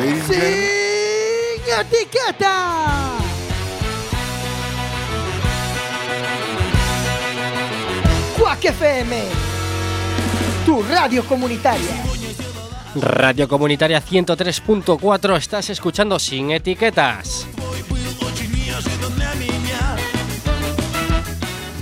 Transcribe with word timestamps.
Ladies 0.00 0.30
and 0.30 0.32
gentlemen. 0.32 0.80
¡Sin 1.60 1.74
etiqueta! 1.78 3.18
Quack 8.38 8.64
FM, 8.64 9.22
tu 10.64 10.82
radio 10.84 11.22
comunitaria. 11.24 12.02
Radio 12.94 13.46
Comunitaria 13.46 14.02
103.4, 14.02 15.36
estás 15.36 15.68
escuchando 15.68 16.18
sin 16.18 16.50
etiquetas. 16.50 17.46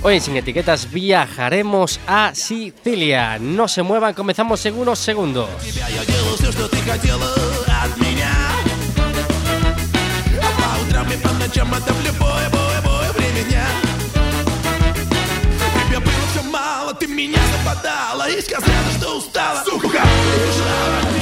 Hoy 0.01 0.15
en 0.15 0.21
Sin 0.21 0.35
Etiquetas 0.35 0.91
viajaremos 0.91 1.99
a 2.05 2.35
Sicilia. 2.35 3.37
No 3.39 3.67
se 3.67 3.81
muevan, 3.81 4.13
comenzamos 4.13 4.65
en 4.65 4.77
unos 4.77 4.99
segundos. 4.99 5.49
Ты 7.89 7.93
от 7.93 7.97
меня. 7.97 8.31
По 10.57 10.87
утрам 10.87 11.11
и 11.11 11.17
по 11.17 11.29
ночам 11.33 11.73
это 11.73 11.93
в 11.93 12.05
любое, 12.05 12.49
бое, 12.49 12.81
бое 12.81 13.11
время. 13.13 13.43
Дня 13.49 13.65
Тебе 15.87 15.99
было 15.99 16.13
все 16.31 16.43
мало, 16.43 16.93
ты 16.93 17.07
меня 17.07 17.39
западала 17.57 18.29
И 18.29 18.41
сказала, 18.41 18.91
что 18.97 19.17
устала. 19.17 19.63
Сука, 19.63 20.01
от 20.01 21.18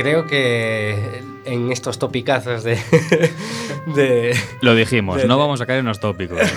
Creo 0.00 0.26
que 0.26 1.22
en 1.44 1.72
estos 1.72 1.98
topicazos 1.98 2.62
de, 2.64 2.78
de, 3.94 4.34
Lo 4.62 4.74
dijimos, 4.74 5.18
De- 5.18 5.28
no 5.28 5.36
vamos 5.36 5.60
a 5.60 5.66
caer 5.66 5.80
en 5.80 5.86
los 5.86 6.00
tópicos. 6.00 6.38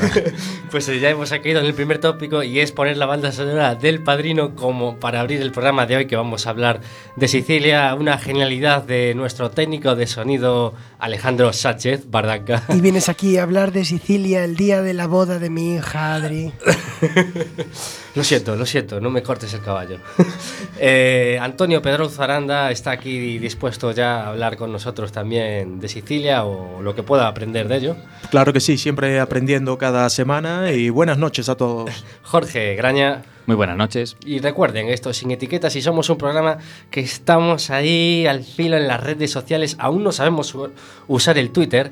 Pues 0.71 0.87
ya 0.87 1.09
hemos 1.09 1.29
caído 1.29 1.59
en 1.59 1.67
el 1.67 1.75
primer 1.75 1.99
tópico 1.99 2.41
y 2.41 2.59
es 2.59 2.71
poner 2.71 2.97
la 2.97 3.05
banda 3.05 3.31
sonora 3.31 3.75
del 3.75 4.01
Padrino 4.01 4.55
como 4.55 4.97
para 4.97 5.19
abrir 5.19 5.39
el 5.41 5.51
programa 5.51 5.85
de 5.85 5.97
hoy 5.97 6.07
que 6.07 6.15
vamos 6.15 6.47
a 6.47 6.49
hablar 6.49 6.81
de 7.15 7.27
Sicilia, 7.27 7.93
una 7.93 8.17
genialidad 8.17 8.81
de 8.81 9.13
nuestro 9.13 9.51
técnico 9.51 9.95
de 9.95 10.07
sonido 10.07 10.73
Alejandro 10.97 11.53
Sánchez 11.53 12.09
Bardanca. 12.09 12.63
Y 12.69 12.81
vienes 12.81 13.07
aquí 13.07 13.37
a 13.37 13.43
hablar 13.43 13.71
de 13.71 13.85
Sicilia 13.85 14.43
el 14.45 14.55
día 14.55 14.81
de 14.81 14.95
la 14.95 15.05
boda 15.05 15.37
de 15.37 15.51
mi 15.51 15.75
hija 15.75 16.15
Adri. 16.15 16.53
Lo 18.15 18.23
siento, 18.23 18.55
lo 18.55 18.65
siento, 18.65 19.01
no 19.01 19.09
me 19.09 19.23
cortes 19.23 19.53
el 19.53 19.61
caballo. 19.61 19.97
Eh, 20.85 21.37
Antonio 21.39 21.81
Pedro 21.81 22.09
Zaranda 22.09 22.69
está 22.71 22.91
aquí 22.91 23.37
dispuesto 23.37 23.91
ya 23.91 24.21
a 24.21 24.29
hablar 24.29 24.57
con 24.57 24.71
nosotros 24.71 25.11
también 25.13 25.79
de 25.79 25.87
Sicilia 25.87 26.43
o 26.43 26.81
lo 26.81 26.93
que 26.93 27.03
pueda 27.03 27.27
aprender 27.27 27.69
de 27.69 27.77
ello. 27.77 27.95
Claro 28.31 28.51
que 28.51 28.59
sí, 28.59 28.77
siempre 28.77 29.19
aprendiendo 29.19 29.77
cada 29.77 30.09
semana 30.09 30.71
y 30.71 30.89
buenas 30.89 31.17
noches 31.17 31.47
a 31.47 31.55
todos. 31.55 32.03
Jorge 32.23 32.75
Graña, 32.75 33.21
Muy 33.45 33.55
buenas 33.55 33.77
noches. 33.77 34.17
Y 34.25 34.39
recuerden, 34.39 34.89
esto 34.89 35.13
sin 35.13 35.31
etiquetas 35.31 35.75
y 35.75 35.81
somos 35.81 36.09
un 36.09 36.17
programa 36.17 36.57
que 36.89 37.01
estamos 37.01 37.69
ahí 37.69 38.25
al 38.25 38.43
filo 38.43 38.75
en 38.75 38.87
las 38.87 39.01
redes 39.01 39.31
sociales. 39.31 39.77
Aún 39.79 40.03
no 40.03 40.11
sabemos 40.11 40.57
usar 41.07 41.37
el 41.37 41.51
Twitter, 41.51 41.91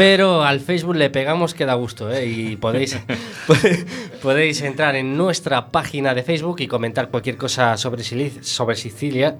pero 0.00 0.44
al 0.44 0.60
Facebook 0.60 0.96
le 0.96 1.10
pegamos 1.10 1.52
que 1.52 1.66
da 1.66 1.74
gusto. 1.74 2.10
¿eh? 2.10 2.24
Y 2.24 2.56
podéis, 2.56 2.98
podéis 4.22 4.62
entrar 4.62 4.96
en 4.96 5.14
nuestra 5.14 5.68
página 5.68 6.14
de 6.14 6.22
Facebook 6.22 6.62
y 6.62 6.68
comentar 6.68 7.10
cualquier 7.10 7.36
cosa 7.36 7.76
sobre, 7.76 8.02
sobre 8.42 8.76
Sicilia 8.76 9.36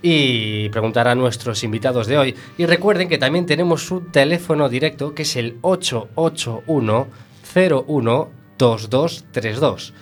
y 0.00 0.70
preguntar 0.70 1.06
a 1.06 1.14
nuestros 1.14 1.62
invitados 1.64 2.06
de 2.06 2.16
hoy. 2.16 2.34
Y 2.56 2.64
recuerden 2.64 3.10
que 3.10 3.18
también 3.18 3.44
tenemos 3.44 3.90
un 3.90 4.10
teléfono 4.10 4.70
directo 4.70 5.14
que 5.14 5.24
es 5.24 5.36
el 5.36 5.58
881 5.60 7.08
01 7.54 8.30
2232. 8.56 9.92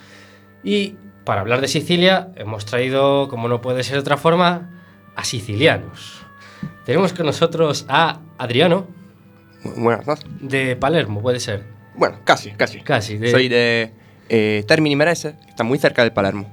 Y 0.63 0.95
para 1.25 1.41
hablar 1.41 1.59
de 1.59 1.67
Sicilia 1.67 2.29
hemos 2.37 2.65
traído, 2.65 3.27
como 3.27 3.49
no 3.49 3.59
puede 3.59 3.83
ser 3.83 3.95
de 3.95 3.99
otra 3.99 4.15
forma, 4.15 4.81
a 5.17 5.25
sicilianos. 5.25 6.21
Tenemos 6.85 7.11
con 7.11 7.25
nosotros 7.25 7.83
a 7.89 8.21
Adriano 8.37 8.97
Buenas 9.63 10.05
noches. 10.07 10.25
de 10.41 10.75
Palermo, 10.75 11.21
puede 11.21 11.39
ser. 11.39 11.63
Bueno, 11.95 12.17
casi, 12.23 12.51
casi. 12.51 12.79
Casi. 12.81 13.17
De, 13.17 13.31
Soy 13.31 13.49
de 13.49 13.91
eh, 14.29 14.63
Termini 14.67 14.95
Merese, 14.95 15.35
que 15.43 15.49
está 15.49 15.63
muy 15.63 15.77
cerca 15.77 16.03
de 16.03 16.11
Palermo. 16.11 16.45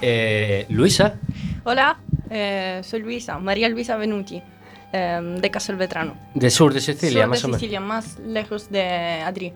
eh, 0.00 0.66
Luisa 0.68 1.14
Hola, 1.64 1.98
eh, 2.30 2.80
soy 2.82 3.00
Luisa, 3.02 3.38
María 3.38 3.68
Luisa 3.68 3.96
Venuti, 3.96 4.42
eh, 4.92 5.36
de 5.40 5.50
Castelvetrano. 5.50 6.16
de 6.34 6.50
sur 6.50 6.72
de 6.74 6.80
Sicilia, 6.80 7.22
Sur 7.22 7.28
más 7.30 7.40
de 7.40 7.44
o 7.44 7.48
menos. 7.48 7.60
Sicilia, 7.60 7.80
más 7.80 8.18
lejos 8.20 8.70
de 8.70 8.82
Adri. 9.24 9.52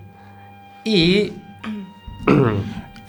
Y 0.84 1.32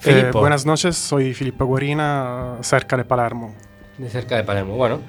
Filippo, 0.00 0.38
buenas 0.40 0.64
noches, 0.64 0.96
soy 0.96 1.34
Filippo 1.34 1.64
Guarina, 1.66 2.58
cerca 2.60 2.96
de 2.96 3.04
Palermo. 3.04 3.52
de 3.98 4.08
cerca 4.08 4.36
de 4.36 4.44
Palermo. 4.44 4.76
Bueno, 4.76 5.00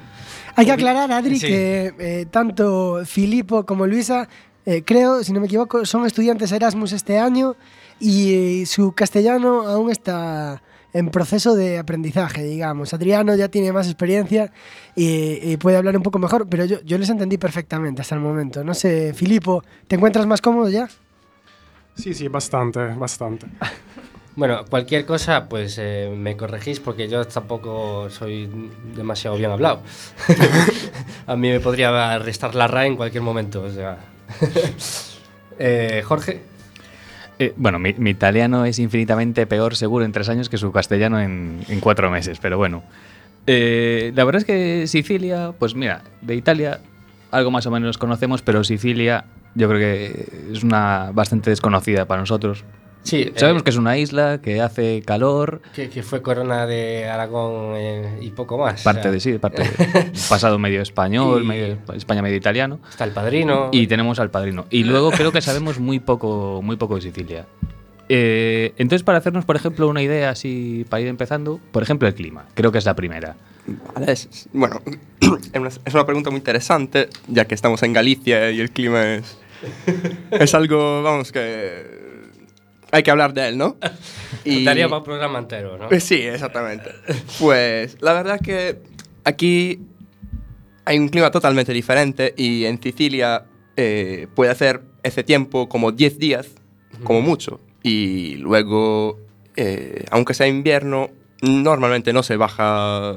Hay 0.60 0.66
que 0.66 0.72
aclarar, 0.72 1.10
Adri, 1.10 1.38
Sí. 1.38 1.46
que 1.46 1.94
eh, 1.98 2.26
tanto 2.30 3.00
Filipo 3.04 3.64
como 3.66 3.86
Luisa, 3.86 4.28
eh, 4.66 4.82
creo, 4.84 5.24
si 5.24 5.32
no 5.32 5.40
me 5.40 5.46
equivoco, 5.46 5.84
son 5.86 6.06
estudiantes 6.06 6.52
Erasmus 6.52 6.92
este 6.92 7.18
año 7.18 7.56
y 7.98 8.34
eh, 8.62 8.66
su 8.66 8.92
castellano 8.92 9.62
aún 9.66 9.90
está 9.90 10.62
en 10.92 11.08
proceso 11.10 11.54
de 11.54 11.78
aprendizaje, 11.78 12.42
digamos. 12.42 12.92
Adriano 12.92 13.34
ya 13.36 13.48
tiene 13.48 13.72
más 13.72 13.86
experiencia 13.86 14.52
y, 14.96 15.38
y 15.52 15.56
puede 15.56 15.76
hablar 15.76 15.96
un 15.96 16.02
poco 16.02 16.18
mejor, 16.18 16.48
pero 16.48 16.64
yo, 16.64 16.80
yo 16.82 16.98
les 16.98 17.08
entendí 17.08 17.38
perfectamente 17.38 18.02
hasta 18.02 18.14
el 18.16 18.20
momento. 18.20 18.64
No 18.64 18.74
sé, 18.74 19.14
Filipo, 19.14 19.62
¿te 19.86 19.96
encuentras 19.96 20.26
más 20.26 20.40
cómodo 20.40 20.68
ya? 20.68 20.88
Sí, 21.94 22.12
sí, 22.14 22.28
bastante, 22.28 22.80
bastante. 22.94 23.46
bueno, 24.40 24.64
cualquier 24.70 25.04
cosa, 25.04 25.50
pues 25.50 25.76
eh, 25.78 26.10
me 26.16 26.34
corregís 26.34 26.80
porque 26.80 27.10
yo 27.10 27.26
tampoco 27.26 28.08
soy 28.08 28.48
demasiado 28.96 29.36
bien 29.36 29.50
hablado. 29.50 29.82
a 31.26 31.36
mí 31.36 31.50
me 31.50 31.60
podría 31.60 32.18
restar 32.18 32.54
la 32.54 32.66
RAE 32.66 32.86
en 32.86 32.96
cualquier 32.96 33.22
momento. 33.22 33.62
O 33.62 33.70
sea. 33.70 33.98
Eh, 35.62 36.02
Jorge. 36.06 36.40
Eh, 37.38 37.52
bueno, 37.54 37.78
mi, 37.78 37.92
mi 37.92 38.08
italiano 38.08 38.64
es 38.64 38.78
infinitamente 38.78 39.46
peor 39.46 39.76
seguro 39.76 40.06
en 40.06 40.12
tres 40.12 40.30
años 40.30 40.48
que 40.48 40.56
su 40.56 40.72
castellano 40.72 41.20
en, 41.20 41.62
en 41.68 41.80
cuatro 41.80 42.10
meses, 42.10 42.38
pero 42.40 42.56
bueno. 42.56 42.82
Eh, 43.46 44.10
la 44.14 44.24
verdad 44.24 44.40
es 44.40 44.46
que 44.46 44.86
Sicilia, 44.86 45.52
pues 45.58 45.74
mira, 45.74 46.02
de 46.22 46.34
Italia 46.34 46.80
algo 47.30 47.50
más 47.50 47.66
o 47.66 47.70
menos 47.70 47.98
conocemos, 47.98 48.40
pero 48.40 48.64
Sicilia 48.64 49.26
yo 49.54 49.68
creo 49.68 49.80
que 49.80 50.50
es 50.50 50.62
una 50.62 51.10
bastante 51.12 51.50
desconocida 51.50 52.06
para 52.06 52.22
nosotros. 52.22 52.64
Sí, 53.02 53.32
Sabemos 53.36 53.62
eh, 53.62 53.64
que 53.64 53.70
es 53.70 53.76
una 53.76 53.96
isla, 53.96 54.40
que 54.42 54.60
hace 54.60 55.02
calor, 55.02 55.62
que, 55.74 55.88
que 55.88 56.02
fue 56.02 56.20
corona 56.22 56.66
de 56.66 57.08
Aragón 57.08 57.74
eh, 57.76 58.18
y 58.20 58.30
poco 58.30 58.58
más. 58.58 58.82
parte 58.82 59.00
O 59.00 59.02
sea, 59.04 59.10
de 59.12 59.20
sí, 59.20 59.38
parte 59.38 59.62
de- 59.62 60.12
pasado 60.28 60.58
medio 60.58 60.82
español, 60.82 61.42
Y- 61.42 61.46
medio 61.46 61.78
España 61.94 62.20
medio 62.22 62.36
italiano. 62.36 62.78
Está 62.90 63.04
el 63.04 63.12
padrino. 63.12 63.70
Y 63.72 63.86
tenemos 63.86 64.20
al 64.20 64.30
padrino. 64.30 64.66
Y 64.70 64.84
luego 64.84 65.10
creo 65.16 65.32
que 65.32 65.40
sabemos 65.40 65.78
muy 65.80 65.98
poco, 65.98 66.60
muy 66.62 66.76
poco 66.76 66.96
de 66.96 67.00
Sicilia. 67.02 67.46
Eh, 68.12 68.74
entonces, 68.76 69.04
para 69.04 69.18
hacernos, 69.18 69.44
por 69.44 69.54
ejemplo, 69.56 69.88
una 69.88 70.02
idea 70.02 70.30
así, 70.30 70.84
para 70.90 71.00
ir 71.00 71.06
empezando, 71.08 71.60
por 71.72 71.82
ejemplo, 71.82 72.08
el 72.08 72.14
clima. 72.14 72.46
Creo 72.54 72.72
que 72.72 72.78
es 72.78 72.84
la 72.84 72.94
primera. 72.96 73.36
Vale, 73.94 74.12
es- 74.12 74.48
bueno, 74.52 74.82
es 75.20 75.58
una, 75.60 75.68
es 75.68 75.94
una 75.94 76.04
pregunta 76.04 76.30
muy 76.30 76.38
interesante, 76.38 77.08
ya 77.28 77.44
que 77.46 77.54
estamos 77.54 77.82
en 77.84 77.92
Galicia 77.92 78.50
y 78.50 78.60
el 78.60 78.70
clima 78.72 79.14
es, 79.14 79.38
es 80.32 80.54
algo, 80.54 81.02
vamos, 81.04 81.30
que 81.30 82.09
hay 82.90 83.02
que 83.02 83.10
hablar 83.10 83.34
de 83.34 83.48
él, 83.48 83.58
¿no? 83.58 83.76
Y, 84.44 84.64
Daría 84.64 84.88
para 84.88 84.98
un 84.98 85.04
programa 85.04 85.38
entero, 85.38 85.76
¿no? 85.76 85.88
Sí, 86.00 86.14
exactamente. 86.14 86.90
Pues 87.38 87.98
la 88.00 88.14
verdad 88.14 88.40
que 88.40 88.78
aquí 89.24 89.80
hay 90.84 90.98
un 90.98 91.08
clima 91.08 91.30
totalmente 91.30 91.72
diferente 91.74 92.32
y 92.36 92.64
en 92.64 92.80
Sicilia 92.80 93.44
eh, 93.76 94.28
puede 94.34 94.50
hacer 94.50 94.82
ese 95.02 95.24
tiempo 95.24 95.68
como 95.68 95.92
10 95.92 96.18
días, 96.18 96.48
como 97.04 97.20
mucho. 97.20 97.60
Y 97.82 98.36
luego, 98.36 99.18
eh, 99.56 100.04
aunque 100.10 100.32
sea 100.32 100.46
invierno, 100.46 101.10
normalmente 101.42 102.12
no 102.12 102.22
se 102.22 102.36
baja, 102.36 103.14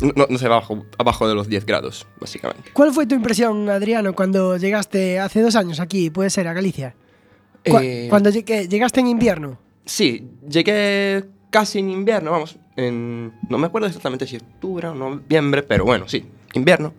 no, 0.00 0.26
no 0.28 0.38
se 0.38 0.48
baja 0.48 0.74
abajo 0.98 1.28
de 1.28 1.34
los 1.34 1.48
10 1.48 1.66
grados, 1.66 2.06
básicamente. 2.20 2.70
¿Cuál 2.72 2.92
fue 2.92 3.06
tu 3.06 3.14
impresión, 3.14 3.68
Adriano, 3.68 4.14
cuando 4.14 4.56
llegaste 4.56 5.18
hace 5.18 5.40
dos 5.40 5.56
años 5.56 5.80
aquí, 5.80 6.10
puede 6.10 6.30
ser, 6.30 6.46
a 6.48 6.52
Galicia? 6.52 6.94
Cu- 7.70 7.78
Eh, 7.78 8.06
Cuando 8.08 8.30
llegué- 8.30 8.68
llegaste 8.68 9.00
en 9.00 9.08
invierno. 9.08 9.58
Sí, 9.84 10.28
llegué 10.48 11.24
casi 11.50 11.78
en 11.78 11.90
invierno, 11.90 12.30
vamos, 12.32 12.56
en, 12.76 13.32
no 13.48 13.56
me 13.58 13.66
acuerdo 13.66 13.86
exactamente 13.86 14.26
si 14.26 14.36
octubre 14.36 14.88
o 14.88 14.94
noviembre, 14.94 15.62
pero 15.62 15.84
bueno, 15.84 16.08
sí, 16.08 16.24
invierno. 16.54 16.92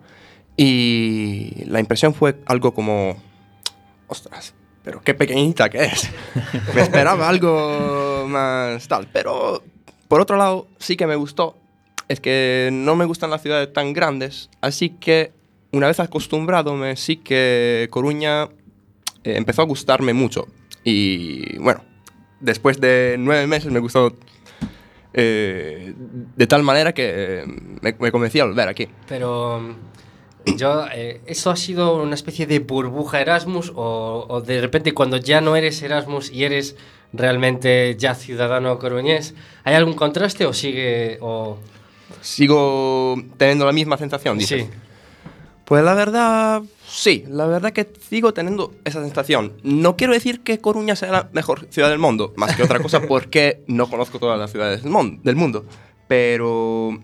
Y 0.56 1.64
la 1.66 1.78
impresión 1.80 2.14
fue 2.14 2.36
algo 2.46 2.74
como, 2.74 3.16
ostras, 4.08 4.54
pero 4.82 5.00
qué 5.02 5.14
pequeñita 5.14 5.68
que 5.68 5.84
es. 5.84 6.10
me 6.74 6.80
esperaba 6.82 7.28
algo 7.28 8.26
más 8.28 8.88
tal. 8.88 9.06
Pero 9.12 9.62
por 10.08 10.20
otro 10.20 10.36
lado, 10.36 10.66
sí 10.78 10.96
que 10.96 11.06
me 11.06 11.14
gustó. 11.16 11.56
Es 12.08 12.20
que 12.20 12.70
no 12.72 12.96
me 12.96 13.04
gustan 13.04 13.30
las 13.30 13.42
ciudades 13.42 13.72
tan 13.72 13.92
grandes, 13.92 14.48
así 14.62 14.90
que 14.90 15.30
una 15.72 15.86
vez 15.86 16.00
acostumbrado, 16.00 16.74
me 16.74 16.96
sí 16.96 17.16
que 17.18 17.86
Coruña 17.90 18.44
eh, 19.24 19.36
empezó 19.36 19.62
a 19.62 19.66
gustarme 19.66 20.14
mucho. 20.14 20.46
Y 20.90 21.58
bueno, 21.58 21.84
después 22.40 22.80
de 22.80 23.16
nueve 23.18 23.46
meses 23.46 23.70
me 23.70 23.78
gustó 23.78 24.14
eh, 25.12 25.92
de 25.94 26.46
tal 26.46 26.62
manera 26.62 26.94
que 26.94 27.12
eh, 27.14 27.44
me, 27.82 27.94
me 27.98 28.10
convencí 28.10 28.40
a 28.40 28.46
volver 28.46 28.68
aquí. 28.68 28.88
Pero 29.06 29.60
mm, 29.60 30.56
yo, 30.56 30.86
eh, 30.94 31.20
¿eso 31.26 31.50
ha 31.50 31.56
sido 31.56 32.02
una 32.02 32.14
especie 32.14 32.46
de 32.46 32.60
burbuja 32.60 33.20
Erasmus 33.20 33.70
o, 33.74 34.24
o 34.28 34.40
de 34.40 34.62
repente 34.62 34.92
cuando 34.94 35.18
ya 35.18 35.42
no 35.42 35.56
eres 35.56 35.82
Erasmus 35.82 36.32
y 36.32 36.44
eres 36.44 36.74
realmente 37.12 37.94
ya 37.98 38.14
ciudadano 38.14 38.78
coruñés, 38.78 39.34
¿hay 39.64 39.74
algún 39.74 39.94
contraste 39.94 40.46
o 40.46 40.54
sigue 40.54 41.18
o 41.20 41.58
Sigo 42.22 43.16
teniendo 43.36 43.66
la 43.66 43.72
misma 43.72 43.98
sensación, 43.98 44.38
dices. 44.38 44.62
sí? 44.62 44.70
Pues 45.68 45.84
la 45.84 45.92
verdad, 45.92 46.62
sí, 46.86 47.24
la 47.28 47.46
verdad 47.46 47.74
que 47.74 47.86
sigo 48.00 48.32
teniendo 48.32 48.72
esa 48.86 49.02
sensación. 49.02 49.52
No 49.62 49.96
quiero 49.96 50.14
decir 50.14 50.40
que 50.40 50.60
Coruña 50.60 50.96
sea 50.96 51.12
la 51.12 51.28
mejor 51.34 51.66
ciudad 51.68 51.90
del 51.90 51.98
mundo, 51.98 52.32
más 52.38 52.56
que 52.56 52.62
otra 52.62 52.80
cosa 52.80 53.02
porque 53.06 53.64
no 53.66 53.90
conozco 53.90 54.18
todas 54.18 54.38
las 54.38 54.50
ciudades 54.50 54.82
del, 54.82 54.90
mundo, 55.36 55.66
pero, 56.08 56.98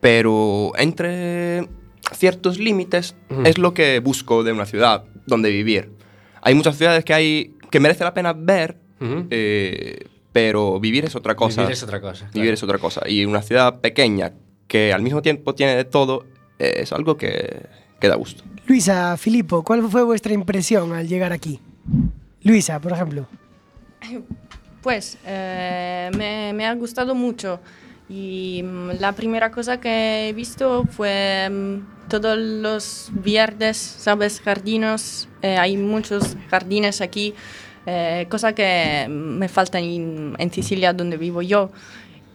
pero 0.00 0.72
entre 0.76 1.68
ciertos 2.16 2.58
límites 2.58 3.14
Ujú. 3.30 3.42
es 3.44 3.58
lo 3.58 3.74
que 3.74 4.00
busco 4.00 4.42
de 4.42 4.50
una 4.50 4.66
ciudad 4.66 5.04
donde 5.26 5.50
vivir. 5.50 5.92
Hay 6.42 6.56
muchas 6.56 6.76
ciudades 6.76 7.04
que, 7.04 7.14
hay, 7.14 7.54
que 7.70 7.78
merece 7.78 8.02
la 8.02 8.12
pena 8.12 8.32
ver, 8.32 8.76
Ujú. 9.00 9.28
eh, 9.30 10.08
pero 10.32 10.80
vivir 10.80 11.04
es 11.04 11.14
otra 11.14 11.36
cosa. 11.36 11.60
Vivir 11.60 11.74
es 11.74 11.82
otra 11.84 12.00
cosa. 12.00 12.28
Vivir 12.34 12.54
es 12.54 12.62
otra 12.64 12.78
cosa. 12.78 13.02
Y 13.08 13.24
una 13.24 13.40
ciudad 13.40 13.80
pequeña 13.80 14.32
que 14.66 14.92
al 14.92 15.02
mismo 15.02 15.22
tiempo 15.22 15.54
tiene 15.54 15.76
de 15.76 15.84
todo 15.84 16.24
eh, 16.58 16.80
es 16.82 16.92
algo 16.92 17.16
que, 17.16 17.66
que 18.00 18.08
da 18.08 18.16
gusto. 18.16 18.44
Luisa, 18.66 19.16
Filipo, 19.16 19.62
¿cuál 19.62 19.88
fue 19.88 20.02
vuestra 20.02 20.32
impresión 20.32 20.92
al 20.92 21.06
llegar 21.06 21.32
aquí? 21.32 21.60
Luisa, 22.42 22.80
por 22.80 22.92
ejemplo. 22.92 23.26
Pues 24.82 25.18
eh, 25.24 26.10
me, 26.16 26.52
me 26.52 26.66
ha 26.66 26.74
gustado 26.74 27.14
mucho 27.14 27.60
y 28.08 28.62
mm, 28.62 29.00
la 29.00 29.12
primera 29.12 29.50
cosa 29.50 29.80
que 29.80 30.28
he 30.28 30.32
visto 30.32 30.84
fue 30.84 31.48
mm, 31.50 32.08
todos 32.08 32.38
los 32.38 33.10
verdes, 33.12 33.76
¿sabes? 33.76 34.40
Jardinos, 34.40 35.28
eh, 35.42 35.56
hay 35.56 35.76
muchos 35.76 36.36
jardines 36.50 37.00
aquí, 37.00 37.34
eh, 37.86 38.26
cosa 38.28 38.54
que 38.54 39.06
me 39.08 39.48
falta 39.48 39.78
en, 39.78 40.34
en 40.38 40.52
Sicilia 40.52 40.92
donde 40.92 41.16
vivo 41.16 41.42
yo. 41.42 41.70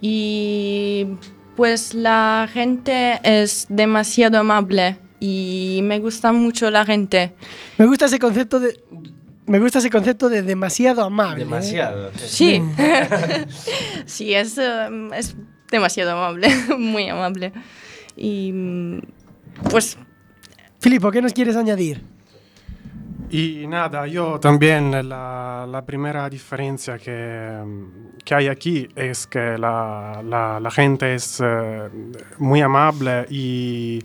Y 0.01 1.07
pues 1.55 1.93
la 1.93 2.47
gente 2.51 3.19
es 3.23 3.67
demasiado 3.69 4.39
amable 4.39 4.97
y 5.19 5.81
me 5.83 5.99
gusta 5.99 6.31
mucho 6.31 6.69
la 6.71 6.85
gente. 6.85 7.33
Me 7.77 7.85
gusta 7.85 8.05
ese 8.05 8.19
concepto 8.19 8.59
de. 8.59 8.79
Me 9.45 9.59
gusta 9.59 9.79
ese 9.79 9.89
concepto 9.89 10.29
de 10.29 10.43
demasiado 10.43 11.03
amable. 11.03 11.41
¿eh? 11.41 11.45
Demasiado. 11.45 12.11
Sí, 12.17 12.61
sí, 14.05 14.33
es, 14.35 14.57
em, 14.57 15.11
es 15.13 15.35
demasiado 15.71 16.11
amable, 16.11 16.49
muy 16.77 17.09
amable. 17.09 17.51
Y 18.15 18.51
mm, 18.51 18.99
pues 19.69 19.97
Filipo, 20.79 21.11
¿qué 21.11 21.21
nos 21.21 21.33
quieres 21.33 21.55
añadir? 21.55 22.01
Y 23.31 23.67
nada, 23.67 24.07
yo 24.07 24.39
también 24.39 25.07
la, 25.07 25.67
primera 25.85 26.27
diferencia 26.27 26.97
que, 26.97 27.59
que 28.25 28.33
hay 28.35 28.47
aquí 28.47 28.87
es 28.95 29.27
que 29.27 29.55
la, 29.57 30.21
la- 30.25 30.59
gente 30.71 31.13
es 31.13 31.39
eh, 31.43 31.89
muy 32.39 32.61
amable 32.61 33.27
y, 33.29 34.01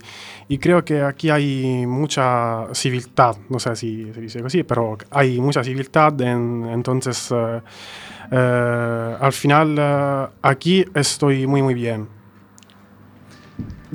creo 0.59 0.85
que 0.85 1.01
aquí 1.01 1.31
hay 1.31 1.87
mucha 1.87 2.67
civilidad, 2.75 3.35
no 3.49 3.57
sé 3.59 3.75
si 3.75 4.13
se 4.13 4.21
dice 4.21 4.41
así, 4.45 4.61
pero 4.63 4.95
hay 5.09 5.41
mucha 5.41 5.63
civilidad, 5.63 6.21
en- 6.21 6.65
entonces 6.71 7.31
eh, 7.31 7.61
eh, 8.31 9.15
al 9.19 9.33
final 9.33 10.31
aquí 10.43 10.85
estoy 10.93 11.47
muy 11.47 11.63
muy 11.63 11.73
bien. 11.73 12.14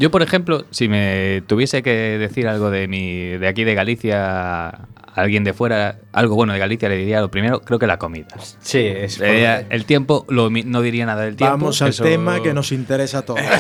Yo, 0.01 0.11
por 0.11 0.23
ejemplo, 0.23 0.65
si 0.71 0.89
me 0.89 1.43
tuviese 1.47 1.83
que 1.83 1.91
decir 2.19 2.49
algo 2.49 2.71
de 2.71 2.89
mi, 2.89 3.37
de 3.37 3.47
aquí 3.47 3.65
de 3.65 3.75
Galicia 3.75 4.69
a 4.71 4.89
alguien 5.15 5.45
de 5.45 5.53
fuera, 5.53 5.99
algo 6.13 6.37
bueno 6.37 6.55
de 6.55 6.59
Galicia, 6.59 6.89
le 6.89 6.97
diría 6.97 7.21
lo 7.21 7.31
primero, 7.31 7.61
creo 7.61 7.79
que 7.79 7.87
la 7.87 7.99
comida. 7.99 8.29
Sí, 8.61 8.79
es 8.79 9.19
Le 9.19 9.31
diría 9.31 9.67
el 9.69 9.85
tiempo, 9.85 10.25
lo 10.31 10.49
no 10.49 10.81
diría 10.81 11.05
nada 11.05 11.21
del 11.25 11.37
tiempo. 11.37 11.53
Vamos 11.53 11.83
al 11.83 11.91
eso- 11.91 12.03
tema 12.03 12.43
que 12.43 12.55
nos 12.55 12.73
interesa 12.73 13.19
a 13.19 13.23
todos. 13.23 13.41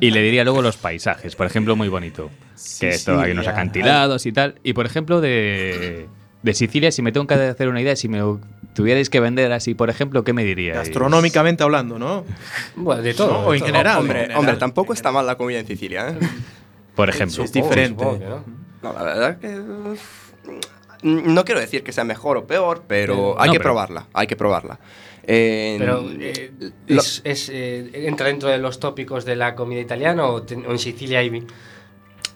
Y 0.00 0.10
le 0.10 0.22
diría 0.22 0.44
luego 0.44 0.62
los 0.62 0.76
paisajes, 0.76 1.34
por 1.36 1.46
ejemplo, 1.46 1.76
muy 1.76 1.88
bonito. 1.88 2.30
que 2.78 2.90
esto, 2.90 3.18
hay 3.18 3.32
unos 3.32 3.46
acantilados 3.48 4.26
y 4.26 4.32
tal. 4.32 4.56
Y 4.62 4.72
por 4.72 4.86
ejemplo, 4.86 5.20
de, 5.20 6.06
de 6.44 6.54
Sicilia, 6.54 6.92
si 6.92 7.02
me 7.02 7.10
tengo 7.10 7.26
que 7.26 7.34
hacer 7.34 7.68
una 7.68 7.80
idea, 7.80 7.96
si 7.96 8.06
me 8.08 8.20
tuvierais 8.74 9.08
que 9.10 9.18
vender 9.18 9.50
así, 9.52 9.74
por 9.74 9.88
ejemplo, 9.90 10.22
¿qué 10.24 10.32
me 10.32 10.44
diríais? 10.44 10.76
Gastronómicamente 10.76 11.62
hablando, 11.64 11.98
¿no? 11.98 12.24
Bueno, 12.76 13.02
de 13.02 13.14
todo. 13.14 13.32
No, 13.32 13.40
de 13.40 13.46
o 13.48 13.54
en 13.54 13.60
todo. 13.60 13.66
general. 13.66 13.98
hombre, 13.98 14.14
en 14.14 14.20
general. 14.22 14.38
hombre, 14.40 14.56
tampoco 14.56 14.92
está 14.92 15.10
mal 15.10 15.26
la 15.26 15.36
comida 15.36 15.58
en 15.58 15.66
Sicilia, 15.66 16.10
¿eh? 16.10 16.18
Por 16.94 17.08
ejemplo. 17.08 17.42
Es 17.42 17.52
diferente. 17.52 18.04
Supongo 18.04 18.24
no. 18.28 18.44
No, 18.82 18.92
la 18.92 19.02
verdad 19.02 19.38
que... 19.38 19.58
No 21.02 21.44
quiero 21.44 21.60
decir 21.60 21.82
que 21.82 21.92
sea 21.92 22.04
mejor 22.04 22.36
o 22.36 22.46
peor, 22.46 22.84
pero 22.86 23.32
Eh, 23.32 23.36
hay 23.38 23.46
no, 23.48 23.52
que 23.54 23.58
pero- 23.58 23.70
probarla, 23.70 24.06
hay 24.14 24.26
que 24.26 24.36
probarla. 24.36 24.78
Pero 25.26 26.04
eh, 26.20 26.50
lo- 26.86 27.00
es, 27.00 27.20
es, 27.24 27.48
eh, 27.52 27.90
entra 28.06 28.26
dentro 28.26 28.48
de 28.50 28.58
los 28.58 28.78
tópicos 28.80 29.24
de 29.24 29.36
la 29.36 29.54
comida 29.54 29.80
italiana 29.80 30.26
o, 30.26 30.36
o 30.42 30.46
en 30.48 30.78
Sicilia 30.78 31.20
hay 31.20 31.46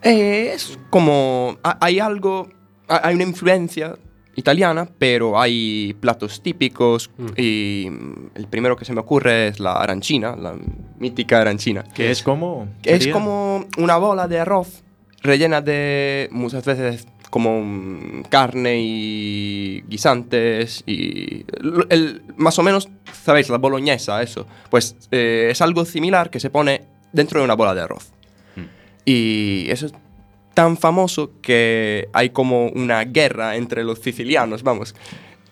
Eh, 0.03 0.53
es 0.55 0.79
como. 0.91 1.59
ha- 1.63 1.79
Hay 1.83 2.01
algo. 2.01 2.49
Ha- 2.89 3.07
Hay 3.09 3.15
una 3.15 3.25
influencia 3.25 3.97
italiana, 4.37 4.89
pero 4.99 5.41
hay 5.41 5.95
platos 6.01 6.41
típicos. 6.43 7.11
Mm. 7.19 7.27
Y 7.37 7.89
mm, 7.91 8.15
el 8.37 8.47
primero 8.47 8.77
que 8.77 8.85
se 8.85 8.93
me 8.93 9.01
ocurre 9.01 9.49
es 9.49 9.61
la 9.61 9.73
arancina, 9.75 10.37
la 10.37 10.55
mítica 10.99 11.41
arancina. 11.41 11.85
Que 11.95 12.11
es 12.11 12.23
como. 12.23 12.69
Que 12.83 12.95
es 12.95 13.09
como 13.09 13.67
una 13.79 13.97
bola 13.97 14.29
de 14.29 14.39
arroz 14.41 14.83
rellena 15.23 15.61
de 15.61 16.29
muchas 16.31 16.65
veces 16.65 17.09
como 17.31 17.61
mm, 17.61 18.23
carne 18.31 18.77
y 18.81 19.83
guisantes 19.89 20.85
y 20.87 21.45
el, 21.61 21.87
el- 21.91 22.23
más 22.37 22.57
o 22.61 22.63
menos 22.63 22.89
sabéis 23.25 23.49
la 23.51 23.59
boloñesa 23.59 24.23
eso 24.23 24.47
pues 24.71 24.95
eh, 25.11 25.49
es 25.51 25.61
algo 25.61 25.85
similar 25.85 26.31
que 26.31 26.39
se 26.39 26.51
pone 26.51 26.83
dentro 27.13 27.41
de 27.41 27.45
una 27.45 27.55
bola 27.55 27.75
de 27.75 27.81
arroz 27.83 28.13
y 29.05 29.67
eso 29.71 29.87
es 29.87 29.93
tan 30.59 30.77
famoso 30.77 31.31
que 31.41 32.09
hay 32.13 32.31
como 32.31 32.67
una 32.71 33.05
guerra 33.05 33.55
entre 33.55 33.85
los 33.85 34.01
sicilianos 34.01 34.65
vamos 34.65 34.93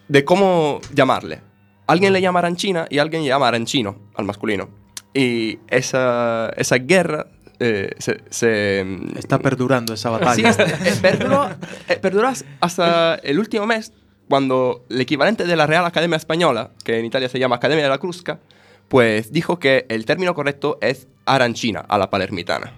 de 0.09 0.25
cómo 0.25 0.81
llamarle 0.93 1.43
alguien 1.87 2.13
le 2.13 2.21
llama 2.21 2.41
arancina 2.41 2.87
y 2.91 2.99
alguien 2.99 3.23
le 3.23 3.29
llama 3.29 3.47
arancino 3.47 3.97
al 4.17 4.25
masculino 4.25 4.69
y 5.15 5.61
esa, 5.69 6.51
esa 6.57 6.77
guerra 6.79 7.27
eh, 7.61 7.91
se, 7.99 8.21
se, 8.31 8.85
mm, 8.85 9.17
Está 9.17 9.39
perdurando 9.39 9.95
esa 9.95 10.09
Sí, 10.35 10.43
batalla. 10.43 10.51
es- 10.51 10.59
eh, 10.59 10.99
perduró, 11.01 11.51
eh, 11.89 11.97
perduró 12.03 12.33
hasta 12.61 13.15
el 13.23 13.39
último 13.39 13.65
mes, 13.67 13.93
cuando 14.29 14.85
el 14.91 15.01
equivalente 15.01 15.45
de 15.47 15.55
la 15.57 15.67
Real 15.69 15.87
Academia 15.87 16.17
Española, 16.17 16.73
que 16.85 16.99
en 16.99 17.05
Italia 17.07 17.29
se 17.31 17.39
llama 17.39 17.57
Academia 17.57 17.85
de 17.85 17.91
la 17.91 17.99
Crusca, 17.99 18.41
pues 18.89 19.31
dijo 19.33 19.59
que 19.59 19.87
el 19.89 20.05
término 20.05 20.35
correcto 20.35 20.77
es 20.83 21.07
arancina 21.25 21.81
a 21.89 21.97
la 21.97 22.11
palermitana. 22.11 22.73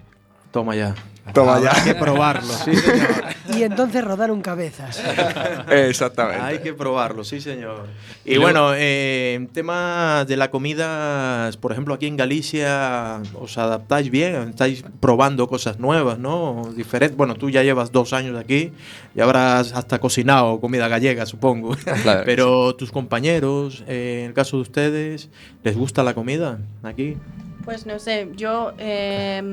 Toma 0.51 0.75
ya. 0.75 0.95
Toma 1.33 1.59
ya. 1.59 1.71
Hay 1.73 1.83
que 1.83 1.95
probarlo, 1.95 2.53
sí, 2.53 2.75
señor. 2.75 3.25
Y 3.57 3.63
entonces 3.63 4.03
rodaron 4.03 4.41
cabezas. 4.41 5.03
Exactamente. 5.69 6.41
Hay 6.41 6.59
que 6.59 6.73
probarlo, 6.73 7.23
sí, 7.23 7.41
señor. 7.41 7.87
Y 8.25 8.37
bueno, 8.37 8.73
eh, 8.75 9.33
en 9.35 9.47
tema 9.47 10.25
de 10.27 10.37
la 10.37 10.51
comida, 10.51 11.49
por 11.59 11.71
ejemplo, 11.71 11.93
aquí 11.93 12.07
en 12.07 12.17
Galicia, 12.17 13.21
¿os 13.33 13.57
adaptáis 13.57 14.09
bien? 14.09 14.49
¿Estáis 14.49 14.83
probando 14.99 15.47
cosas 15.47 15.79
nuevas, 15.79 16.19
no? 16.19 16.69
Diferente. 16.75 17.15
Bueno, 17.15 17.35
tú 17.35 17.49
ya 17.49 17.63
llevas 17.63 17.91
dos 17.91 18.13
años 18.13 18.37
aquí 18.37 18.71
y 19.15 19.21
habrás 19.21 19.73
hasta 19.73 19.99
cocinado 19.99 20.59
comida 20.59 20.87
gallega, 20.87 21.25
supongo. 21.25 21.75
Claro 22.03 22.23
Pero 22.25 22.75
tus 22.75 22.91
compañeros, 22.91 23.83
eh, 23.87 24.21
en 24.21 24.27
el 24.27 24.33
caso 24.33 24.57
de 24.57 24.61
ustedes, 24.61 25.29
¿les 25.63 25.75
gusta 25.75 26.03
la 26.03 26.13
comida 26.13 26.59
aquí? 26.83 27.17
Pues 27.69 27.85
no 27.85 27.99
sé, 27.99 28.29
yo 28.35 28.73
eh, 28.79 29.43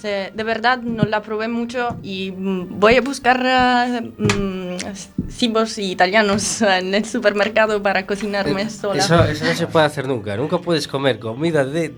de 0.00 0.44
verdad 0.44 0.78
no 0.78 1.02
la 1.02 1.22
probé 1.22 1.48
mucho 1.48 1.96
y 2.00 2.30
mm, 2.30 2.78
voy 2.78 2.94
a 2.94 3.00
buscar 3.00 3.42
eh, 3.44 4.12
mm, 4.16 5.28
cibos 5.28 5.76
italianos 5.78 6.62
en 6.62 6.94
el 6.94 7.04
supermercado 7.04 7.82
para 7.82 8.06
cocinarme 8.06 8.70
sola. 8.70 9.02
Eso, 9.02 9.24
eso 9.24 9.44
no 9.44 9.54
se 9.54 9.66
puede 9.66 9.86
hacer 9.86 10.06
nunca. 10.06 10.36
Nunca 10.36 10.58
puedes 10.58 10.86
comer 10.86 11.18
comida 11.18 11.64
de 11.64 11.92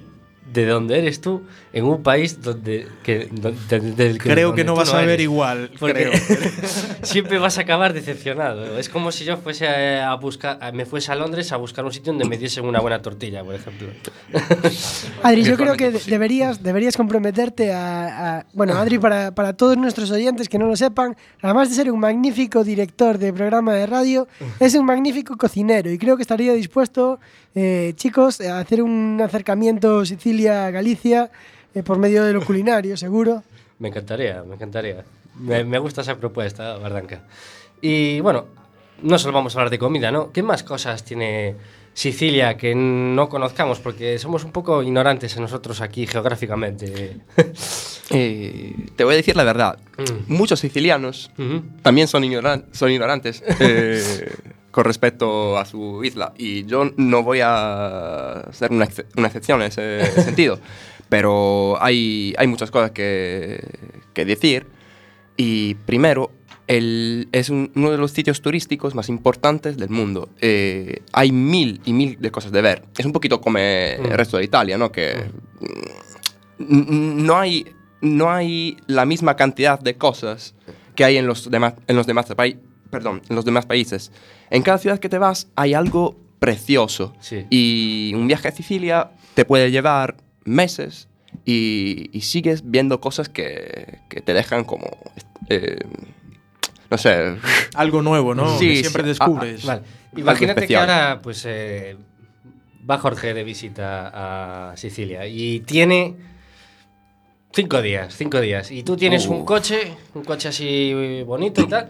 de 0.55 0.67
donde 0.67 0.99
eres 0.99 1.21
tú 1.21 1.43
en 1.73 1.85
un 1.85 2.03
país 2.03 2.41
donde, 2.41 2.87
que, 3.03 3.29
donde- 3.31 3.81
del 3.93 4.19
Creo 4.19 4.49
donde 4.49 4.63
que 4.63 4.65
no 4.67 4.75
vas 4.77 4.95
a 4.95 5.03
ver 5.03 5.21
igual. 5.21 5.71
Porque 5.79 6.11
Creo. 6.11 6.13
siempre 7.03 7.39
vas 7.39 7.59
a 7.59 7.63
acabar 7.63 7.93
decepcionado. 7.93 8.79
Es 8.79 8.89
como 8.89 9.11
si 9.13 9.25
yo 9.25 9.37
fuese 9.37 9.67
a, 9.67 10.11
a 10.13 10.15
buscar, 10.17 10.59
a- 10.61 10.73
me 10.73 10.87
fuese 10.87 11.11
a 11.13 11.17
Londres 11.17 11.51
a 11.53 11.57
buscar 11.57 11.85
un 11.85 11.93
sitio 11.93 12.13
donde 12.13 12.27
me 12.29 12.39
diesen 12.39 12.65
una 12.65 12.81
buena 12.81 13.03
tortilla, 13.03 13.43
por 13.45 13.55
ejemplo. 13.55 13.89
Adri, 15.23 15.43
yo 15.43 15.57
creo 15.57 15.75
que 15.77 15.91
posible. 15.91 16.13
deberías, 16.13 16.63
deberías 16.63 16.97
comprometerte 16.97 17.73
a, 17.73 18.39
a- 18.39 18.47
Bueno, 18.53 18.75
Adri, 18.75 18.99
para, 18.99 19.35
para 19.35 19.53
todos 19.55 19.77
nuestros 19.77 20.11
oyentes 20.11 20.49
que 20.49 20.59
no 20.59 20.67
lo 20.67 20.77
sepan, 20.77 21.17
además 21.43 21.69
de 21.71 21.75
ser 21.77 21.91
un 21.91 22.01
magnífico 22.01 22.63
director 22.65 23.19
de 23.19 23.33
programa 23.33 23.75
de 23.75 23.87
radio, 23.87 24.29
es 24.61 24.75
un 24.75 24.87
magnífico 24.87 25.37
cocinero 25.37 25.91
y 25.91 25.99
creo 25.99 26.17
que 26.17 26.23
estaría 26.23 26.53
dispuesto, 26.55 27.19
eh, 27.55 27.93
chicos, 27.97 28.41
a 28.41 28.59
hacer 28.59 28.83
un 28.83 29.21
acercamiento 29.23 30.05
Sicilia-Galicia 30.05 31.31
eh, 31.75 31.83
por 31.83 31.99
medio 31.99 32.25
de 32.25 32.33
lo 32.33 32.45
culinario, 32.47 32.97
seguro. 32.97 33.43
Me 33.79 33.89
encantaría, 33.89 34.43
me 34.45 34.55
encantaría. 34.55 35.05
Me, 35.39 35.65
me 35.65 35.79
gusta 35.79 36.03
esa 36.03 36.17
propuesta, 36.17 36.77
Bardanca. 36.79 37.23
Y 37.81 38.21
bueno, 38.21 38.47
no 39.03 39.19
solo 39.19 39.35
vamos 39.35 39.55
a 39.55 39.59
hablar 39.59 39.71
de 39.71 39.79
comida, 39.79 40.11
¿no? 40.13 40.31
¿Qué 40.33 40.43
más 40.43 40.63
cosas 40.63 41.05
tiene 41.05 41.57
Sicilia 41.93 42.57
que 42.57 42.75
no 42.75 43.29
conozcamos? 43.29 43.81
Porque 43.81 44.19
somos 44.19 44.45
un 44.45 44.53
poco 44.53 44.83
ignorantes 44.83 45.37
nosotros 45.39 45.81
aquí 45.81 46.07
geográficamente. 46.07 47.17
Eh, 48.11 48.75
te 48.97 49.03
voy 49.03 49.15
a 49.15 49.17
decir 49.17 49.35
la 49.35 49.45
verdad. 49.45 49.79
Mm. 49.97 50.35
Muchos 50.35 50.61
sicilianos 50.61 51.31
también 51.81 52.07
son, 52.07 52.23
ignoran- 52.23 52.67
son 52.71 52.91
ignorantes 52.91 53.43
eh, 53.61 54.31
con 54.75 54.85
respecto 54.85 55.57
a 55.57 55.65
su 55.65 56.03
isla. 56.03 56.35
Y 56.37 56.65
yo 56.65 56.91
no 56.97 57.23
voy 57.23 57.39
a 57.45 58.49
ser 58.51 58.73
una, 58.73 58.87
ex- 58.87 59.05
una 59.17 59.29
excepción 59.29 59.63
en 59.63 59.69
ese 59.69 60.05
sentido. 60.23 60.59
Pero 61.09 61.81
hay, 61.81 62.35
hay 62.37 62.49
muchas 62.49 62.73
cosas 62.73 62.91
que, 62.91 63.63
que 64.15 64.25
decir. 64.25 64.67
Y 65.37 65.75
primero, 65.87 66.33
el- 66.67 67.29
es 67.31 67.51
un- 67.51 67.71
uno 67.77 67.93
de 67.93 67.99
los 67.99 68.11
sitios 68.11 68.41
turísticos 68.43 68.97
más 68.97 69.09
importantes 69.09 69.77
del 69.77 69.91
mundo. 69.91 70.29
Eh, 70.41 71.03
hay 71.13 71.31
mil 71.31 71.81
y 71.85 71.93
mil 71.93 72.17
de 72.21 72.33
cosas 72.33 72.51
de 72.51 72.61
ver. 72.61 72.83
Es 72.99 73.07
un 73.07 73.13
poquito 73.13 73.41
como 73.41 73.59
el 73.59 74.01
Mm. 74.01 74.07
resto 74.15 74.39
de 74.39 74.45
Italia, 74.45 74.77
¿no? 74.77 74.91
Que 74.91 75.13
n- 76.59 76.87
no 77.23 77.39
hay, 77.39 77.67
no 78.01 78.31
hay 78.31 78.77
la 78.89 79.05
misma 79.05 79.37
cantidad 79.37 79.79
de 79.79 79.95
cosas 79.97 80.55
que 80.97 81.05
hay 81.05 81.17
en 81.17 81.27
los 81.29 81.49
demás, 81.51 81.75
en 81.87 81.95
los 81.97 82.07
demás, 82.09 82.27
pai- 82.37 82.59
perdón, 82.95 83.21
en 83.29 83.37
los 83.37 83.45
demás 83.45 83.67
países. 83.67 84.11
En 84.51 84.63
cada 84.63 84.79
ciudad 84.79 84.99
que 84.99 85.09
te 85.09 85.19
vas 85.19 85.49
hay 85.57 85.75
algo 85.75 86.17
precioso. 86.39 87.15
Sí. 87.21 87.45
Y 87.51 88.13
un 88.15 88.27
viaje 88.27 88.49
a 88.49 88.53
Sicilia 88.53 89.11
te 89.35 89.45
puede 89.45 89.71
llevar 89.71 90.17
meses 90.45 91.09
y, 91.45 92.09
y 92.13 92.21
sigues 92.23 92.63
viendo 92.71 93.01
cosas 93.01 93.29
que, 93.29 93.99
que 94.09 94.21
te 94.21 94.33
dejan 94.33 94.65
como... 94.65 94.87
eh, 95.49 95.79
no 96.91 96.99
sé. 96.99 97.37
Algo 97.75 98.03
nuevo, 98.03 98.35
¿no? 98.35 98.59
Sí, 98.59 98.69
que 98.69 98.77
siempre 98.81 99.03
sí. 99.03 99.09
descubres. 99.09 99.65
Vale. 99.65 99.81
Algo 100.13 100.21
Imagínate 100.21 100.67
que 100.67 100.77
ahora 100.77 101.19
pues 101.23 101.45
eh, 101.47 101.97
va 102.89 102.99
Jorge 102.99 103.35
de 103.35 103.43
visita 103.43 104.71
a 104.71 104.77
Sicilia 104.77 105.27
y 105.27 105.61
tiene 105.61 106.15
cinco 107.53 107.81
días, 107.83 108.15
cinco 108.17 108.41
días. 108.41 108.71
Y 108.71 108.83
tú 108.85 108.97
tienes 108.97 109.27
un 109.27 109.41
Uh. 109.41 109.45
coche, 109.45 109.93
un 110.15 110.25
coche 110.25 110.49
así 110.49 111.23
bonito 111.27 111.63
y 111.63 111.67
tal, 111.67 111.89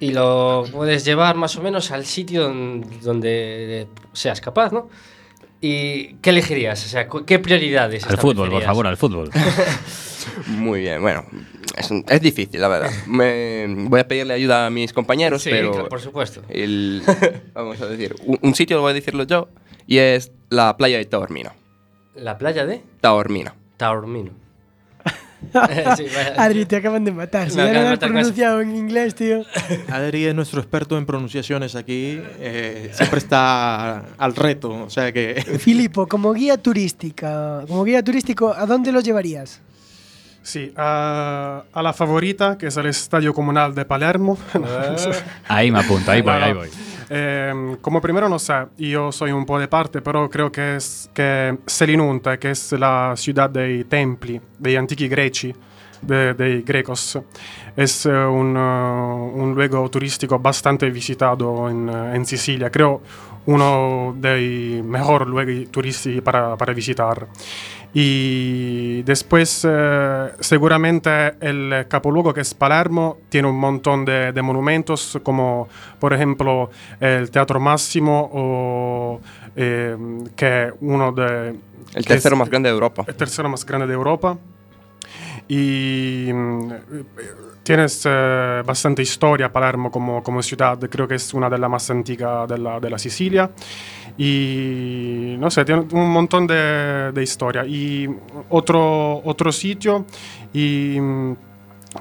y 0.00 0.12
lo 0.12 0.64
puedes 0.72 1.04
llevar 1.04 1.36
más 1.36 1.56
o 1.56 1.62
menos 1.62 1.90
al 1.90 2.04
sitio 2.04 2.42
don- 2.42 2.84
donde 3.02 3.86
seas 4.12 4.40
capaz, 4.40 4.72
¿no? 4.72 4.88
¿Y 5.60 6.14
qué 6.16 6.30
elegirías? 6.30 6.84
O 6.84 6.88
sea, 6.88 7.08
¿qué 7.26 7.38
prioridades? 7.38 8.04
Al 8.06 8.18
fútbol, 8.18 8.50
por 8.50 8.62
favor, 8.62 8.86
al 8.86 8.96
fútbol. 8.96 9.30
Muy 10.48 10.80
bien, 10.80 11.00
bueno. 11.00 11.24
Es, 11.76 11.90
un- 11.90 12.04
es 12.08 12.20
difícil, 12.20 12.60
la 12.60 12.68
verdad. 12.68 12.90
Me, 13.06 13.66
voy 13.88 14.00
a 14.00 14.08
pedirle 14.08 14.34
ayuda 14.34 14.66
a 14.66 14.70
mis 14.70 14.92
compañeros, 14.92 15.42
Sí, 15.42 15.50
pero... 15.50 15.72
claro, 15.72 15.88
por 15.88 16.00
supuesto. 16.00 16.42
el- 16.48 17.02
vamos 17.54 17.80
a 17.80 17.86
decir, 17.86 18.14
un, 18.24 18.38
un 18.42 18.54
sitio 18.54 18.76
lo 18.76 18.82
voy 18.82 18.90
a 18.92 18.94
decirlo 18.94 19.24
yo, 19.24 19.48
y 19.86 19.98
es 19.98 20.30
la 20.50 20.76
playa 20.76 20.98
de 20.98 21.04
Taormina. 21.06 21.54
La 22.14 22.38
playa 22.38 22.64
de 22.66 22.82
Taormina. 23.00 23.54
Taormino. 23.76 24.32
Sí. 25.96 26.06
Adri, 26.36 26.66
te 26.66 26.76
acaban 26.76 27.04
de 27.04 27.12
matar. 27.12 27.50
Si 27.50 27.56
Me 27.56 27.64
ya 27.64 27.70
acaban 27.70 27.74
lo 27.74 27.80
de 27.82 27.86
has 27.88 27.92
matar 27.94 28.08
con 28.10 28.18
eso. 28.18 28.22
pronunciado 28.32 28.60
en 28.60 28.76
inglés, 28.76 29.14
tío. 29.14 29.42
Adri 29.90 30.24
es 30.26 30.34
nuestro 30.34 30.60
experto 30.60 30.98
en 30.98 31.06
pronunciaciones 31.06 31.74
aquí. 31.74 32.20
eh, 32.40 32.90
siempre 32.92 33.18
está 33.18 34.04
al 34.18 34.34
reto. 34.34 34.70
O 34.84 34.90
sea 34.90 35.12
que. 35.12 35.34
Filipo, 35.60 36.06
como 36.06 36.32
guía 36.32 36.56
turística, 36.56 37.62
como 37.68 37.84
guía 37.84 38.02
turístico, 38.02 38.54
¿a 38.56 38.66
dónde 38.66 38.92
lo 38.92 39.00
llevarías? 39.00 39.60
Sí, 40.42 40.72
a, 40.76 41.64
a 41.72 41.82
la 41.82 41.92
favorita, 41.92 42.56
que 42.56 42.68
es 42.68 42.76
el 42.76 42.86
Estadio 42.86 43.34
Comunal 43.34 43.74
de 43.74 43.84
Palermo. 43.84 44.38
Ahí 45.48 45.70
me 45.72 45.80
apunto, 45.80 46.10
ahí 46.10 46.22
voy, 46.22 46.32
ahí 46.34 46.52
voy. 46.52 46.68
Eh, 47.08 47.76
como 47.80 48.00
primero 48.00 48.28
no 48.28 48.38
sé, 48.38 48.54
yo 48.78 49.12
soy 49.12 49.30
un 49.30 49.46
po' 49.46 49.58
de 49.58 49.68
parte, 49.68 50.02
pero 50.02 50.28
creo 50.28 50.50
que 50.50 50.76
es 50.76 51.10
que 51.14 51.58
Selinunte, 51.66 52.38
que 52.38 52.50
es 52.50 52.72
la 52.72 53.14
ciudad 53.16 53.48
de 53.48 53.84
templi, 53.84 54.40
de 54.58 54.76
antichi 54.76 55.08
greci, 55.08 55.54
de, 56.02 56.34
de 56.34 56.62
grecos, 56.62 57.18
es 57.76 58.06
eh, 58.06 58.10
un, 58.10 58.56
eh, 58.56 59.40
un 59.40 59.54
luego 59.54 59.88
turístico 59.88 60.38
bastante 60.38 60.90
visitado 60.90 61.68
en, 61.68 61.88
en 61.88 62.26
Sicilia, 62.26 62.70
creo 62.70 63.02
uno 63.46 64.14
dei 64.18 64.82
mejores 64.82 65.28
luoghi 65.28 65.66
turistici 65.66 66.20
para, 66.20 66.56
para 66.56 66.72
visitar. 66.72 67.26
Y 67.98 69.00
después, 69.04 69.66
eh, 69.66 70.30
seguramente 70.40 71.34
el 71.40 71.86
capoluogo 71.88 72.34
que 72.34 72.42
es 72.42 72.52
Palermo 72.52 73.16
tiene 73.30 73.48
un 73.48 73.58
montón 73.58 74.04
de, 74.04 74.32
de 74.32 74.42
monumentos, 74.42 75.18
como 75.22 75.66
por 75.98 76.12
ejemplo 76.12 76.68
el 77.00 77.30
Teatro 77.30 77.58
Máximo, 77.58 78.28
o 78.34 79.20
eh, 79.56 79.96
que 80.36 80.74
uno 80.82 81.10
de... 81.10 81.48
El 81.48 81.56
que 81.94 82.00
es 82.00 82.06
tercero 82.06 82.36
más 82.36 82.50
grande 82.50 82.68
de 82.68 82.74
Europa. 82.74 83.02
El 83.08 83.14
tercero 83.14 83.48
más 83.48 83.64
grande 83.64 83.86
de 83.86 83.94
Europa. 83.94 84.36
Y 85.48 86.28
mm, 86.34 86.72
tienes 87.66 88.02
eh, 88.04 88.62
bastante 88.64 89.02
historia 89.02 89.52
Palermo 89.52 89.90
como, 89.90 90.22
como 90.22 90.40
ciudad, 90.40 90.78
creo 90.88 91.08
que 91.08 91.16
es 91.16 91.34
una 91.34 91.50
de 91.50 91.58
las 91.58 91.68
más 91.68 91.90
antiguas 91.90 92.48
de 92.48 92.58
la, 92.58 92.78
de 92.78 92.88
la 92.88 92.96
Sicilia. 92.96 93.50
Y 94.16 95.34
no 95.40 95.50
sé, 95.50 95.64
tiene 95.64 95.84
un 95.92 96.10
montón 96.10 96.46
de, 96.46 97.10
de 97.12 97.22
historia. 97.24 97.66
Y 97.66 98.08
otro, 98.50 99.20
otro 99.24 99.50
sitio, 99.50 100.06
y 100.54 100.96
mm, 101.00 101.36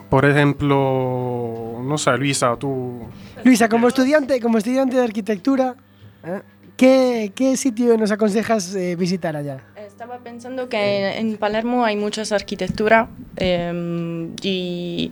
por 0.08 0.26
ejemplo, 0.26 1.82
no 1.84 1.98
sé, 1.98 2.16
Luisa, 2.16 2.56
tú... 2.58 3.00
Luisa, 3.44 3.68
como 3.68 3.88
estudiante, 3.88 4.40
como 4.40 4.60
estudiante 4.60 4.98
de 4.98 5.04
arquitectura, 5.04 5.76
¿eh? 6.24 6.42
¿qué, 6.78 7.32
qué 7.34 7.58
sitio 7.58 7.98
nos 7.98 8.12
aconsejas 8.12 8.76
eh, 8.76 8.96
visitar 8.96 9.36
allá? 9.36 9.64
Estaba 9.76 10.20
pensando 10.20 10.70
que 10.70 11.18
en 11.18 11.38
Palermo 11.38 11.84
hay 11.84 11.96
muchas 11.96 12.32
arquitectura 12.32 13.08
eh, 13.38 14.30
y 14.44 15.12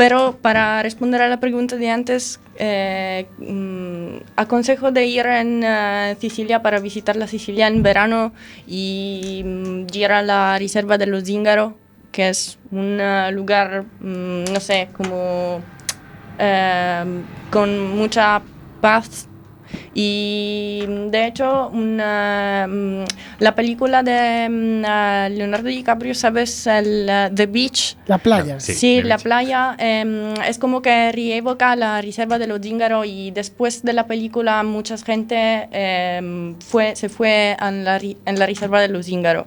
pero 0.00 0.38
para 0.40 0.82
responder 0.82 1.20
a 1.20 1.28
la 1.28 1.40
pregunta 1.40 1.76
de 1.76 1.90
antes, 1.90 2.40
eh, 2.56 3.26
mm, 3.36 4.22
aconsejo 4.34 4.92
de 4.92 5.04
ir 5.04 5.26
en 5.26 5.62
eh, 5.62 6.16
Sicilia 6.18 6.62
para 6.62 6.80
visitar 6.80 7.16
la 7.16 7.26
Sicilia 7.26 7.66
en 7.66 7.82
verano 7.82 8.32
y 8.66 9.42
mm, 9.44 9.86
ir 9.92 10.10
a 10.10 10.22
la 10.22 10.58
Reserva 10.58 10.96
de 10.96 11.04
los 11.04 11.24
Zingaro, 11.24 11.76
que 12.12 12.30
es 12.30 12.58
un 12.70 12.96
eh, 12.98 13.30
lugar, 13.30 13.84
mm, 14.00 14.44
no 14.44 14.60
sé, 14.60 14.88
como 14.96 15.60
eh, 16.38 17.04
con 17.50 17.94
mucha 17.94 18.40
paz 18.80 19.28
y 19.94 20.84
de 20.86 21.26
hecho 21.26 21.68
una, 21.68 22.66
mm, 22.68 23.04
la 23.38 23.54
película 23.54 24.02
de 24.02 24.48
mm, 24.48 25.36
Leonardo 25.36 25.68
DiCaprio, 25.68 26.14
¿sabes? 26.14 26.66
El, 26.66 27.08
ah, 27.08 27.30
The 27.34 27.46
Beach. 27.46 27.96
La 28.06 28.18
playa. 28.18 28.60
Sí. 28.60 28.74
Sí, 28.74 29.02
la 29.02 29.16
Beach. 29.16 29.24
playa 29.24 29.76
em, 29.78 30.34
es 30.46 30.58
como 30.58 30.82
que 30.82 31.12
reevoca 31.12 31.74
la 31.76 32.00
reserva 32.00 32.38
de 32.38 32.46
los 32.46 32.60
Zingaro 32.60 33.04
y 33.04 33.30
después 33.30 33.82
de 33.82 33.92
la 33.92 34.06
película 34.06 34.62
mucha 34.62 34.96
gente 34.98 35.68
em, 35.72 36.54
fue, 36.60 36.94
se 36.96 37.08
fue 37.08 37.56
en 37.60 37.84
la, 37.84 37.98
en 37.98 38.38
la 38.38 38.46
reserva 38.46 38.80
de 38.80 38.88
los 38.88 39.06
Zingaro 39.06 39.46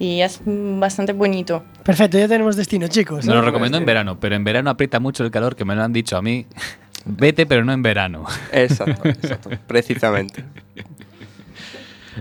y 0.00 0.20
es 0.22 0.40
bastante 0.44 1.12
bonito. 1.12 1.62
Perfecto, 1.84 2.18
ya 2.18 2.26
tenemos 2.26 2.56
destino, 2.56 2.88
chicos. 2.88 3.24
Me 3.24 3.32
¿eh? 3.32 3.36
lo 3.36 3.42
recomiendo 3.42 3.78
en 3.78 3.84
verano, 3.86 4.18
pero 4.18 4.34
en 4.34 4.42
verano 4.42 4.70
aprieta 4.70 4.98
mucho 4.98 5.22
el 5.24 5.30
calor, 5.30 5.54
que 5.54 5.64
me 5.64 5.76
lo 5.76 5.82
han 5.84 5.92
dicho 5.92 6.16
a 6.16 6.22
mí. 6.22 6.46
Vete, 7.04 7.46
pero 7.46 7.64
no 7.64 7.72
en 7.72 7.82
verano. 7.82 8.24
Exacto, 8.50 9.08
exacto. 9.08 9.50
Precisamente. 9.68 10.44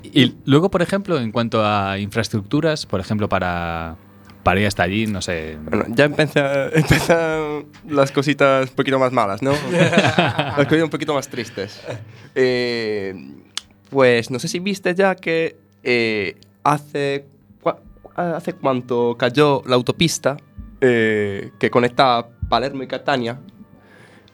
Y 0.04 0.36
luego, 0.46 0.70
por 0.70 0.82
ejemplo, 0.82 1.20
en 1.20 1.32
cuanto 1.32 1.66
a 1.66 1.98
infraestructuras, 2.00 2.86
por 2.86 3.00
ejemplo, 3.00 3.28
para, 3.28 3.96
para 4.44 4.60
ir 4.62 4.68
hasta 4.68 4.84
allí, 4.84 5.08
no 5.08 5.22
sé. 5.22 5.58
Bueno, 5.62 5.86
ya 5.90 6.06
empieza- 6.06 6.70
empiezan 6.70 7.66
las 7.90 8.12
cositas 8.12 8.70
un 8.70 8.76
poquito 8.76 9.00
más 9.00 9.12
malas, 9.12 9.42
¿no? 9.42 9.52
las 9.72 10.56
cositas 10.56 10.84
un 10.84 10.90
poquito 10.90 11.14
más 11.14 11.28
tristes. 11.28 11.82
Eh, 12.36 13.16
pues 13.90 14.30
no 14.32 14.40
sé 14.40 14.48
si 14.48 14.60
viste 14.60 14.94
ya 14.96 15.16
que 15.16 15.58
eh, 15.84 16.36
hace, 16.64 17.26
hace 18.20 18.54
cuánto 18.54 19.16
cayó 19.18 19.64
la 19.66 19.76
autopista 19.76 20.38
eh, 20.82 21.52
que 21.60 21.70
conecta 21.70 22.28
Palermo 22.48 22.84
y 22.84 22.88
Catania. 22.88 23.40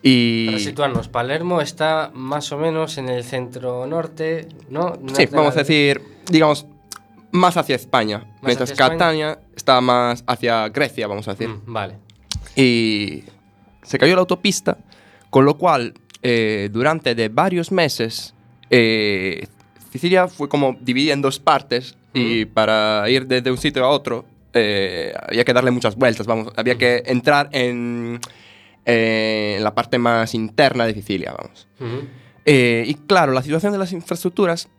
Y 0.01 0.46
Para 0.48 0.60
situarnos, 0.60 1.08
Palermo 1.08 1.62
está 1.62 2.12
más 2.13 2.51
o 2.51 2.58
menos 2.58 2.98
en 2.98 3.10
el 3.10 3.24
centro 3.24 3.88
norte, 3.88 4.48
¿no? 4.70 4.94
Sí, 5.13 5.25
de 5.25 5.36
vamos 5.36 5.56
a 5.56 5.60
decir, 5.60 6.01
digamos, 6.30 6.68
más 7.32 7.58
hacia 7.58 7.75
España, 7.75 8.24
mientras 8.44 8.72
hacia 8.72 8.86
España. 8.86 9.00
Catania 9.00 9.39
está 9.56 9.82
más 9.82 10.24
hacia 10.27 10.70
Grecia, 10.70 11.08
vamos 11.08 11.27
a 11.27 11.32
decir. 11.32 11.50
Mm, 11.50 11.74
vale. 11.74 11.98
y 12.56 13.24
se 13.82 13.98
cayó 13.98 14.15
la 14.15 14.22
autopista, 14.22 14.77
con 15.30 15.46
lo 15.46 15.58
cual 15.58 15.94
eh, 16.22 16.70
durante 16.72 17.15
de 17.15 17.30
varios 17.30 17.72
meses 17.72 18.34
eh, 18.70 19.48
Sicilia 19.92 20.27
fue 20.27 20.50
como 20.50 20.75
dividida 20.82 21.13
en 21.13 21.22
dos 21.22 21.39
partes 21.39 21.96
y 22.16 22.46
para 22.46 23.10
ir 23.10 23.28
desde 23.28 23.52
un 23.52 23.58
sitio 23.58 23.84
a 23.86 23.90
otro 23.90 24.26
eh, 24.54 25.14
había 25.28 25.44
que 25.44 25.54
darle 25.54 25.72
muchas 25.72 25.96
vueltas, 25.96 26.26
vamos, 26.26 26.54
había 26.56 26.76
que 26.78 27.04
entrar 27.06 27.50
en, 27.52 28.20
eh, 28.86 29.56
en 29.58 29.64
la 29.64 29.76
parte 29.76 29.98
más 29.98 30.34
interna 30.34 30.86
de 30.86 30.94
Sicilia, 30.94 31.34
vamos. 31.38 31.68
Ujú. 31.80 32.08
Eh, 32.46 32.84
y 32.88 32.94
claro, 32.94 33.34
la 33.34 33.42
situación 33.42 33.72
de 33.74 33.78
las 33.80 33.92
infraestructuras 33.92 34.70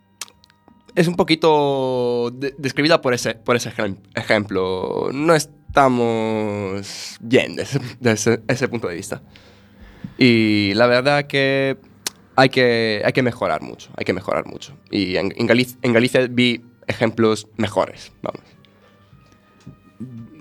es 0.94 1.08
un 1.08 1.14
poquito 1.16 2.30
de- 2.32 2.54
describida 2.56 3.02
por 3.02 3.12
ese, 3.12 3.34
por 3.34 3.54
ese 3.56 3.70
ejem- 3.70 3.98
ejemplo. 4.14 5.10
No 5.12 5.34
estamos 5.34 7.16
bien 7.20 7.56
desde, 7.56 7.80
desde 8.00 8.40
ese 8.48 8.68
punto 8.68 8.88
de 8.88 8.94
vista. 8.94 9.20
Y 10.18 10.72
la 10.74 10.86
verdad 10.86 11.26
que 11.26 11.76
hay 12.36 12.48
que, 12.48 13.02
hay 13.04 13.12
que 13.12 13.22
mejorar 13.22 13.60
mucho, 13.62 13.90
hay 13.96 14.04
que 14.04 14.12
mejorar 14.14 14.46
mucho. 14.46 14.74
Y 14.90 15.16
en, 15.16 15.34
en 15.36 15.46
Galicia, 15.46 15.76
en 15.82 15.92
Galicia 15.92 16.26
vi 16.30 16.62
ejemplos 16.86 17.48
mejores, 17.56 18.12
vamos. 18.22 18.42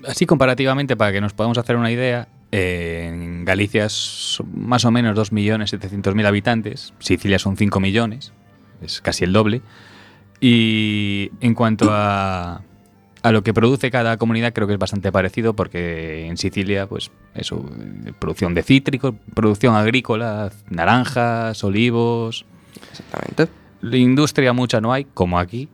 Así 0.06 0.26
comparativamente, 0.26 0.96
para 0.96 1.12
que 1.12 1.20
nos 1.20 1.32
podamos 1.32 1.58
hacer 1.58 1.76
una 1.76 1.90
idea, 1.90 2.28
eh, 2.52 3.10
en 3.12 3.44
Galicia 3.44 3.88
son 3.88 4.46
más 4.54 4.84
o 4.84 4.90
menos 4.90 5.16
2.700.000 5.16 6.26
habitantes, 6.26 6.94
Sicilia 6.98 7.38
son 7.38 7.56
5 7.56 7.80
millones, 7.80 8.32
es 8.82 9.00
casi 9.00 9.24
el 9.24 9.32
doble. 9.32 9.62
Y 10.40 11.30
en 11.40 11.54
cuanto 11.54 11.88
a, 11.90 12.62
a 13.22 13.32
lo 13.32 13.42
que 13.42 13.52
produce 13.52 13.90
cada 13.90 14.16
comunidad, 14.18 14.52
creo 14.52 14.68
que 14.68 14.74
es 14.74 14.78
bastante 14.78 15.10
parecido, 15.10 15.56
porque 15.56 16.26
en 16.26 16.36
Sicilia, 16.36 16.86
pues 16.86 17.10
eso, 17.34 17.68
producción 18.20 18.54
de 18.54 18.62
cítricos, 18.62 19.14
producción 19.34 19.74
agrícola, 19.74 20.52
naranjas, 20.70 21.64
olivos, 21.64 22.44
Exactamente. 22.90 23.48
la 23.80 23.96
industria 23.96 24.52
mucha 24.52 24.80
no 24.80 24.92
hay, 24.92 25.06
como 25.06 25.40
aquí. 25.40 25.68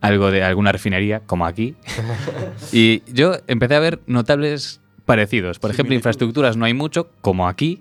Algo 0.00 0.30
de 0.30 0.44
alguna 0.44 0.72
refinería, 0.72 1.20
como 1.20 1.46
aquí. 1.46 1.74
y 2.72 3.02
yo 3.12 3.36
empecé 3.46 3.74
a 3.74 3.80
ver 3.80 4.00
notables 4.06 4.80
parecidos. 5.08 5.58
Por 5.58 5.70
ejemplo, 5.70 5.94
infraestructuras 5.94 6.56
no 6.56 6.66
hay 6.66 6.74
mucho, 6.74 7.08
como 7.22 7.48
aquí. 7.48 7.80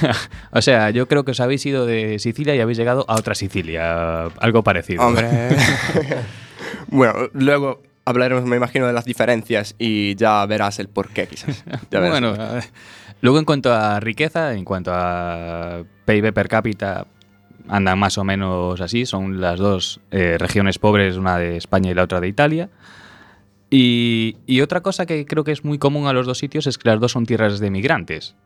o 0.50 0.60
sea, 0.60 0.90
yo 0.90 1.06
creo 1.06 1.24
que 1.24 1.30
os 1.30 1.40
habéis 1.40 1.64
ido 1.64 1.86
de 1.86 2.18
Sicilia 2.18 2.54
y 2.56 2.60
habéis 2.60 2.76
llegado 2.76 3.04
a 3.08 3.14
otra 3.14 3.36
Sicilia. 3.36 4.24
Algo 4.40 4.64
parecido. 4.64 5.06
Hombre. 5.06 5.28
bueno, 6.88 7.30
luego 7.32 7.80
hablaremos, 8.04 8.44
me 8.44 8.56
imagino, 8.56 8.88
de 8.88 8.92
las 8.92 9.04
diferencias 9.04 9.76
y 9.78 10.16
ya 10.16 10.44
verás 10.46 10.80
el 10.80 10.88
porqué, 10.88 11.28
quizás. 11.28 11.64
Ya 11.90 12.00
verás. 12.00 12.10
bueno, 12.10 12.34
eh, 12.34 12.62
luego 13.20 13.38
en 13.38 13.44
cuanto 13.44 13.72
a 13.72 14.00
riqueza, 14.00 14.54
en 14.54 14.64
cuanto 14.64 14.90
a 14.92 15.84
PIB 16.04 16.32
per 16.32 16.48
cápita, 16.48 17.06
andan 17.68 17.98
más 17.98 18.18
o 18.18 18.24
menos 18.24 18.80
así. 18.80 19.06
Son 19.06 19.40
las 19.40 19.58
dos 19.58 20.00
eh, 20.10 20.36
regiones 20.38 20.78
pobres, 20.78 21.16
una 21.16 21.38
de 21.38 21.56
España 21.56 21.90
y 21.90 21.94
la 21.94 22.02
otra 22.04 22.20
de 22.20 22.28
Italia. 22.28 22.70
Y, 23.70 24.36
y 24.46 24.60
otra 24.60 24.80
cosa 24.82 25.06
que 25.06 25.26
creo 25.26 25.42
que 25.44 25.52
es 25.52 25.64
muy 25.64 25.78
común 25.78 26.06
a 26.06 26.12
los 26.12 26.26
dos 26.26 26.38
sitios 26.38 26.66
es 26.66 26.78
que 26.78 26.88
las 26.88 27.00
dos 27.00 27.12
son 27.12 27.26
tierras 27.26 27.58
de 27.58 27.70
migrantes. 27.70 28.36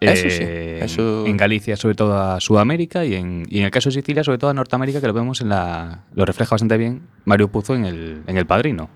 Eso 0.00 0.28
sí, 0.28 0.38
Eh, 0.42 0.80
eso- 0.82 1.24
En 1.26 1.36
Galicia, 1.36 1.76
sobre 1.76 1.94
todo 1.94 2.18
a 2.18 2.40
Sudamérica, 2.40 3.04
y 3.04 3.14
en, 3.14 3.46
y 3.48 3.58
en 3.60 3.64
el 3.66 3.70
caso 3.70 3.88
de 3.90 3.94
Sicilia, 3.94 4.24
sobre 4.24 4.38
todo 4.38 4.50
a 4.50 4.54
Norteamérica, 4.54 5.00
que 5.00 5.06
lo 5.06 5.12
vemos 5.12 5.40
en 5.40 5.48
la. 5.50 6.04
Lo 6.14 6.24
refleja 6.24 6.50
bastante 6.54 6.76
bien 6.76 7.02
Mario 7.24 7.48
Puzo 7.48 7.74
en 7.74 7.84
el, 7.84 8.22
en 8.26 8.36
el 8.36 8.46
Padrino. 8.46 8.90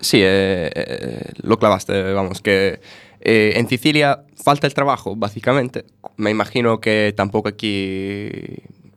Sí, 0.00 0.18
eh, 0.22 0.70
eh, 0.74 1.32
lo 1.42 1.58
clavaste, 1.58 2.12
vamos, 2.12 2.40
que 2.40 2.80
eh, 3.20 3.52
en 3.56 3.68
Sicilia 3.68 4.20
falta 4.42 4.66
el 4.66 4.74
trabajo, 4.74 5.16
básicamente. 5.16 5.84
Me 6.16 6.30
imagino 6.30 6.80
que 6.80 7.12
tampoco 7.16 7.48
aquí 7.48 8.30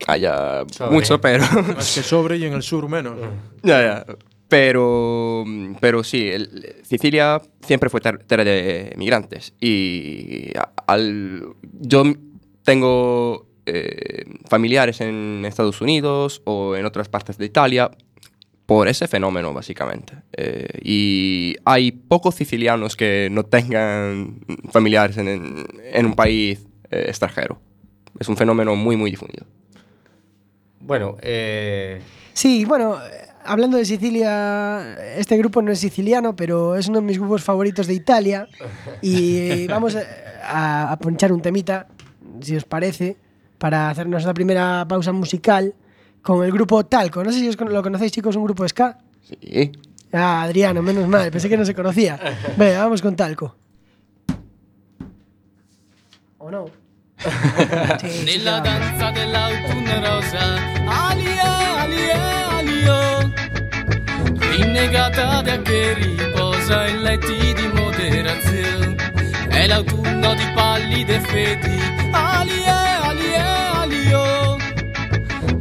haya 0.07 0.63
Sobre. 0.71 0.91
mucho, 0.91 1.21
pero... 1.21 1.43
Más 1.75 1.95
que 1.95 2.03
sobre 2.03 2.37
y 2.37 2.45
en 2.45 2.53
el 2.53 2.63
sur 2.63 2.87
menos. 2.89 3.15
ya, 3.63 3.81
ya. 3.81 4.05
Pero, 4.47 5.45
pero 5.79 6.03
sí, 6.03 6.27
el- 6.27 6.75
Sicilia 6.83 7.41
siempre 7.65 7.89
fue 7.89 8.01
ter- 8.01 8.23
tierra 8.25 8.43
de 8.43 8.93
migrantes. 8.97 9.53
Y 9.61 10.51
al, 10.87 11.45
yo 11.79 12.03
tengo 12.63 13.47
eh, 13.65 14.25
familiares 14.49 14.99
en 15.01 15.45
Estados 15.45 15.79
Unidos 15.81 16.41
o 16.45 16.75
en 16.75 16.85
otras 16.85 17.07
partes 17.07 17.37
de 17.37 17.45
Italia 17.45 17.91
por 18.65 18.87
ese 18.89 19.07
fenómeno, 19.07 19.53
básicamente. 19.53 20.13
Eh, 20.35 20.67
y 20.83 21.55
hay 21.63 21.91
pocos 21.93 22.35
sicilianos 22.35 22.95
que 22.97 23.29
no 23.31 23.43
tengan 23.45 24.41
familiares 24.71 25.17
en, 25.17 25.27
en- 25.29 25.65
en 25.93 26.05
un 26.05 26.13
país 26.13 26.59
eh, 26.89 27.05
extranjero. 27.07 27.61
Es 28.19 28.27
un 28.27 28.35
fenómeno 28.35 28.75
muy, 28.75 28.97
muy 28.97 29.11
difundido. 29.11 29.45
Bueno, 30.91 31.15
eh, 31.21 32.01
Sí, 32.33 32.65
bueno, 32.65 32.97
hablando 33.45 33.77
de 33.77 33.85
Sicilia, 33.85 34.97
este 35.15 35.37
grupo 35.37 35.61
no 35.61 35.71
es 35.71 35.79
siciliano, 35.79 36.35
pero 36.35 36.75
es 36.75 36.89
uno 36.89 36.99
de 36.99 37.05
mis 37.05 37.17
grupos 37.17 37.41
favoritos 37.45 37.87
de 37.87 37.93
Italia. 37.93 38.45
Y 39.01 39.67
vamos 39.69 39.95
a, 40.43 40.91
a 40.91 40.99
ponchar 40.99 41.31
un 41.31 41.41
temita, 41.41 41.87
si 42.41 42.57
os 42.57 42.65
parece, 42.65 43.15
para 43.57 43.89
hacernos 43.89 44.25
la 44.25 44.33
primera 44.33 44.85
pausa 44.85 45.13
musical 45.13 45.73
con 46.21 46.43
el 46.43 46.51
grupo 46.51 46.85
Talco. 46.85 47.23
No 47.23 47.31
sé 47.31 47.39
si 47.39 47.47
os 47.47 47.55
con- 47.55 47.71
lo 47.71 47.81
conocéis, 47.81 48.11
chicos, 48.11 48.35
un 48.35 48.43
grupo 48.43 48.67
ska. 48.67 48.97
Sí. 49.21 49.71
Ah, 50.11 50.41
Adriano, 50.43 50.81
menos 50.81 51.07
mal, 51.07 51.31
pensé 51.31 51.47
que 51.47 51.55
no 51.55 51.63
se 51.63 51.73
conocía. 51.73 52.19
Venga, 52.57 52.79
vamos 52.83 53.01
con 53.01 53.15
Talco. 53.15 53.55
¿O 56.37 56.51
no? 56.51 56.65
Nella 58.25 58.59
danza 58.61 59.11
dell'autunno 59.11 59.99
rosa 59.99 60.55
Alie, 60.87 61.39
alie, 61.39 62.11
alio. 62.13 63.31
Rinnegata 64.39 65.41
da 65.41 65.61
che 65.61 65.93
riposa 65.93 66.87
in 66.87 67.01
letti 67.01 67.53
di 67.53 67.67
moderazione. 67.75 68.95
È 69.49 69.67
l'autunno 69.67 70.33
di 70.33 70.45
pallide 70.55 71.19
feti 71.19 71.79
Alie, 72.09 72.65
alie, 73.03 73.37
alio. 73.37 74.57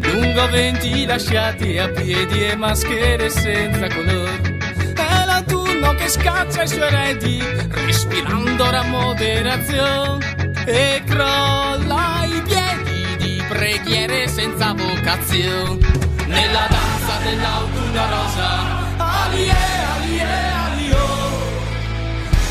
Lungo 0.00 0.48
venti 0.48 1.04
lasciati 1.04 1.76
a 1.76 1.88
piedi 1.90 2.42
e 2.42 2.56
maschere 2.56 3.28
senza 3.28 3.86
colore. 3.88 4.58
È 4.94 5.24
l'autunno 5.26 5.94
che 5.94 6.08
scaccia 6.08 6.62
i 6.62 6.68
suoi 6.68 6.80
eredi 6.80 7.42
Respirando 7.84 8.70
la 8.70 8.82
moderazione 8.84 10.49
E 10.66 11.02
crolla 11.06 12.24
i 12.24 12.42
piedi 12.42 13.16
di 13.16 13.42
preghiere 13.48 14.28
senza 14.28 14.72
vocazione. 14.74 15.78
Nella 16.26 16.66
danza 16.68 17.18
dell'autunno 17.24 18.08
rosa 18.08 18.48
Alie, 18.96 19.52
alie, 19.96 20.22
alio 20.22 20.98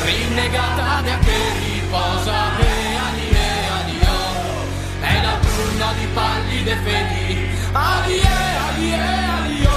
Rinnegata 0.03 1.01
da 1.01 1.17
che 1.19 1.39
riposa 1.59 2.59
E 2.59 2.95
alie, 3.07 3.47
alio 3.79 4.17
È 4.99 5.21
l'autunno 5.21 5.93
di 5.97 6.07
pallide 6.13 6.75
fedi 6.83 7.49
Alie, 7.71 8.21
alie, 8.67 8.99
alio 8.99 9.71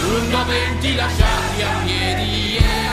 Lungo 0.00 0.44
venti 0.44 0.94
lasciati 0.94 1.62
a 1.62 1.82
piedi 1.84 2.83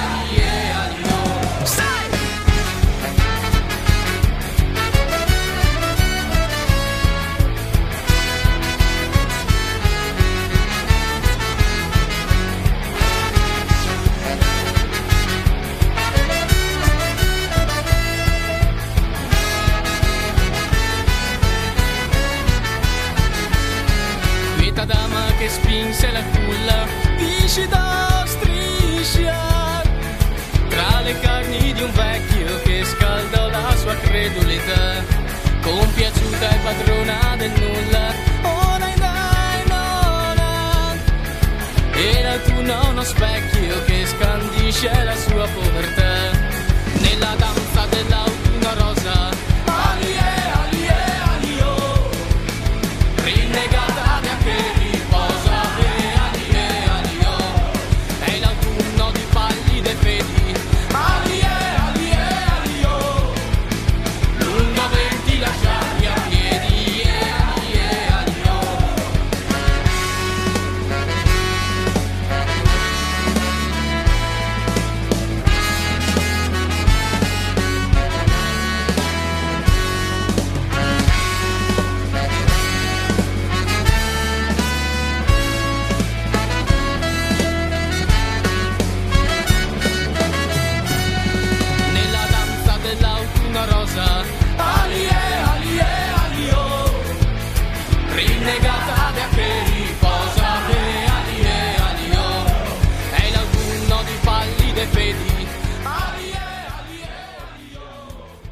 che 25.41 25.49
spinse 25.49 26.12
la 26.12 26.23
culla. 26.34 26.86
Viscida 27.17 28.23
striscia 28.25 29.82
Tra 30.69 31.01
le 31.01 31.19
carni 31.19 31.73
di 31.73 31.82
un 31.82 31.91
vecchio 31.91 32.62
che 32.62 32.84
scaldò 32.86 33.49
la 33.49 33.75
sua 33.77 33.95
credulità. 33.95 35.04
Compiaciuta 35.62 36.49
e 36.49 36.58
padrona 36.63 37.36
del 37.38 37.51
nulla 37.60 38.06
Oh 38.43 38.77
nai 38.77 38.97
nai 38.97 39.62
nona 39.67 40.93
E 41.93 42.17
E 42.17 42.21
l'autunno 42.23 42.89
uno 42.89 43.04
specchio 43.04 43.84
che 43.86 44.06
scandisce 44.06 45.04
la 45.04 45.15
sua 45.15 45.47
povertà. 45.47 46.13
Nella 47.01 47.34
danza 47.36 47.86
dell'autunno 47.89 48.73
rosa 48.75 49.01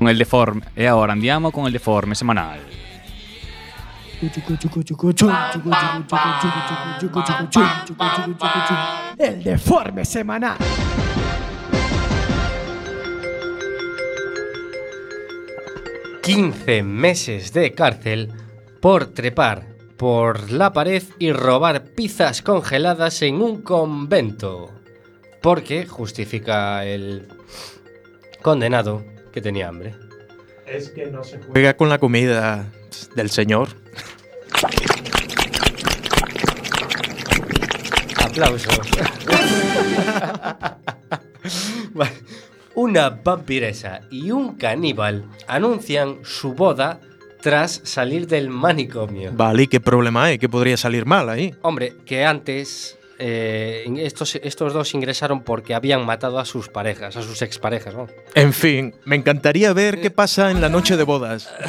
Con 0.09 0.13
el 0.13 0.17
deforme. 0.17 0.61
E 0.75 0.87
ahora 0.87 1.13
andiamo 1.13 1.51
con 1.51 1.67
el 1.67 1.71
deforme 1.71 2.15
semanal. 2.15 2.59
El 9.19 9.43
deforme 9.43 10.05
semanal. 10.05 10.57
...15 16.23 16.83
meses 16.83 17.53
de 17.53 17.73
cárcel 17.75 18.33
por 18.81 19.13
trepar 19.13 19.67
por 19.95 20.51
la 20.51 20.73
pared 20.73 21.03
y 21.19 21.31
robar 21.31 21.83
pizzas 21.83 22.41
congeladas 22.41 23.21
en 23.21 23.43
un 23.43 23.61
convento. 23.61 24.71
Porque 25.39 25.85
justifica 25.85 26.83
el 26.83 27.27
condenado 28.41 29.03
que 29.31 29.41
tenía 29.41 29.67
hambre. 29.67 29.95
Es 30.65 30.89
que 30.89 31.07
no 31.07 31.23
se 31.23 31.39
juega 31.39 31.75
con 31.75 31.89
la 31.89 31.97
comida 31.97 32.71
del 33.15 33.29
señor. 33.29 33.69
Aplausos. 38.23 38.79
Una 42.75 43.09
vampiresa 43.09 44.01
y 44.11 44.31
un 44.31 44.55
caníbal 44.55 45.25
anuncian 45.47 46.19
su 46.23 46.53
boda 46.53 46.99
tras 47.41 47.81
salir 47.83 48.27
del 48.27 48.49
manicomio. 48.49 49.31
Vale, 49.33 49.63
¿y 49.63 49.67
qué 49.67 49.79
problema 49.79 50.25
hay? 50.25 50.37
¿Qué 50.37 50.47
podría 50.49 50.77
salir 50.77 51.05
mal 51.05 51.29
ahí? 51.29 51.55
Hombre, 51.61 51.95
que 52.05 52.23
antes 52.25 52.98
eh, 53.19 53.85
estos, 53.97 54.35
estos 54.35 54.73
dos 54.73 54.93
ingresaron 54.93 55.43
porque 55.43 55.75
habían 55.75 56.05
matado 56.05 56.39
a 56.39 56.45
sus 56.45 56.69
parejas, 56.69 57.17
a 57.17 57.21
sus 57.21 57.41
exparejas. 57.41 57.93
¿no? 57.93 58.07
En 58.33 58.53
fin, 58.53 58.95
me 59.05 59.15
encantaría 59.17 59.73
ver 59.73 60.01
qué 60.01 60.09
pasa 60.09 60.51
en 60.51 60.61
la 60.61 60.69
noche 60.69 60.97
de 60.97 61.03
bodas. 61.03 61.53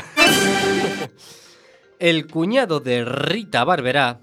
El 1.99 2.27
cuñado 2.29 2.81
de 2.81 3.05
Rita 3.05 3.65
Barberá 3.65 4.21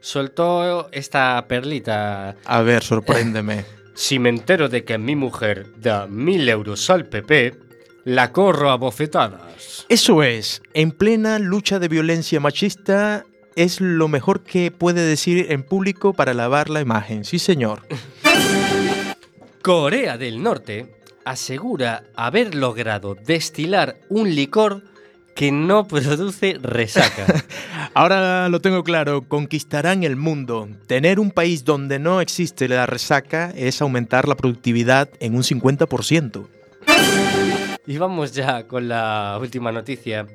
soltó 0.00 0.88
esta 0.90 1.44
perlita. 1.46 2.36
A 2.44 2.62
ver, 2.62 2.82
sorpréndeme. 2.82 3.64
Si 3.94 4.18
me 4.18 4.30
entero 4.30 4.70
de 4.70 4.84
que 4.84 4.96
mi 4.96 5.14
mujer 5.16 5.66
da 5.76 6.06
mil 6.06 6.48
euros 6.48 6.88
al 6.88 7.04
PP, 7.04 7.54
la 8.04 8.32
corro 8.32 8.70
a 8.70 8.76
bofetadas. 8.76 9.84
Eso 9.88 10.22
es, 10.22 10.62
en 10.72 10.92
plena 10.92 11.38
lucha 11.38 11.78
de 11.78 11.88
violencia 11.88 12.40
machista, 12.40 13.26
es 13.56 13.80
lo 13.80 14.08
mejor 14.08 14.40
que 14.40 14.70
puede 14.70 15.06
decir 15.06 15.46
en 15.50 15.62
público 15.62 16.12
para 16.12 16.34
lavar 16.34 16.70
la 16.70 16.80
imagen. 16.80 17.24
Sí, 17.24 17.38
señor. 17.38 17.82
Corea 19.62 20.18
del 20.18 20.42
Norte 20.42 20.94
asegura 21.24 22.04
haber 22.16 22.54
logrado 22.54 23.14
destilar 23.14 23.96
un 24.08 24.34
licor 24.34 24.82
que 25.34 25.52
no 25.52 25.86
produce 25.86 26.58
resaca. 26.60 27.26
Ahora 27.94 28.48
lo 28.48 28.60
tengo 28.60 28.84
claro, 28.84 29.22
conquistarán 29.22 30.02
el 30.02 30.16
mundo. 30.16 30.68
Tener 30.86 31.20
un 31.20 31.30
país 31.30 31.64
donde 31.64 31.98
no 31.98 32.20
existe 32.20 32.68
la 32.68 32.86
resaca 32.86 33.52
es 33.56 33.80
aumentar 33.80 34.28
la 34.28 34.36
productividad 34.36 35.08
en 35.20 35.34
un 35.34 35.42
50%. 35.42 36.46
Y 37.86 37.96
vamos 37.96 38.32
ya 38.32 38.66
con 38.66 38.88
la 38.88 39.38
última 39.40 39.72
noticia. 39.72 40.26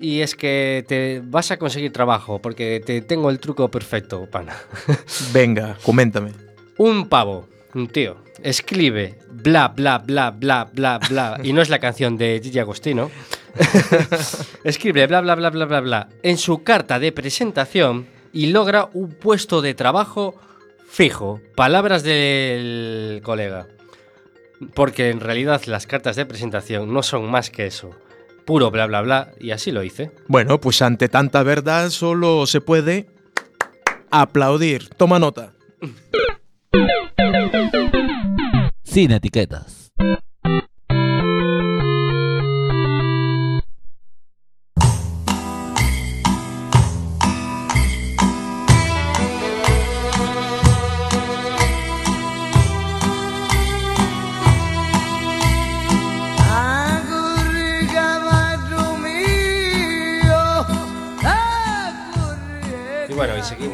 Y 0.00 0.22
es 0.22 0.34
que 0.34 0.82
te 0.88 1.20
vas 1.22 1.50
a 1.50 1.58
conseguir 1.58 1.92
trabajo 1.92 2.40
porque 2.40 2.82
te 2.84 3.02
tengo 3.02 3.28
el 3.28 3.38
truco 3.38 3.70
perfecto, 3.70 4.26
pana. 4.30 4.56
Venga, 5.32 5.76
coméntame. 5.82 6.32
Un 6.78 7.06
pavo, 7.06 7.46
un 7.74 7.86
tío, 7.86 8.16
escribe 8.42 9.18
bla 9.30 9.68
bla 9.68 9.98
bla 9.98 10.30
bla 10.30 10.70
bla 10.72 10.98
bla 11.06 11.38
y 11.44 11.52
no 11.52 11.60
es 11.60 11.68
la 11.68 11.80
canción 11.80 12.16
de 12.16 12.40
Gigi 12.42 12.58
Agostino. 12.58 13.10
escribe 14.64 15.06
bla 15.06 15.20
bla 15.20 15.34
bla 15.34 15.50
bla 15.50 15.66
bla 15.66 15.80
bla 15.80 16.08
en 16.22 16.38
su 16.38 16.62
carta 16.62 16.98
de 16.98 17.12
presentación 17.12 18.06
y 18.32 18.46
logra 18.46 18.88
un 18.94 19.10
puesto 19.10 19.60
de 19.60 19.74
trabajo 19.74 20.34
fijo. 20.88 21.42
Palabras 21.54 22.02
del 22.04 23.20
colega. 23.22 23.66
Porque 24.72 25.10
en 25.10 25.20
realidad 25.20 25.62
las 25.66 25.86
cartas 25.86 26.16
de 26.16 26.24
presentación 26.24 26.92
no 26.92 27.02
son 27.02 27.30
más 27.30 27.50
que 27.50 27.66
eso. 27.66 27.90
Puro 28.50 28.72
bla 28.72 28.84
bla 28.86 29.00
bla 29.00 29.30
y 29.38 29.52
así 29.52 29.70
lo 29.70 29.84
hice. 29.84 30.10
Bueno, 30.26 30.60
pues 30.60 30.82
ante 30.82 31.08
tanta 31.08 31.44
verdad 31.44 31.88
solo 31.90 32.46
se 32.46 32.60
puede 32.60 33.06
aplaudir. 34.10 34.88
Toma 34.88 35.20
nota. 35.20 35.52
Sin 38.82 39.12
etiquetas. 39.12 39.92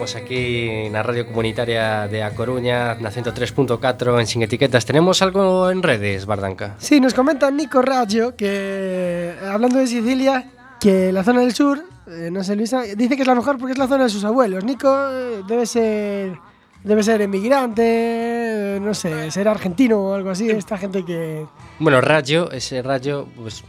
Seguimos 0.07 0.17
aquí 0.17 0.69
en 0.87 0.93
la 0.93 1.03
radio 1.03 1.27
comunitaria 1.27 2.07
de 2.07 2.23
A 2.23 2.35
Coruña, 2.35 2.95
na 3.01 3.11
103.4 3.11 4.21
en 4.21 4.27
Sin 4.27 4.43
Etiquetas. 4.43 4.85
¿Tenemos 4.85 5.23
algo 5.23 5.71
en 5.71 5.83
redes, 5.83 6.27
Bardanca? 6.27 6.77
Sí, 6.79 7.01
nos 7.01 7.15
comenta 7.15 7.51
Nico 7.51 7.83
Raggio 7.83 8.37
que, 8.37 9.35
hablando 9.43 9.79
de 9.79 9.87
Sicilia, 9.87 10.51
que 10.81 11.13
la 11.13 11.25
zona 11.25 11.41
del 11.41 11.55
sur, 11.55 11.83
eh, 12.07 12.31
no 12.31 12.45
sé, 12.45 12.55
Luisa, 12.57 12.83
dice 12.83 13.17
que 13.17 13.23
es 13.23 13.29
la 13.29 13.35
mejor 13.35 13.59
porque 13.59 13.73
es 13.73 13.79
la 13.79 13.89
zona 13.89 14.05
de 14.05 14.11
sus 14.11 14.25
abuelos. 14.25 14.65
Nico 14.65 14.89
eh, 15.11 15.43
debe 15.49 15.67
ser 15.67 16.39
debe 16.85 17.03
ser 17.03 17.23
emigrante, 17.23 18.77
eh, 18.77 18.81
no 18.81 18.95
sé, 18.95 19.31
ser 19.31 19.49
argentino 19.49 19.99
o 19.99 20.15
algo 20.15 20.31
así. 20.31 20.49
Esta 20.51 20.79
gente 20.79 21.05
que. 21.05 21.47
Bueno, 21.79 22.01
Raggio, 22.01 22.51
ese 22.53 22.83
Raggio, 22.83 23.27
pues 23.37 23.65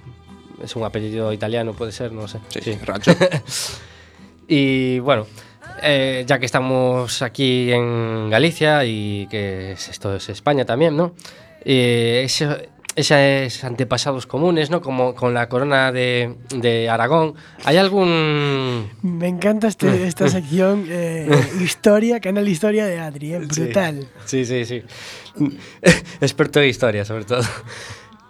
es 0.61 0.75
un 0.75 0.83
apellido 0.83 1.33
italiano, 1.33 1.73
puede 1.73 1.91
ser, 1.91 2.11
no 2.11 2.27
sé. 2.27 2.39
Sí, 2.49 2.59
sí, 2.61 2.77
Raggio. 2.85 3.15
y 4.47 4.99
bueno, 4.99 5.25
eh, 5.81 6.23
ya 6.27 6.39
que 6.39 6.45
estamos 6.45 7.21
aquí 7.21 7.71
en 7.71 8.29
Galicia 8.29 8.83
y 8.85 9.27
que 9.29 9.73
es- 9.73 9.89
esto 9.89 10.15
es 10.15 10.29
España 10.29 10.65
también, 10.65 10.95
¿no? 10.97 11.13
Eh, 11.63 12.21
esos 12.25 13.63
antepasados 13.63 14.25
comunes, 14.25 14.69
¿no? 14.71 14.81
Como 14.81 15.13
con 15.13 15.33
la 15.35 15.47
corona 15.49 15.91
de, 15.91 16.35
de 16.55 16.89
Aragón. 16.89 17.35
¿Hay 17.63 17.77
algún 17.77 18.89
Me 19.03 19.27
encanta 19.27 19.67
este- 19.67 20.07
esta 20.07 20.27
sección 20.29 20.85
eh, 20.89 21.29
historia, 21.61 22.19
canal 22.19 22.47
historia 22.47 22.85
de 22.87 22.99
Adri, 22.99 23.33
eh, 23.33 23.39
brutal. 23.39 24.07
Sí, 24.25 24.45
sí, 24.45 24.65
sí. 24.65 24.83
Experto 26.21 26.59
de 26.59 26.67
historia, 26.69 27.05
sobre 27.05 27.25
todo. 27.25 27.41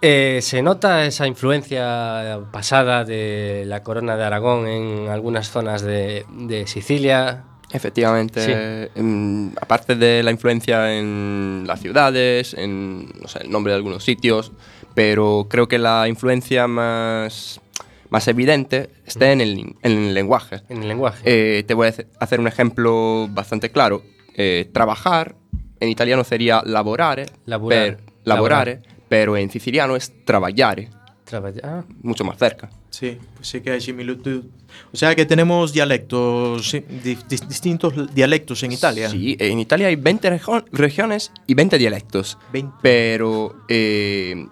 Eh, 0.00 0.38
¿Se 0.42 0.62
nota 0.62 1.04
esa 1.06 1.26
influencia 1.26 2.40
pasada 2.52 3.04
de 3.04 3.64
la 3.66 3.82
corona 3.82 4.16
de 4.16 4.24
Aragón 4.24 4.68
en 4.68 5.08
algunas 5.08 5.50
zonas 5.50 5.82
de, 5.82 6.24
de 6.30 6.66
Sicilia? 6.68 7.44
Efectivamente, 7.72 8.90
em, 8.94 9.50
aparte 9.60 9.94
de 9.96 10.22
la 10.22 10.30
influencia 10.30 10.96
en 10.98 11.64
las 11.66 11.80
ciudades, 11.80 12.54
en 12.54 13.08
no 13.20 13.28
sé, 13.28 13.40
el 13.42 13.50
nombre 13.50 13.72
de 13.72 13.76
algunos 13.76 14.04
sitios, 14.04 14.52
pero 14.94 15.48
creo 15.50 15.66
que 15.68 15.78
la 15.78 16.06
influencia 16.08 16.66
más, 16.68 17.60
más 18.08 18.26
evidente 18.28 18.90
está 19.04 19.32
en 19.32 19.40
el, 19.40 19.74
en 19.82 19.92
el 19.92 20.14
lenguaje. 20.14 20.62
En 20.68 20.82
el 20.82 20.88
lenguaje. 20.88 21.20
Eh, 21.24 21.64
te 21.64 21.74
voy 21.74 21.88
a 21.88 21.90
hace- 21.90 22.06
hacer 22.20 22.38
un 22.40 22.46
ejemplo 22.46 23.26
bastante 23.30 23.70
claro. 23.70 24.02
Eh, 24.34 24.70
trabajar 24.72 25.34
en 25.80 25.88
italiano 25.88 26.22
sería 26.24 26.62
lavorare, 26.64 27.26
Lavorare. 27.44 27.92
per- 27.96 28.00
lavorare, 28.24 28.80
pero 29.08 29.36
en 29.36 29.50
siciliano 29.50 29.96
es 29.96 30.12
trabajare, 30.24 30.90
Traballa- 31.24 31.60
ah, 31.62 31.84
mucho 32.02 32.24
más 32.24 32.38
cerca. 32.38 32.70
Sí, 32.88 33.18
pues 33.36 33.46
sí 33.48 33.60
que 33.60 33.72
hay 33.72 33.80
similitud. 33.82 34.44
O 34.92 34.96
sea 34.96 35.14
que 35.14 35.26
tenemos 35.26 35.74
dialectos, 35.74 36.72
di- 36.72 37.18
distintos 37.28 38.14
dialectos 38.14 38.62
en 38.62 38.72
Italia. 38.72 39.10
Sí, 39.10 39.36
en 39.38 39.58
Italia 39.58 39.88
hay 39.88 39.96
20 39.96 40.30
rejo- 40.30 40.64
regiones 40.72 41.30
y 41.46 41.52
20 41.52 41.76
dialectos. 41.76 42.38
20. 42.50 42.72
Pero 42.80 43.56
eh, 43.68 44.46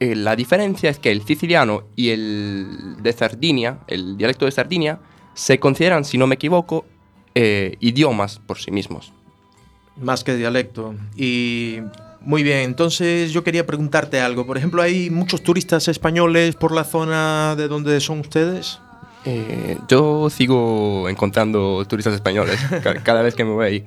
eh, 0.00 0.16
la 0.16 0.34
diferencia 0.34 0.90
es 0.90 0.98
que 0.98 1.12
el 1.12 1.22
siciliano 1.24 1.84
y 1.94 2.08
el 2.10 2.96
de 3.00 3.12
Sardinia, 3.12 3.78
el 3.86 4.16
dialecto 4.16 4.46
de 4.46 4.50
Sardinia, 4.50 4.98
se 5.34 5.60
consideran, 5.60 6.04
si 6.04 6.18
no 6.18 6.26
me 6.26 6.34
equivoco, 6.34 6.86
eh, 7.36 7.76
idiomas 7.78 8.40
por 8.40 8.58
sí 8.58 8.72
mismos. 8.72 9.12
Más 9.96 10.24
que 10.24 10.34
dialecto. 10.34 10.94
Y 11.16 11.76
muy 12.26 12.42
bien, 12.42 12.58
entonces 12.58 13.32
yo 13.32 13.42
quería 13.42 13.64
preguntarte 13.64 14.20
algo. 14.20 14.44
Por 14.46 14.58
ejemplo, 14.58 14.82
¿hay 14.82 15.08
muchos 15.10 15.42
turistas 15.42 15.88
españoles 15.88 16.56
por 16.56 16.72
la 16.74 16.84
zona 16.84 17.54
de 17.56 17.68
donde 17.68 17.98
son 18.00 18.20
ustedes? 18.20 18.80
Eh, 19.24 19.78
yo 19.88 20.28
sigo 20.30 21.08
encontrando 21.08 21.84
turistas 21.86 22.14
españoles 22.14 22.60
ca- 22.82 22.94
cada 23.02 23.22
vez 23.22 23.34
que 23.34 23.44
me 23.44 23.50
voy 23.52 23.66
ahí. 23.66 23.86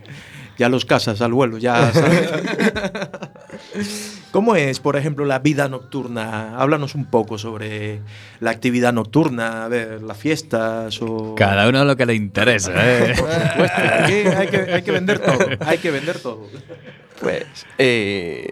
Ya 0.57 0.67
los 0.67 0.83
casas 0.83 1.21
al 1.21 1.31
vuelo, 1.31 1.57
ya 1.57 1.91
sabes. 1.93 2.29
¿Cómo 4.31 4.55
es, 4.55 4.79
por 4.79 4.95
ejemplo, 4.97 5.25
la 5.25 5.39
vida 5.39 5.69
nocturna? 5.69 6.57
Háblanos 6.59 6.95
un 6.95 7.05
poco 7.05 7.37
sobre 7.37 7.99
la 8.39 8.51
actividad 8.51 8.93
nocturna, 8.93 9.63
a 9.65 9.67
ver, 9.69 10.01
las 10.01 10.17
fiestas 10.17 11.01
o... 11.01 11.33
Cada 11.35 11.67
uno 11.67 11.83
lo 11.85 11.95
que 11.95 12.05
le 12.05 12.13
interesa, 12.15 12.71
¿eh? 12.75 13.13
Por 13.19 13.31
supuesto, 13.31 13.81
aquí 13.81 14.13
hay 14.13 14.47
que, 14.47 14.57
hay 14.73 14.81
que 14.81 14.91
vender 14.91 15.19
todo, 15.19 15.39
hay 15.65 15.77
que 15.77 15.91
vender 15.91 16.19
todo. 16.19 16.47
Pues 17.21 17.45
eh, 17.77 18.49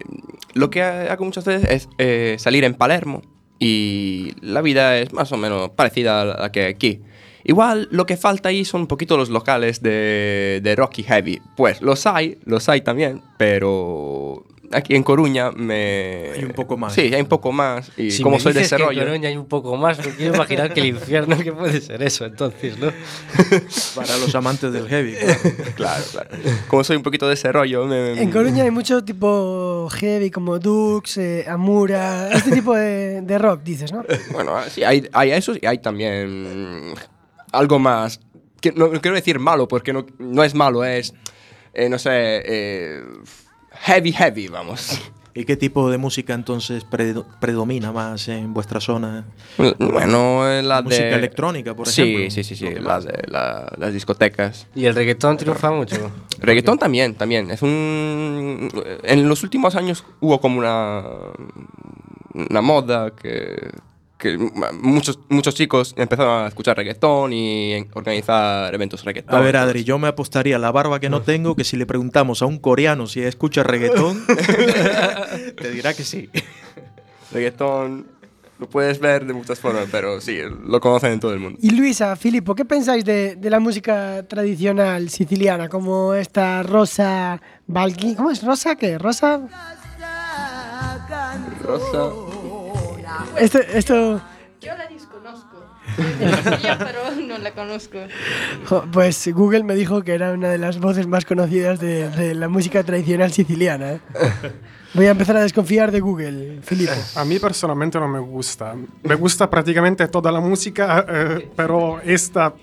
lo 0.54 0.70
que 0.70 0.82
hago 0.82 1.26
muchas 1.26 1.46
veces 1.46 1.70
es 1.70 1.90
eh, 1.98 2.36
salir 2.40 2.64
en 2.64 2.74
Palermo 2.74 3.22
y 3.60 4.34
la 4.42 4.62
vida 4.62 4.98
es 4.98 5.14
más 5.14 5.32
o 5.32 5.38
menos 5.38 5.70
parecida 5.72 6.22
a 6.22 6.26
la 6.26 6.52
que 6.52 6.68
aquí. 6.68 7.02
Igual 7.44 7.88
lo 7.92 8.06
que 8.06 8.18
falta 8.18 8.50
ahí 8.50 8.66
son 8.66 8.82
un 8.82 8.88
poquito 8.88 9.16
los 9.16 9.30
locales 9.30 9.82
de, 9.82 10.60
de 10.62 10.76
rock 10.76 11.00
y 11.00 11.04
heavy. 11.04 11.42
Pues 11.56 11.82
los 11.82 12.06
hay, 12.06 12.38
los 12.44 12.68
hay 12.68 12.82
también, 12.82 13.22
pero 13.38 14.46
aquí 14.72 14.96
en 14.96 15.04
Coruña 15.04 15.52
me... 15.52 16.32
Hay 16.36 16.44
un 16.46 16.52
poco 16.52 16.78
más. 16.78 16.94
Sí, 16.94 17.02
hay 17.14 17.22
un 17.22 17.28
poco 17.28 17.52
más. 17.52 17.92
Y 17.98 18.12
si 18.12 18.24
como 18.24 18.36
me 18.38 18.42
soy 18.42 18.54
de 18.54 18.60
dices 18.60 18.74
ese 18.74 18.84
que 18.84 19.00
en. 19.00 19.06
Coruña 19.06 19.30
hay 19.30 19.38
un 19.38 19.46
poco 19.46 19.76
más, 19.78 19.98
no 19.98 20.12
quiero 20.16 20.36
imaginar 20.36 20.74
que 20.74 20.80
el 20.82 20.86
infierno 20.88 21.38
que 21.38 21.52
puede 21.54 21.80
ser 21.82 22.02
eso, 22.04 22.26
entonces, 22.26 22.78
¿no? 22.78 22.92
Para 23.96 24.18
los 24.18 24.34
amantes 24.36 24.72
del 24.74 24.88
heavy. 24.88 25.16
Claro, 25.76 26.04
claro. 26.12 26.30
Como 26.68 26.84
soy 26.84 26.98
un 26.98 27.04
poquito 27.04 27.28
de 27.28 27.36
ese 27.36 27.52
rollo... 27.52 27.86
me- 27.86 28.22
En 28.22 28.32
Coruña 28.32 28.64
hay 28.64 28.72
mucho 28.72 29.04
tipo 29.04 29.88
heavy 29.92 30.32
como 30.32 30.58
Dux, 30.60 31.18
eh, 31.18 31.46
Amura, 31.48 32.30
este 32.32 32.52
tipo 32.52 32.74
de, 32.76 33.22
de 33.22 33.38
rock, 33.38 33.62
dices, 33.64 33.92
¿no? 33.94 34.04
Bueno, 34.32 34.56
sí, 34.70 34.84
hay, 34.84 35.08
hay 35.14 35.32
esos 35.32 35.58
y 35.62 35.66
hay 35.66 35.78
también 35.80 36.94
algo 37.52 37.80
más. 37.80 38.20
Que 38.60 38.72
no, 38.72 38.88
no 38.88 39.00
quiero 39.02 39.16
decir 39.16 39.38
malo, 39.40 39.68
porque 39.68 39.94
no, 39.94 40.06
no 40.18 40.44
es 40.44 40.56
malo, 40.56 40.84
es, 40.84 41.14
eh, 41.76 41.90
no 41.90 42.00
sé, 42.00 42.10
eh, 42.12 43.04
heavy, 43.82 44.12
heavy, 44.14 44.48
vamos. 44.48 45.00
¿Y 45.34 45.46
qué 45.46 45.56
tipo 45.56 45.92
de 45.92 46.00
música 46.00 46.34
entonces 46.34 46.84
predo- 46.84 47.26
predomina 47.40 47.92
más 47.92 48.28
en 48.28 48.56
vuestra 48.56 48.80
zona? 48.82 49.26
Bueno, 49.78 50.50
eh, 50.50 50.64
la 50.64 50.82
Música 50.82 51.04
de... 51.04 51.14
electrónica, 51.14 51.76
por 51.76 51.88
sí, 51.88 52.02
ejemplo. 52.02 52.32
Sí, 52.32 52.44
sí, 52.44 52.56
sí, 52.56 52.66
Lo 52.66 52.74
que 52.74 52.80
la 52.82 52.88
más. 52.96 53.06
de 53.06 53.24
la- 53.28 53.72
las 53.78 53.94
discotecas. 53.94 54.66
Y 54.74 54.86
el 54.86 54.96
reggaetón 54.96 55.38
triunfa 55.38 55.70
mucho. 55.70 56.10
Reggaetón 56.40 56.80
también, 56.80 57.14
también. 57.14 57.52
Es 57.52 57.62
un... 57.62 58.68
En 59.04 59.30
los 59.30 59.44
últimos 59.44 59.76
años 59.76 60.04
hubo 60.22 60.42
como 60.42 60.58
una... 60.58 61.04
Una 62.34 62.62
moda 62.62 63.12
que... 63.12 63.70
Que 64.18 64.38
muchos, 64.38 65.20
muchos 65.30 65.54
chicos 65.54 65.94
empezaron 65.96 66.44
a 66.44 66.48
escuchar 66.48 66.76
reggaetón 66.76 67.34
y 67.34 67.86
organizar 67.94 68.74
eventos 68.74 69.06
reggaetón. 69.06 69.36
A 69.36 69.40
ver, 69.42 69.58
Adri, 69.58 69.84
yo 69.84 70.00
me 70.00 70.08
apostaría 70.08 70.58
la 70.58 70.72
barba 70.72 71.00
que 71.00 71.10
no 71.10 71.22
tengo 71.22 71.56
que 71.56 71.64
si 71.64 71.78
le 71.78 71.86
preguntamos 71.86 72.42
a 72.42 72.48
un 72.48 72.58
coreano 72.58 73.06
si 73.08 73.22
escucha 73.22 73.64
reggaetón, 73.64 74.26
te 75.62 75.72
dirá 75.72 75.94
que 75.94 76.04
sí. 76.04 76.30
Reggaetón 77.32 78.08
lo 78.60 78.68
puedes 78.68 79.00
ver 79.00 79.26
de 79.26 79.34
muchas 79.34 79.60
formas, 79.60 79.86
pero 79.92 80.20
sí, 80.20 80.40
lo 80.66 80.80
conocen 80.80 81.14
en 81.14 81.20
todo 81.20 81.34
el 81.34 81.40
mundo. 81.40 81.60
Y 81.62 81.72
Luisa, 81.72 82.16
Filippo, 82.16 82.56
¿qué 82.56 82.66
pensáis 82.66 83.06
de, 83.06 83.36
de 83.36 83.50
la 83.52 83.60
música 83.60 84.26
tradicional 84.28 85.10
siciliana? 85.10 85.70
Como 85.70 86.16
esta 86.16 86.64
Rosa 86.64 87.40
Balqui... 87.68 88.16
¿Cómo 88.16 88.32
es? 88.32 88.44
¿Rosa 88.44 88.76
qué? 88.76 88.98
¿Rosa? 88.98 89.42
Rosa. 91.64 92.27
Esto, 93.38 93.60
esto 93.60 94.22
Yo 94.62 94.76
la 94.78 94.88
desconozco. 94.88 95.64
Yo, 95.98 96.78
pero 96.78 97.16
no 97.28 97.38
la 97.38 97.52
conozco. 97.52 98.00
pues 98.92 99.28
Google 99.34 99.64
me 99.64 99.76
dijo 99.76 100.04
que 100.04 100.14
era 100.14 100.32
una 100.32 100.50
de 100.50 100.58
las 100.58 100.80
voces 100.80 101.08
más 101.08 101.26
conocidas 101.26 101.80
de, 101.80 102.10
de 102.10 102.36
la 102.36 102.48
música 102.50 102.84
tradicional 102.84 103.32
siciliana. 103.32 103.94
¿eh? 103.94 104.00
Voy 104.94 105.06
a 105.06 105.12
empezar 105.12 105.38
a 105.38 105.42
desconfiar 105.42 105.92
de 105.92 106.00
Google, 106.00 106.60
Filippo. 106.64 106.94
A 107.16 107.26
mí 107.26 107.40
personalmente 107.40 108.00
no 108.00 108.08
me 108.08 108.20
gusta. 108.20 108.76
Me 109.04 109.16
gusta 109.16 109.50
prácticamente 109.50 110.08
toda 110.08 110.32
la 110.32 110.40
música, 110.40 111.06
eh, 111.08 111.52
pero 111.56 112.00
esta, 112.02 112.54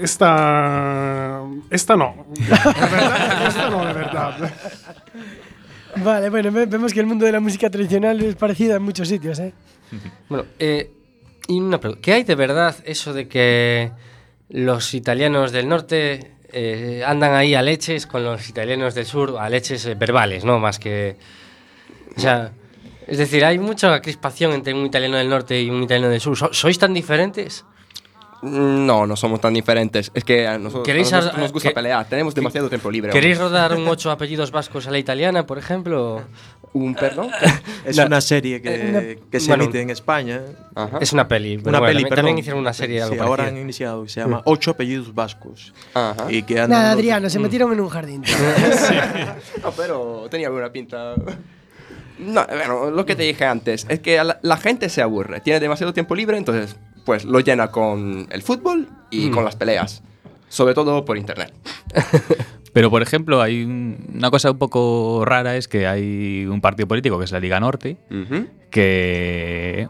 esta, 0.00 1.42
esta 1.68 1.96
no. 1.96 2.26
De 2.34 2.44
verdad, 2.46 3.46
esta 3.48 3.70
no, 3.70 3.84
de 3.86 3.92
verdad. 3.92 4.52
Vale, 6.04 6.30
bueno, 6.30 6.50
ve- 6.52 6.66
vemos 6.66 6.92
que 6.92 7.00
el 7.00 7.06
mundo 7.06 7.24
de 7.26 7.32
la 7.32 7.40
música 7.40 7.70
tradicional 7.70 8.20
es 8.22 8.34
parecido 8.36 8.76
en 8.76 8.82
muchos 8.82 9.08
sitios, 9.08 9.38
¿eh? 9.38 9.52
Bueno, 10.28 10.44
eh, 10.58 10.90
y 11.48 11.58
una 11.60 11.80
pregunta. 11.80 12.02
¿Qué 12.02 12.12
hay 12.12 12.24
de 12.24 12.34
verdad 12.34 12.76
eso 12.84 13.12
de 13.14 13.26
que 13.28 13.90
los 14.50 14.92
italianos 14.94 15.50
del 15.52 15.68
norte 15.68 16.32
eh, 16.52 17.02
andan 17.06 17.34
ahí 17.34 17.54
a 17.54 17.62
leches 17.62 18.06
con 18.06 18.22
los 18.24 18.48
italianos 18.48 18.94
del 18.94 19.06
sur, 19.06 19.36
a 19.38 19.48
leches 19.48 19.84
eh, 19.86 19.94
verbales, 19.94 20.44
¿no? 20.44 20.58
Más 20.58 20.78
que... 20.78 21.16
O 22.16 22.20
sea, 22.20 22.52
es 23.06 23.16
decir, 23.18 23.44
hay 23.44 23.58
mucha 23.58 24.00
crispación 24.02 24.52
entre 24.52 24.74
un 24.74 24.84
italiano 24.84 25.16
del 25.16 25.28
norte 25.28 25.60
y 25.60 25.70
un 25.70 25.82
italiano 25.82 26.08
del 26.10 26.20
sur. 26.20 26.36
¿So- 26.36 26.52
¿Sois 26.52 26.78
tan 26.78 26.92
diferentes? 26.92 27.64
No, 28.42 29.06
no 29.06 29.16
somos 29.16 29.40
tan 29.40 29.52
diferentes. 29.54 30.10
Es 30.14 30.22
que 30.24 30.46
a 30.46 30.58
nosotros, 30.58 30.86
¿Queréis 30.86 31.12
a 31.12 31.16
nosotros 31.16 31.40
nos 31.42 31.52
gusta 31.52 31.70
que- 31.70 31.74
pelear. 31.74 32.08
Tenemos 32.08 32.34
demasiado 32.34 32.68
tiempo 32.68 32.90
libre. 32.90 33.10
¿Queréis 33.10 33.38
hombre. 33.38 33.48
rodar 33.58 33.74
un 33.76 33.88
ocho 33.88 34.10
apellidos 34.10 34.50
vascos 34.52 34.86
a 34.86 34.90
la 34.92 34.98
italiana, 34.98 35.44
por 35.46 35.58
ejemplo? 35.58 36.22
¿Un 36.74 36.94
perdón? 36.94 37.30
Es 37.84 37.96
No. 37.96 38.06
una 38.06 38.20
serie 38.20 38.60
que, 38.62 38.86
Una- 38.90 39.30
que 39.30 39.40
se 39.40 39.48
bueno, 39.48 39.64
emite 39.64 39.80
en 39.80 39.90
España. 39.90 40.42
Ajá. 40.74 40.98
Es 41.00 41.12
una 41.12 41.26
peli. 41.26 41.56
pero 41.56 41.70
Una 41.70 41.78
bueno, 41.80 41.90
peli, 41.92 42.02
también, 42.02 42.16
también 42.16 42.38
hicieron 42.38 42.60
una 42.60 42.72
serie 42.74 43.02
algo 43.02 43.14
Sí, 43.14 43.20
ahora 43.20 43.46
han 43.46 43.56
iniciado, 43.56 44.02
que 44.04 44.08
se 44.10 44.20
llama 44.20 44.42
Ocho 44.44 44.72
apellidos 44.72 45.12
vascos. 45.14 45.72
Ajá. 45.94 46.30
Y 46.30 46.42
que 46.42 46.54
Nada, 46.54 46.92
Adriano, 46.92 47.28
se 47.30 47.38
metieron 47.38 47.72
en 47.72 47.80
un 47.80 47.88
jardín. 47.88 48.22
No, 49.62 49.70
pero 49.72 50.26
tenía 50.30 50.50
buena 50.50 50.70
pinta. 50.70 51.14
No, 52.18 52.44
bueno, 52.46 52.90
lo 52.90 53.06
que 53.06 53.14
te 53.16 53.22
dije 53.22 53.44
antes 53.44 53.86
es 53.88 54.00
que 54.00 54.22
la, 54.24 54.38
la 54.42 54.56
gente 54.56 54.88
se 54.88 55.02
aburre, 55.02 55.40
tiene 55.40 55.60
demasiado 55.60 55.92
tiempo 55.92 56.14
libre, 56.14 56.36
entonces 56.36 56.76
pues 57.04 57.24
lo 57.24 57.40
llena 57.40 57.68
con 57.70 58.26
el 58.30 58.42
fútbol 58.42 58.88
y 59.10 59.26
Mm. 59.28 59.30
con 59.32 59.44
las 59.44 59.56
peleas, 59.56 60.02
sobre 60.48 60.74
todo 60.74 61.04
por 61.04 61.16
internet. 61.16 61.52
Pero, 62.74 62.90
por 62.90 63.00
ejemplo, 63.02 63.40
hay 63.40 63.64
un- 63.64 63.96
una 64.14 64.30
cosa 64.30 64.50
un 64.50 64.58
poco 64.58 65.24
rara, 65.24 65.56
es 65.56 65.68
que 65.68 65.86
hay 65.86 66.44
un 66.46 66.60
partido 66.60 66.86
político 66.86 67.18
que 67.18 67.24
es 67.24 67.32
la 67.32 67.40
Liga 67.40 67.58
Norte, 67.60 67.96
que 68.70 69.88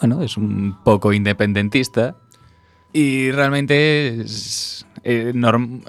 bueno, 0.00 0.22
es 0.22 0.36
un 0.36 0.76
poco 0.84 1.12
independentista 1.12 2.16
y 2.92 3.30
realmente 3.32 4.20
es, 4.22 4.86
eh, 5.02 5.32
norm- 5.34 5.82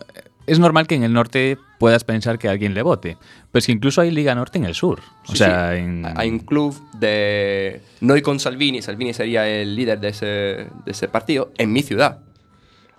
es 0.48 0.60
normal 0.60 0.88
que 0.88 0.95
en 0.95 1.04
el 1.04 1.13
norte 1.13 1.58
puedas 1.80 2.04
pensar 2.04 2.39
que 2.39 2.50
alguien 2.50 2.74
le 2.74 2.82
vote. 2.82 3.17
Pues 3.52 3.66
que 3.66 3.72
incluso 3.72 4.02
hay 4.02 4.12
Liga 4.12 4.36
Norte 4.36 4.58
en 4.60 4.66
el 4.66 4.76
sur. 4.76 5.00
O 5.28 5.32
Sí, 5.32 5.38
sea, 5.40 5.72
sí. 5.74 5.80
en- 5.80 6.06
hay 6.16 6.30
un 6.30 6.40
club 6.40 6.76
de 7.00 7.82
Noi 8.02 8.22
con 8.22 8.40
Salvini, 8.40 8.82
Salvini 8.82 9.14
sería 9.14 9.48
el 9.48 9.76
líder 9.76 10.00
de 10.00 10.10
ese, 10.10 10.26
de 10.26 10.68
ese 10.92 11.08
partido 11.08 11.52
en 11.58 11.74
mi 11.74 11.82
ciudad. 11.82 12.20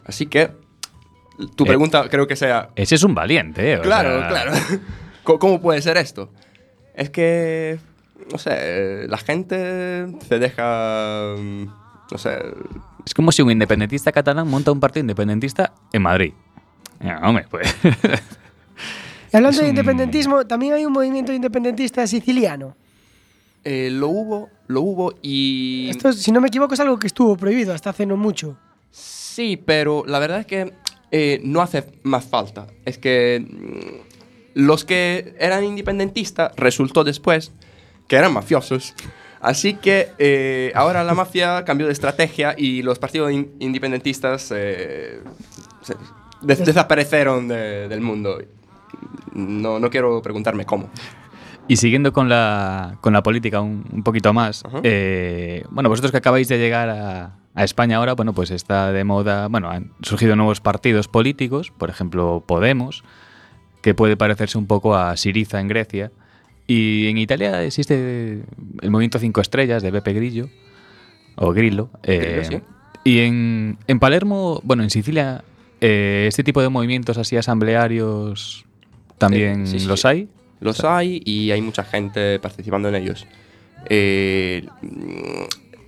Así 0.05 0.27
que 0.27 0.51
tu 1.57 1.65
Eh, 1.65 1.67
pregunta 1.69 2.09
creo 2.09 2.27
que 2.27 2.35
sea 2.37 2.71
ese 2.75 2.97
es 2.97 3.03
un 3.05 3.15
valiente, 3.15 3.75
¿eh? 3.75 3.79
Claro, 3.81 4.19
sea, 4.19 4.29
claro. 4.29 4.53
¿Cómo- 5.23 5.39
¿Cómo 5.39 5.61
puede 5.61 5.81
ser 5.83 5.97
esto? 5.99 6.33
Es 6.95 7.11
que, 7.11 7.79
no 8.33 8.37
sé, 8.39 9.07
la 9.09 9.19
gente 9.19 10.07
se 10.29 10.39
deja, 10.41 11.35
mm, 11.39 11.65
no 12.11 12.19
sé, 12.19 12.37
Es 13.07 13.15
como 13.15 13.31
si 13.33 13.41
un 13.43 13.51
independentista 13.53 14.11
catalán 14.11 14.49
monta 14.49 14.73
un 14.73 14.81
partido 14.81 15.01
independentista 15.03 15.73
en 15.93 16.03
Madrid. 16.03 16.33
Ya, 17.01 17.19
hombre, 17.23 17.47
pues. 17.49 17.73
Y 19.33 19.37
hablando 19.37 19.51
Es 19.51 19.59
de 19.59 19.63
un- 19.65 19.71
independentismo, 19.71 20.45
también 20.47 20.75
hay 20.75 20.85
un 20.85 20.93
movimiento 20.93 21.33
independentista 21.33 22.07
siciliano. 22.07 22.77
Eh, 23.65 23.91
lo 23.93 24.09
hubo, 24.09 24.49
lo 24.69 24.81
hubo 24.81 25.15
y... 25.23 25.89
Esto, 25.91 26.13
si 26.13 26.33
no 26.33 26.41
me 26.41 26.49
equivoco, 26.49 26.75
es 26.75 26.81
algo 26.81 26.99
que 26.99 27.07
estuvo 27.07 27.37
prohibido 27.37 27.75
hasta 27.75 27.91
hace 27.91 28.07
no 28.07 28.17
mucho. 28.17 28.57
Sí, 28.91 29.57
pero 29.63 30.03
la 30.07 30.19
verdad 30.19 30.41
es 30.41 30.47
que 30.47 30.73
eh, 31.13 31.41
no 31.45 31.61
hace 31.61 31.85
más 32.03 32.25
falta. 32.25 32.67
Es 32.85 32.97
que 32.99 33.45
mm, 33.47 34.61
los 34.61 34.85
que 34.85 35.35
eran 35.39 35.63
independentistas 35.65 36.53
resultó 36.57 37.05
después 37.05 37.53
que 38.09 38.17
eran 38.17 38.33
mafiosos. 38.33 38.95
Así 39.43 39.75
que 39.75 40.09
eh, 40.19 40.73
ahora 40.75 41.05
la 41.05 41.15
mafia 41.15 41.65
cambió 41.67 41.87
de 41.87 41.93
estrategia 41.93 42.55
y 42.57 42.83
los 42.83 42.99
partidos 42.99 43.31
in- 43.31 43.53
independentistas 43.61 44.51
eh, 44.57 45.21
se- 45.83 45.95
des- 46.43 46.65
desaparecieron 46.65 47.47
de- 47.49 47.89
del 47.89 48.01
mundo. 48.01 48.39
No, 49.33 49.79
no 49.79 49.91
quiero 49.91 50.21
preguntarme 50.23 50.65
cómo. 50.65 50.91
Y 51.69 51.77
siguiendo 51.77 52.13
con 52.13 52.29
la, 52.29 52.99
con 53.01 53.13
la 53.13 53.23
política 53.23 53.61
un, 53.61 53.85
un 53.93 54.03
poquito 54.03 54.33
más, 54.33 54.65
eh, 54.83 55.65
bueno, 55.71 55.89
vosotros 55.89 56.11
que 56.11 56.19
acabáis 56.19 56.49
de 56.49 56.59
llegar 56.59 56.89
a, 56.89 57.37
a 57.55 57.65
España 57.65 57.99
ahora, 57.99 58.15
bueno, 58.15 58.33
pues 58.33 58.51
está 58.51 58.91
de 58.91 59.05
moda, 59.05 59.47
bueno, 59.49 59.71
han 59.71 59.93
surgido 60.03 60.35
nuevos 60.35 60.61
partidos 60.61 61.07
políticos, 61.07 61.71
por 61.71 61.89
ejemplo, 61.89 62.43
Podemos, 62.47 63.05
que 63.83 63.95
puede 63.95 64.17
parecerse 64.17 64.59
un 64.59 64.67
poco 64.67 64.97
a 64.97 65.17
Siriza 65.17 65.61
en 65.61 65.69
Grecia. 65.69 66.11
Y 66.67 67.09
en 67.09 67.19
Italia 67.19 67.63
existe 67.63 68.43
el 68.81 68.91
movimiento 68.91 69.19
Cinco 69.19 69.41
Estrellas 69.41 69.83
de 69.83 69.91
Beppe 69.91 70.13
Grillo, 70.13 70.49
o 71.37 71.53
Grillo. 71.53 71.91
eh, 72.03 72.43
sí. 72.49 72.61
Y 73.05 73.21
en, 73.21 73.79
en 73.87 73.99
Palermo, 73.99 74.61
bueno, 74.63 74.83
en 74.83 74.91
Sicilia, 74.91 75.43
eh, 75.81 76.27
este 76.29 76.45
tipo 76.45 76.61
de 76.63 76.69
movimientos 76.69 77.17
así 77.17 77.37
asamblearios 77.37 78.67
también 79.21 79.67
sí, 79.69 79.79
sí. 79.79 79.87
los 79.87 80.05
hay. 80.05 80.29
Los 80.59 80.85
hay 80.85 81.23
y 81.25 81.53
hay 81.53 81.63
mucha 81.63 81.85
gente 81.85 82.39
participando 82.41 82.89
en 82.89 82.97
ellos. 82.97 83.27
Eh, 83.89 84.67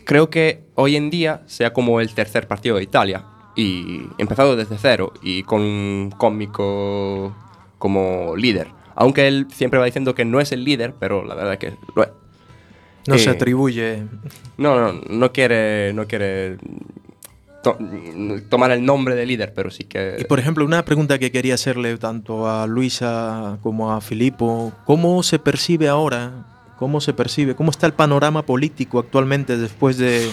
creo 0.04 0.30
que 0.30 0.64
hoy 0.76 0.96
en 0.96 1.10
día 1.10 1.42
sea 1.46 1.72
como 1.72 2.00
el 2.00 2.14
tercer 2.14 2.46
partido 2.46 2.76
de 2.76 2.84
Italia. 2.84 3.24
Y 3.54 4.00
empezado 4.16 4.56
desde 4.56 4.78
cero 4.78 5.12
y 5.22 5.42
con 5.42 5.60
un 5.60 6.10
cómico 6.16 7.36
como 7.78 8.34
líder. 8.36 8.68
Aunque 8.94 9.28
él 9.28 9.46
siempre 9.52 9.78
va 9.78 9.84
diciendo 9.84 10.14
que 10.14 10.24
no 10.24 10.40
es 10.40 10.52
el 10.52 10.64
líder, 10.64 10.94
pero 10.98 11.22
la 11.24 11.34
verdad 11.34 11.52
es 11.54 11.58
que 11.58 11.72
lo 11.94 12.02
es. 12.04 12.08
No 13.08 13.18
se 13.18 13.28
Eh, 13.28 13.32
atribuye. 13.32 14.04
No, 14.56 14.80
no, 14.80 15.00
no 15.10 15.32
quiere, 15.32 15.92
no 15.92 16.06
quiere 16.06 16.56
to- 17.62 17.78
tomar 18.48 18.70
el 18.72 18.84
nombre 18.84 19.14
de 19.14 19.26
líder, 19.26 19.52
pero 19.54 19.70
sí 19.70 19.84
que... 19.84 20.16
Y 20.18 20.24
por 20.24 20.38
ejemplo, 20.38 20.64
una 20.64 20.84
pregunta 20.84 21.18
que 21.18 21.30
quería 21.30 21.54
hacerle 21.54 21.96
tanto 21.98 22.48
a 22.48 22.66
Luisa 22.66 23.58
como 23.62 23.92
a 23.92 24.00
Filippo, 24.00 24.72
¿cómo 24.84 25.22
se 25.22 25.38
percibe 25.38 25.88
ahora? 25.88 26.46
¿Cómo 26.78 27.00
se 27.00 27.12
percibe? 27.12 27.54
¿Cómo 27.54 27.70
está 27.70 27.86
el 27.86 27.92
panorama 27.92 28.44
político 28.44 28.98
actualmente 28.98 29.56
después 29.56 29.96
de 29.98 30.28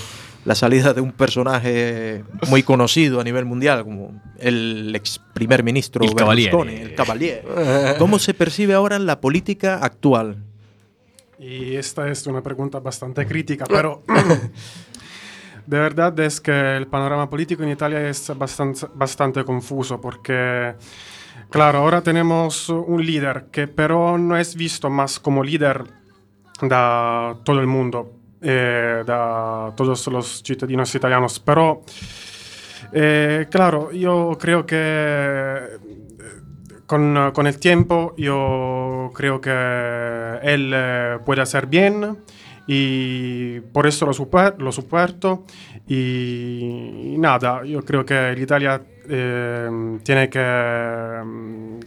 la 0.45 0.55
salida 0.55 0.93
de 0.93 1.01
un 1.01 1.11
personaje 1.11 2.23
muy 2.49 2.63
conocido 2.63 3.19
a 3.19 3.23
nivel 3.23 3.45
mundial, 3.45 3.83
como 3.83 4.21
el 4.39 4.95
ex 4.95 5.19
primer 5.33 5.63
ministro 5.63 6.03
Cavaliere. 6.15 6.55
Berlusconi, 6.55 6.81
el 6.81 6.95
Cavaliere? 6.95 7.43
¿Cómo 7.99 8.19
se 8.19 8.33
percibe 8.33 8.73
ahora 8.73 8.97
la 8.99 9.19
política 9.19 9.77
actual? 9.83 10.37
Y 11.37 11.75
esta 11.75 12.09
es 12.09 12.25
una 12.27 12.41
pregunta 12.41 12.79
bastante 12.79 13.25
crítica, 13.25 13.65
pero 13.69 14.03
de 15.69 15.77
verdad 15.77 16.19
es 16.19 16.41
que 16.41 16.77
el 16.77 16.87
panorama 16.87 17.29
político 17.29 17.61
en 17.61 17.69
Italia 17.69 18.09
es 18.09 18.35
bastante, 18.35 18.87
bastante 18.95 19.45
confuso 19.45 20.01
porque, 20.01 20.73
claro, 21.51 21.77
ahora 21.79 22.01
tenemos 22.01 22.69
un 22.69 23.05
líder 23.05 23.49
que 23.51 23.67
pero 23.67 24.17
no 24.17 24.35
es 24.35 24.55
visto 24.55 24.89
más 24.89 25.19
como 25.19 25.43
líder 25.43 25.83
da 26.63 27.35
todo 27.43 27.59
el 27.59 27.67
mundo, 27.67 28.11
eh, 28.41 29.03
da 29.05 29.71
todos 29.75 30.07
los 30.07 30.41
ciudadanos 30.41 30.95
italianos, 30.95 31.39
pero, 31.39 31.83
eh, 32.91 33.45
claro, 33.51 33.91
yo 33.91 34.35
creo 34.39 34.65
que 34.65 35.77
con, 36.87 37.31
con 37.31 37.45
el 37.45 37.59
tiempo 37.59 38.15
yo 38.17 39.11
creo 39.13 39.39
que 39.39 39.51
él 40.41 40.71
eh, 40.75 41.19
puede 41.23 41.43
hacer 41.43 41.67
bien 41.67 42.17
y 42.71 43.61
por 43.73 43.87
eso 43.87 44.05
lo, 44.05 44.13
super, 44.13 44.61
lo 44.61 44.71
soporto 44.71 45.43
y, 45.87 47.13
y 47.13 47.15
nada, 47.17 47.63
yo 47.65 47.83
creo 47.83 48.05
que 48.05 48.35
Italia 48.39 48.79
eh, 49.09 49.97
tiene 50.03 50.29
que 50.29 51.19
mm, 51.25 51.79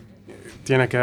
tiene 0.64 0.88
que 0.88 0.98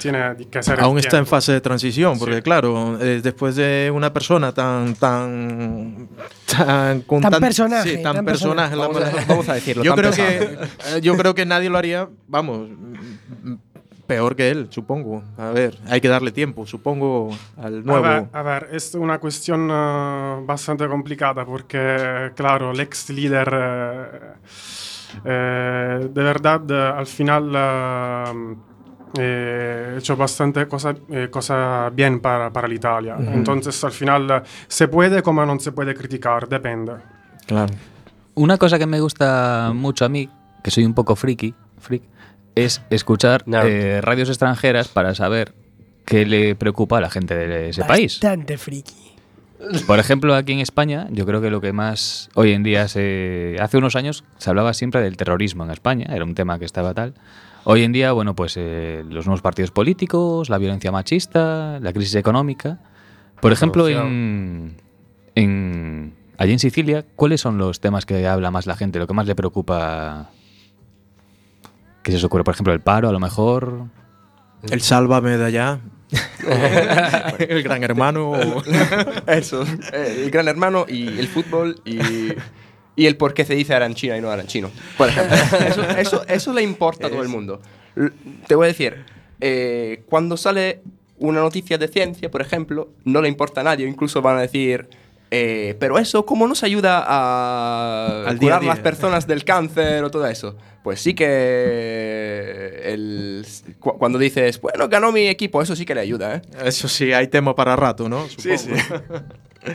tiene 0.00 0.34
que 0.50 0.58
hacer 0.58 0.78
el 0.78 0.84
Aún 0.84 0.98
está 0.98 1.18
en 1.18 1.26
fase 1.26 1.52
de 1.52 1.60
transición, 1.60 2.18
porque 2.18 2.42
claro, 2.42 2.98
eh, 3.00 3.20
después 3.22 3.54
de 3.54 3.92
una 3.94 4.12
persona 4.12 4.52
tan 4.52 4.94
tan 4.94 6.08
tan 6.46 7.00
con 7.02 7.20
Tan 7.20 7.40
personaje, 7.40 7.96
sí, 7.96 8.02
tan, 8.02 8.16
tan 8.16 8.24
personaje, 8.24 8.76
personaje. 8.76 9.10
Vamos 9.12 9.22
a- 9.24 9.26
vamos 9.28 9.48
a 9.48 9.54
decirlo, 9.54 9.84
Yo 9.84 9.94
tan 9.94 10.00
creo 10.00 10.12
que 10.12 10.44
eh, 10.96 11.00
yo 11.00 11.16
creo 11.16 11.32
que 11.34 11.46
nadie 11.46 11.70
lo 11.70 11.78
haría, 11.78 12.08
vamos, 12.26 12.70
peor 14.06 14.36
que 14.36 14.50
él, 14.50 14.68
supongo. 14.70 15.22
A 15.36 15.50
ver, 15.50 15.78
hay 15.88 16.00
que 16.00 16.08
darle 16.08 16.30
tiempo, 16.32 16.66
supongo, 16.66 17.30
al 17.56 17.78
A 17.78 17.82
nuevo. 17.82 18.02
ver, 18.02 18.26
a 18.32 18.42
ver, 18.42 18.68
es 18.72 18.94
una 18.94 19.18
cuestión 19.18 19.68
eh, 19.70 20.42
bastante 20.46 20.86
complicada 20.88 21.44
porque, 21.44 22.30
claro, 22.34 22.70
el 22.70 22.80
ex 22.80 23.10
líder, 23.10 23.50
eh, 23.52 24.06
eh, 25.24 26.08
de 26.12 26.22
verdad, 26.22 26.96
al 26.98 27.06
final 27.06 27.52
eh, 27.54 28.54
eh, 29.18 29.92
ha 29.94 29.98
hecho 29.98 30.16
bastante 30.16 30.66
cosa, 30.66 30.94
eh, 31.10 31.28
cosa 31.30 31.90
bien 31.90 32.20
para, 32.20 32.50
para 32.52 32.68
l'Italia. 32.68 33.16
Ujú. 33.16 33.30
Entonces, 33.30 33.82
al 33.84 33.92
final, 33.92 34.42
se 34.68 34.88
puede 34.88 35.22
como 35.22 35.44
no 35.44 35.58
se 35.58 35.72
puede 35.72 35.94
criticar, 35.94 36.48
depende. 36.48 36.92
Claro. 37.46 37.72
Una 38.34 38.58
cosa 38.58 38.78
que 38.78 38.86
me 38.86 39.00
gusta 39.00 39.70
mucho 39.74 40.04
a 40.04 40.08
mí, 40.08 40.28
que 40.62 40.70
soy 40.70 40.84
un 40.84 40.92
poco 40.92 41.16
friki, 41.16 41.54
freak, 41.78 42.02
es 42.56 42.82
escuchar 42.90 43.44
eh, 43.46 44.00
radios 44.02 44.28
extranjeras 44.28 44.88
para 44.88 45.14
saber 45.14 45.52
qué 46.04 46.26
le 46.26 46.56
preocupa 46.56 46.98
a 46.98 47.00
la 47.00 47.10
gente 47.10 47.36
de 47.36 47.68
ese 47.68 47.84
país. 47.84 48.14
Bastante 48.14 48.58
friki. 48.58 48.94
Por 49.86 49.98
ejemplo, 49.98 50.34
aquí 50.34 50.52
en 50.52 50.60
España, 50.60 51.06
yo 51.10 51.24
creo 51.24 51.40
que 51.40 51.50
lo 51.50 51.60
que 51.60 51.72
más 51.72 52.28
hoy 52.34 52.52
en 52.52 52.62
día 52.62 52.88
se. 52.88 53.56
Hace 53.60 53.78
unos 53.78 53.96
años 53.96 54.24
se 54.38 54.50
hablaba 54.50 54.74
siempre 54.74 55.00
del 55.00 55.16
terrorismo 55.16 55.64
en 55.64 55.70
España, 55.70 56.06
era 56.14 56.24
un 56.24 56.34
tema 56.34 56.58
que 56.58 56.64
estaba 56.64 56.92
tal. 56.94 57.14
Hoy 57.64 57.82
en 57.82 57.92
día, 57.92 58.12
bueno, 58.12 58.34
pues 58.36 58.54
eh, 58.56 59.02
los 59.08 59.26
nuevos 59.26 59.42
partidos 59.42 59.70
políticos, 59.70 60.50
la 60.50 60.58
violencia 60.58 60.92
machista, 60.92 61.80
la 61.80 61.92
crisis 61.92 62.14
económica. 62.14 62.78
Por 63.40 63.52
ejemplo, 63.52 63.88
en, 63.88 64.76
en. 65.34 66.14
Allí 66.38 66.52
en 66.52 66.58
Sicilia, 66.58 67.04
¿cuáles 67.16 67.40
son 67.40 67.58
los 67.58 67.80
temas 67.80 68.06
que 68.06 68.26
habla 68.26 68.50
más 68.50 68.66
la 68.66 68.76
gente? 68.76 68.98
Lo 68.98 69.06
que 69.06 69.14
más 69.14 69.26
le 69.26 69.34
preocupa. 69.34 70.30
¿Qué 72.06 72.12
se 72.12 72.18
os 72.18 72.24
ocurre? 72.24 72.44
Por 72.44 72.54
ejemplo, 72.54 72.72
el 72.72 72.78
paro, 72.78 73.08
a 73.08 73.12
lo 73.12 73.18
mejor. 73.18 73.86
El 74.70 74.80
sálvame 74.80 75.38
de 75.38 75.44
allá. 75.44 75.80
el 77.40 77.64
gran 77.64 77.82
hermano. 77.82 78.32
Eso, 79.26 79.64
eh, 79.92 80.22
el 80.22 80.30
gran 80.30 80.46
hermano 80.46 80.86
y 80.88 81.18
el 81.18 81.26
fútbol 81.26 81.80
y, 81.84 81.98
y 82.94 83.06
el 83.06 83.16
por 83.16 83.34
qué 83.34 83.44
se 83.44 83.56
dice 83.56 83.74
Aranchina 83.74 84.16
y 84.16 84.20
no 84.20 84.30
Aranchino. 84.30 84.70
Por 84.96 85.08
ejemplo, 85.08 85.36
eso, 85.66 85.82
eso, 85.98 86.24
eso 86.28 86.52
le 86.52 86.62
importa 86.62 87.08
a 87.08 87.10
todo 87.10 87.22
el 87.22 87.28
mundo. 87.28 87.60
Te 88.46 88.54
voy 88.54 88.66
a 88.66 88.68
decir, 88.68 89.04
eh, 89.40 90.04
cuando 90.08 90.36
sale 90.36 90.82
una 91.18 91.40
noticia 91.40 91.76
de 91.76 91.88
ciencia, 91.88 92.30
por 92.30 92.40
ejemplo, 92.40 92.88
no 93.02 93.20
le 93.20 93.28
importa 93.28 93.62
a 93.62 93.64
nadie, 93.64 93.84
incluso 93.84 94.22
van 94.22 94.38
a 94.38 94.42
decir... 94.42 94.88
eh, 95.30 95.76
pero 95.80 95.98
eso, 95.98 96.24
¿cómo 96.26 96.46
nos 96.46 96.62
ayuda 96.62 97.04
a 97.06 98.24
Al 98.26 98.38
día 98.38 98.48
a 98.54 98.58
curar 98.58 98.60
día. 98.60 98.68
las 98.70 98.78
personas 98.80 99.26
del 99.26 99.44
cáncer 99.52 100.04
o 100.04 100.10
todo 100.10 100.26
eso? 100.26 100.56
Pues 100.84 101.00
sí 101.00 101.14
que 101.14 102.80
el, 102.84 103.44
cu- 103.80 103.98
cuando 103.98 104.18
dices, 104.18 104.60
bueno, 104.60 104.88
ganó 104.88 105.10
mi 105.10 105.26
equipo, 105.26 105.60
eso 105.60 105.74
sí 105.74 105.84
que 105.84 105.94
le 105.96 106.00
ayuda, 106.02 106.36
¿eh? 106.36 106.42
Eso 106.64 106.86
sí, 106.88 107.12
hay 107.12 107.26
tema 107.28 107.54
para 107.56 107.74
rato, 107.74 108.08
¿no? 108.08 108.26
Sí, 108.28 108.56
Supongo. 108.56 108.78
sí. 108.78 108.94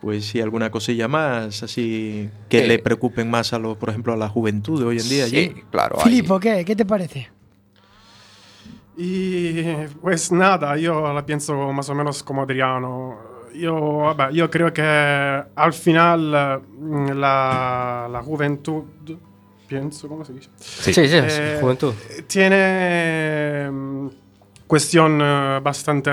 Pues 0.00 0.26
sí, 0.26 0.40
alguna 0.40 0.70
cosilla 0.70 1.08
más, 1.08 1.64
así 1.64 2.30
que 2.48 2.60
Eh. 2.64 2.68
le 2.68 2.78
preocupen 2.78 3.28
más 3.28 3.52
a 3.52 3.58
los, 3.58 3.76
por 3.76 3.88
ejemplo, 3.88 4.12
a 4.12 4.16
la 4.16 4.28
juventud 4.28 4.78
de 4.78 4.86
hoy 4.86 4.98
en 5.00 5.08
día 5.08 5.24
allí. 5.24 5.48
Sí, 5.56 5.62
claro. 5.72 5.98
Filippo, 5.98 6.38
¿qué? 6.38 6.64
¿Qué 6.64 6.76
te 6.76 6.86
parece? 6.86 7.28
Y 8.96 9.62
pues 10.00 10.30
nada, 10.32 10.76
yo 10.76 11.12
la 11.12 11.26
pienso 11.26 11.72
más 11.72 11.88
o 11.88 11.96
menos 11.96 12.22
como 12.22 12.42
Adriano. 12.42 13.18
Yo, 13.54 13.98
vabbè, 13.98 14.32
yo 14.32 14.48
creo 14.50 14.72
que 14.72 14.82
al 14.82 15.72
final 15.72 16.62
mm, 16.78 17.10
la, 17.12 18.08
la 18.10 18.22
juventud, 18.22 18.84
pienso, 19.66 20.08
¿cómo 20.08 20.24
se 20.24 20.32
dice? 20.32 20.50
Sí, 20.56 20.92
sí, 20.94 21.08
sí, 21.08 21.20
juventud. 21.60 21.94
Tiene 22.26 23.68
mm, 23.70 24.08
cuestión 24.66 25.20
eh, 25.20 25.60
bastante 25.62 26.10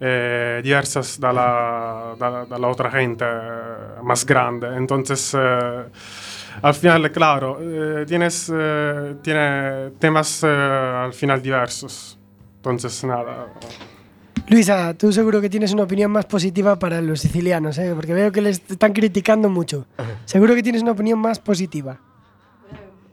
eh, 0.00 0.60
diversas 0.62 1.18
dalla, 1.20 2.14
dalla, 2.18 2.44
dalla 2.46 2.68
otra 2.68 2.90
gente 2.90 3.24
eh, 3.24 4.02
más 4.02 4.24
grande. 4.24 4.68
Entonces, 4.76 5.34
eh, 5.38 5.84
al 6.62 6.74
final, 6.74 7.10
claro, 7.12 7.58
eh, 7.60 8.04
tienes 8.06 8.50
eh, 8.54 9.16
tiene 9.22 9.90
temas 9.98 10.42
eh, 10.44 10.46
al 10.48 11.12
final 11.12 11.40
diversos. 11.42 12.18
Entonces, 12.56 13.04
nada. 13.04 13.46
Luisa, 14.50 14.94
tú 14.94 15.12
seguro 15.12 15.40
que 15.40 15.48
tienes 15.48 15.72
una 15.72 15.84
opinión 15.84 16.10
más 16.10 16.26
positiva 16.26 16.76
para 16.76 17.00
los 17.00 17.20
sicilianos, 17.20 17.78
¿eh? 17.78 17.92
porque 17.94 18.12
veo 18.12 18.32
que 18.32 18.40
les 18.40 18.60
están 18.68 18.92
criticando 18.92 19.48
mucho. 19.48 19.86
Seguro 20.24 20.56
que 20.56 20.62
tienes 20.64 20.82
una 20.82 20.90
opinión 20.90 21.20
más 21.20 21.38
positiva. 21.38 22.00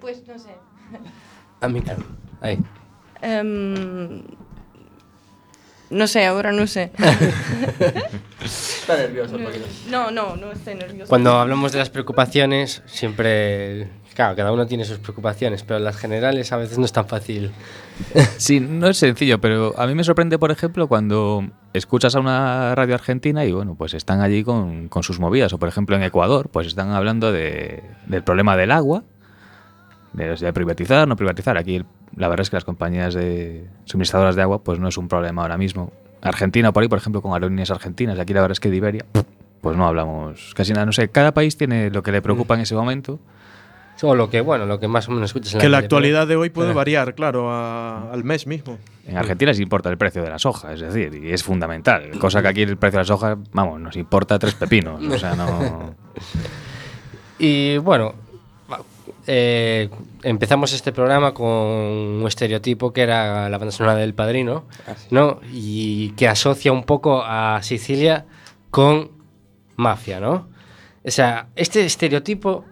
Pues 0.01 0.27
no 0.27 0.39
sé. 0.39 0.49
A 1.61 1.67
mí, 1.67 1.83
ahí. 2.41 2.57
Em, 3.21 4.23
no 5.91 6.07
sé, 6.07 6.25
ahora 6.25 6.51
no 6.51 6.65
sé. 6.65 6.91
Está 8.43 8.97
nervioso. 8.97 9.37
No, 9.91 10.09
no, 10.09 10.35
no 10.37 10.51
estoy 10.51 10.73
nervioso. 10.73 11.07
Cuando 11.07 11.39
hablamos 11.39 11.71
de 11.71 11.77
las 11.77 11.91
preocupaciones, 11.91 12.81
siempre. 12.87 13.89
Claro, 14.17 14.35
cada 14.35 14.51
uno 14.51 14.65
tiene 14.65 14.83
sus 14.83 14.97
preocupaciones, 14.97 15.61
pero 15.61 15.77
las 15.77 15.95
generales 15.95 16.51
a 16.51 16.57
veces 16.57 16.79
no 16.79 16.85
es 16.85 16.91
tan 16.91 17.07
fácil. 17.07 17.51
Sí, 18.37 18.59
no 18.59 18.87
es 18.87 18.97
sencillo, 18.97 19.39
pero 19.39 19.75
a 19.79 19.85
mí 19.85 19.93
me 19.93 20.03
sorprende, 20.03 20.39
por 20.39 20.49
ejemplo, 20.49 20.87
cuando 20.87 21.43
escuchas 21.73 22.15
a 22.15 22.19
una 22.19 22.73
radio 22.73 22.95
argentina 22.95 23.45
y, 23.45 23.51
bueno, 23.51 23.75
pues 23.75 23.93
están 23.93 24.21
allí 24.21 24.43
con, 24.43 24.87
con 24.87 25.03
sus 25.03 25.19
movidas. 25.19 25.53
O, 25.53 25.59
por 25.59 25.69
ejemplo, 25.69 25.95
en 25.95 26.01
Ecuador, 26.01 26.49
pues 26.49 26.65
están 26.65 26.89
hablando 26.93 27.31
de- 27.31 27.83
del 28.07 28.23
problema 28.23 28.57
del 28.57 28.71
agua, 28.71 29.03
de, 30.13 30.35
de 30.35 30.51
privatizar, 30.53 31.07
no 31.07 31.15
privatizar. 31.15 31.55
Aquí 31.55 31.83
la 32.15 32.27
verdad 32.27 32.41
es 32.41 32.49
que 32.49 32.55
las 32.55 32.65
compañías 32.65 33.13
de 33.13 33.67
suministradoras 33.85 34.35
de 34.35 34.41
agua, 34.41 34.63
pues 34.63 34.79
no 34.79 34.87
es 34.87 34.97
un 34.97 35.07
problema 35.07 35.43
ahora 35.43 35.57
mismo. 35.57 35.91
Argentina, 36.23 36.71
por 36.71 36.81
ahí, 36.81 36.89
por 36.89 36.97
ejemplo, 36.97 37.21
con 37.21 37.33
aerolíneas 37.33 37.69
argentinas. 37.69 38.17
Aquí 38.17 38.33
la 38.33 38.41
verdad 38.41 38.53
es 38.53 38.59
que 38.59 38.71
de 38.71 38.77
Iberia, 38.77 39.05
pues 39.61 39.77
no 39.77 39.85
hablamos 39.87 40.53
casi 40.55 40.73
nada. 40.73 40.87
No 40.87 40.91
sé, 40.91 41.09
cada 41.09 41.33
país 41.35 41.55
tiene 41.55 41.91
lo 41.91 42.01
que 42.01 42.11
le 42.11 42.23
preocupa 42.23 42.55
en 42.55 42.61
ese 42.61 42.73
momento. 42.73 43.19
O 44.01 44.13
lo 44.15 44.29
que, 44.29 44.41
bueno, 44.41 44.65
lo 44.65 44.79
que 44.79 44.87
más 44.87 45.07
o 45.07 45.11
menos 45.11 45.29
escuchas 45.31 45.53
en 45.55 45.59
Que 45.59 45.69
la 45.69 45.79
actualidad 45.79 46.27
de 46.27 46.35
hoy 46.35 46.49
puede 46.49 46.71
Eh. 46.71 46.73
variar, 46.73 47.15
claro, 47.15 47.51
a- 47.51 48.11
al 48.11 48.23
mes 48.23 48.45
mismo. 48.47 48.77
En 49.07 49.17
Argentina 49.17 49.51
les 49.51 49.59
importa 49.59 49.89
el 49.89 49.97
precio 49.97 50.21
de 50.21 50.29
la 50.29 50.37
soja, 50.37 50.73
es 50.73 50.81
decir, 50.81 51.13
y 51.23 51.31
es 51.31 51.41
fundamental. 51.43 52.11
Cosa 52.19 52.41
que 52.41 52.49
aquí 52.49 52.61
el 52.61 52.77
precio 52.77 52.97
de 52.99 53.03
la 53.03 53.07
soja, 53.07 53.37
vamos, 53.53 53.79
nos 53.79 53.95
importa 53.95 54.37
tres 54.37 54.53
pepinos. 54.55 55.01
O 55.03 55.17
sea, 55.17 55.35
no. 55.35 55.95
Y 57.39 57.77
bueno, 57.77 58.15
eh, 59.27 59.89
empezamos 60.23 60.73
este 60.73 60.91
programa 60.91 61.33
con 61.33 61.45
un 61.47 62.23
estereotipo 62.27 62.91
que 62.91 63.01
era 63.01 63.47
la 63.49 63.57
banda 63.57 63.71
sonora 63.71 63.95
del 63.95 64.13
Padrino, 64.13 64.65
¿no? 65.11 65.39
Y 65.53 66.09
que 66.11 66.27
asocia 66.27 66.71
un 66.71 66.83
poco 66.83 67.21
a 67.23 67.59
Sicilia 67.61 68.25
con 68.71 69.11
mafia, 69.75 70.19
¿no? 70.19 70.47
O 71.03 71.11
sea, 71.11 71.47
este 71.55 71.85
estereotipo 71.85 72.65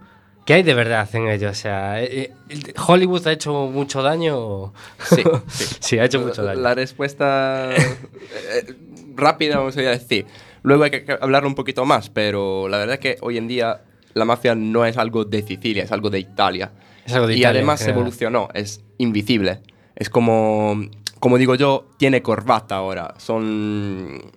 que 0.46 0.54
hay 0.54 0.64
de 0.64 0.76
verdad 0.76 1.10
en 1.14 1.28
ello, 1.28 1.50
o 1.50 1.54
sea, 1.56 2.02
eh, 2.04 2.32
eh, 2.50 2.74
Hollywood 2.88 3.28
ha 3.28 3.32
hecho 3.32 3.66
mucho 3.66 4.04
daño. 4.04 4.74
Sí, 5.10 5.24
sí. 5.48 5.76
sí, 5.80 6.00
ha 6.00 6.06
hecho 6.06 6.20
mucho 6.20 6.44
daño. 6.44 6.62
La 6.62 6.76
respuesta 6.76 7.72
eh, 7.76 8.76
rápida, 9.16 9.58
vamos 9.58 9.76
a 9.76 9.82
decir. 9.82 10.28
Luego 10.62 10.84
hay 10.84 10.92
que 10.92 11.18
hablarlo 11.20 11.50
un 11.50 11.56
poquito 11.56 11.84
más, 11.86 12.12
pero 12.12 12.68
la 12.70 12.78
verdad 12.78 13.00
que 13.00 13.18
hoy 13.22 13.38
en 13.38 13.48
día 13.48 13.82
la 14.14 14.26
mafia 14.26 14.54
no 14.54 14.86
es 14.86 14.98
algo 14.98 15.26
de 15.26 15.42
Sicilia, 15.42 15.84
es 15.84 15.92
algo 15.92 16.12
de 16.12 16.20
Italia. 16.20 16.72
Es 17.06 17.14
algo 17.14 17.28
de 17.28 17.34
y 17.34 17.40
Italia, 17.40 17.60
además 17.60 17.88
evolucionó, 17.88 18.50
es 18.54 18.82
invisible. 19.00 19.62
Es 19.96 20.10
como, 20.12 20.80
como 21.20 21.40
digo 21.40 21.56
yo, 21.56 21.88
tiene 21.98 22.22
corbata 22.22 22.76
ahora. 22.76 23.16
Son 23.18 24.32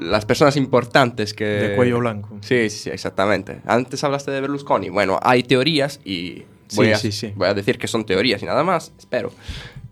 las 0.00 0.24
personas 0.24 0.56
importantes 0.56 1.34
que... 1.34 1.44
De 1.44 1.76
cuello 1.76 1.98
blanco. 1.98 2.36
Sí, 2.40 2.70
sí, 2.70 2.78
sí, 2.78 2.90
exactamente. 2.90 3.60
Antes 3.66 4.02
hablaste 4.02 4.30
de 4.30 4.40
Berlusconi. 4.40 4.88
Bueno, 4.88 5.18
hay 5.22 5.42
teorías 5.42 6.00
y 6.04 6.44
voy, 6.74 6.86
Sí, 6.86 6.92
a, 6.92 6.96
sí, 6.96 7.12
sí. 7.12 7.32
voy 7.36 7.48
a 7.48 7.54
decir 7.54 7.78
que 7.78 7.86
son 7.86 8.04
teorías 8.06 8.42
y 8.42 8.46
nada 8.46 8.64
más, 8.64 8.92
espero. 8.98 9.32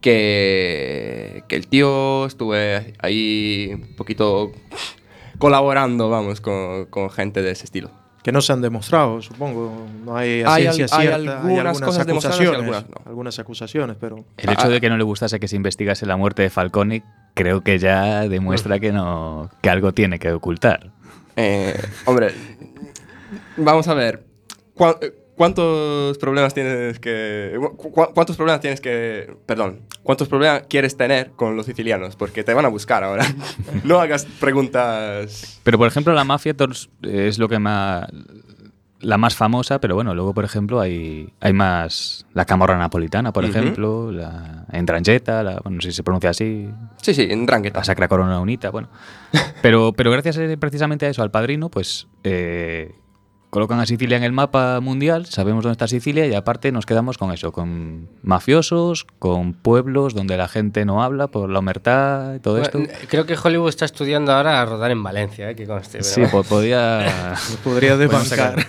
Que, 0.01 1.43
que 1.49 1.57
el 1.57 1.67
tío 1.67 2.27
estuve 2.27 2.95
ahí 3.01 3.71
un 3.75 3.95
poquito 3.97 4.53
colaborando, 5.39 6.09
vamos, 6.09 6.41
con, 6.41 6.87
con 6.87 7.11
gente 7.11 7.43
de 7.43 7.51
ese 7.51 7.65
estilo. 7.65 7.91
Que 8.23 8.33
no 8.33 8.41
se 8.41 8.53
han 8.53 8.61
demostrado, 8.61 9.23
supongo. 9.23 9.87
No 10.05 10.17
hay, 10.17 10.43
Hay 10.47 10.71
ciencia 10.73 10.97
al- 10.99 11.03
hay 11.03 11.09
algunas 11.13 11.45
hay 11.45 11.57
algunas 11.59 11.81
cosas 11.81 12.07
demostradas 12.07 12.41
y 12.41 12.45
acusaciones. 12.45 12.77
algunas 12.77 12.89
no. 12.91 13.11
algunas 13.11 13.39
acusaciones, 13.39 13.97
pero. 14.01 14.25
El 14.37 14.51
hecho 14.51 14.69
de 14.69 14.81
que 14.81 14.89
no 14.91 14.97
le 14.97 15.05
gustase 15.05 15.39
que 15.41 15.49
se 15.49 15.57
investigase 15.57 16.05
la 16.05 16.17
muerte 16.17 16.43
de 16.43 16.51
Falcone, 16.51 17.05
creo 17.35 17.63
que 17.63 17.79
ya 17.79 18.29
demuestra 18.29 18.79
que 18.81 18.93
no 18.93 19.51
que 19.63 19.71
algo 19.71 19.93
tiene 19.93 20.19
que 20.19 20.33
ocultar. 20.33 20.91
Eh, 21.37 21.81
hombre, 22.07 22.35
vamos 23.57 23.87
a 23.89 23.95
ver. 23.95 24.25
¿Cuá- 24.75 24.99
eh, 25.01 25.15
¿Cuántos 25.39 26.19
problemas 26.19 26.53
tienes 26.53 26.99
que... 26.99 27.57
cu- 27.77 27.93
cu- 27.93 28.13
¿Cuántos 28.13 28.37
problemas 28.37 28.61
tienes 28.61 28.81
que... 28.81 29.35
Perdón. 29.47 29.81
¿Cuántos 30.03 30.29
problemas 30.29 30.65
quieres 30.69 30.97
tener 30.97 31.31
con 31.31 31.57
los 31.57 31.65
sicilianos? 31.65 32.17
Porque 32.17 32.43
te 32.45 32.53
van 32.53 32.65
a 32.65 32.69
buscar 32.69 33.05
ahora. 33.05 33.25
no 33.85 34.01
hagas 34.01 34.27
preguntas... 34.41 35.61
Pero 35.63 35.79
por 35.79 35.87
ejemplo, 35.87 36.13
la 36.13 36.25
mafia 36.25 36.55
es 37.03 37.39
lo 37.39 37.49
que 37.49 37.59
más 37.59 38.07
la 39.01 39.17
más 39.17 39.37
famosa, 39.37 39.81
pero 39.81 39.95
bueno, 39.95 40.13
luego 40.13 40.35
por 40.35 40.45
ejemplo 40.45 40.81
hay 40.81 41.33
hay 41.41 41.53
más 41.53 42.27
la 42.35 42.45
camorra 42.45 42.77
napolitana, 42.77 43.33
por 43.33 43.45
ejemplo, 43.45 44.11
la 44.11 44.65
Entranjeta, 44.73 45.45
la 45.45 45.61
bueno, 45.63 45.77
no 45.77 45.81
sé 45.83 45.91
si 45.93 45.97
se 45.99 46.03
pronuncia 46.03 46.31
así. 46.31 46.69
Sí, 47.01 47.15
sí, 47.15 47.29
en 47.31 47.47
La 47.47 47.85
Sacra 47.85 48.09
Corona 48.09 48.41
Unita, 48.41 48.71
bueno. 48.71 48.89
Pero 49.63 49.93
pero 49.93 50.11
gracias 50.11 50.37
eh, 50.39 50.57
precisamente 50.59 51.07
a 51.07 51.11
eso 51.11 51.23
al 51.23 51.31
padrino, 51.31 51.69
pues 51.69 52.09
eh, 52.25 52.93
colocan 53.51 53.81
a 53.81 53.87
Sicilia 53.87 54.17
en 54.17 54.25
el 54.25 54.33
mapa 54.33 54.79
mundial, 54.81 55.25
sabemos 55.27 55.65
dónde 55.65 55.73
está 55.73 55.89
Sicilia 55.89 56.27
y 56.27 56.35
aparte 56.35 56.71
nos 56.71 56.85
quedamos 56.87 57.17
con 57.17 57.33
eso, 57.33 57.51
con 57.51 58.09
mafiosos, 58.23 59.07
con 59.19 59.55
pueblos 59.55 60.13
donde 60.15 60.37
la 60.37 60.49
gente 60.49 60.85
no 60.85 61.03
habla 61.03 61.29
por 61.29 61.49
la 61.49 61.59
omertad 61.61 62.35
y 62.35 62.41
todo 62.41 62.61
esto. 62.61 62.79
Creo 63.09 63.25
que 63.27 63.37
Hollywood 63.43 63.71
está 63.71 63.85
estudiando 63.87 64.33
ahora 64.33 64.61
a 64.61 64.67
rodar 64.67 64.91
en 64.91 65.03
Valencia, 65.03 65.51
¿eh? 65.51 65.55
que 65.57 65.67
conste. 65.67 66.03
Sí, 66.03 66.17
pero- 66.17 66.31
pues 66.31 66.47
podía 66.49 67.35
Podría 67.65 67.97
desbancar. 67.97 68.67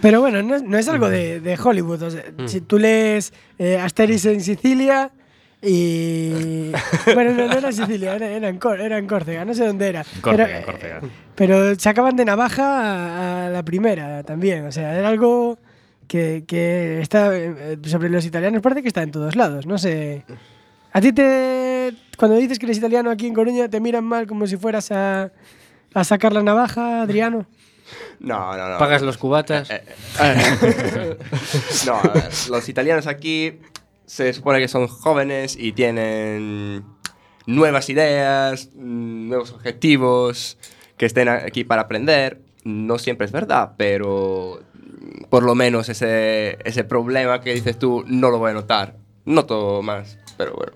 Pero 0.00 0.20
bueno, 0.20 0.42
no, 0.42 0.56
es- 0.56 0.62
no 0.62 0.76
es 0.76 0.88
algo 0.88 1.08
de, 1.08 1.40
de 1.40 1.58
Hollywood. 1.62 2.02
o 2.02 2.10
sea, 2.10 2.24
Si 2.46 2.60
tú 2.60 2.78
lees 2.78 3.32
eh, 3.58 3.78
Asterix 3.78 4.24
en 4.26 4.40
Sicilia 4.40 5.12
y... 5.64 6.72
Bueno, 7.14 7.32
no, 7.32 7.46
no 7.48 7.52
era 7.58 7.72
Sicilia, 7.72 8.14
era, 8.14 8.28
era 8.28 8.48
en, 8.48 8.58
Cór- 8.60 8.80
era 8.80 8.98
en 8.98 9.06
Córcega, 9.06 9.44
no 9.44 9.54
sé 9.54 9.66
dónde 9.66 9.88
era. 9.88 10.00
En 10.14 10.20
Córcega, 10.20 10.48
Era- 10.48 10.58
en 10.58 10.64
Córcega. 10.64 11.00
Pero 11.34 11.74
sacaban 11.78 12.16
de 12.16 12.24
navaja 12.24 12.64
a, 12.64 13.46
a 13.46 13.50
la 13.50 13.62
primera 13.64 14.22
también. 14.22 14.66
O 14.66 14.72
sea, 14.72 14.96
era 14.98 15.08
algo 15.08 15.58
que, 16.06 16.44
que 16.46 17.00
está 17.00 17.36
eh, 17.36 17.78
sobre 17.84 18.08
los 18.10 18.24
italianos, 18.24 18.62
parece 18.62 18.82
que 18.82 18.88
está 18.88 19.02
en 19.02 19.10
todos 19.10 19.34
lados. 19.36 19.66
No 19.66 19.76
sé. 19.78 20.24
A 20.92 21.00
ti 21.00 21.12
te. 21.12 21.92
Cuando 22.16 22.36
dices 22.36 22.58
que 22.58 22.66
eres 22.66 22.78
italiano 22.78 23.10
aquí 23.10 23.26
en 23.26 23.34
Coruña, 23.34 23.68
te 23.68 23.80
miran 23.80 24.04
mal 24.04 24.26
como 24.28 24.46
si 24.46 24.56
fueras 24.56 24.92
a, 24.92 25.32
a 25.92 26.04
sacar 26.04 26.32
la 26.32 26.42
navaja, 26.42 27.02
Adriano. 27.02 27.46
No, 28.20 28.56
no, 28.56 28.68
no. 28.70 28.78
Pagas 28.78 29.02
los 29.02 29.18
cubatas. 29.18 29.68
Eh, 29.70 29.82
eh. 30.22 31.18
no, 31.86 31.94
a 31.96 32.02
ver, 32.14 32.24
los 32.48 32.68
italianos 32.68 33.06
aquí 33.08 33.58
se 34.06 34.32
supone 34.32 34.60
que 34.60 34.68
son 34.68 34.86
jóvenes 34.88 35.56
y 35.58 35.72
tienen 35.72 36.84
nuevas 37.46 37.88
ideas, 37.88 38.70
mm, 38.74 39.28
nuevos 39.28 39.52
objetivos, 39.52 40.58
que 40.96 41.06
estén 41.06 41.28
aquí 41.28 41.64
para 41.64 41.82
aprender. 41.82 42.40
No 42.64 42.98
siempre 42.98 43.26
es 43.26 43.32
verdad, 43.32 43.72
pero 43.76 44.60
mm, 44.74 45.24
por 45.24 45.42
lo 45.42 45.54
menos 45.54 45.88
ese, 45.88 46.58
ese 46.64 46.84
problema 46.84 47.40
que 47.40 47.54
dices 47.54 47.78
tú 47.78 48.04
no 48.06 48.30
lo 48.30 48.38
voy 48.38 48.50
a 48.50 48.54
notar. 48.54 48.96
Noto 49.24 49.82
más, 49.82 50.18
pero 50.36 50.54
bueno. 50.54 50.72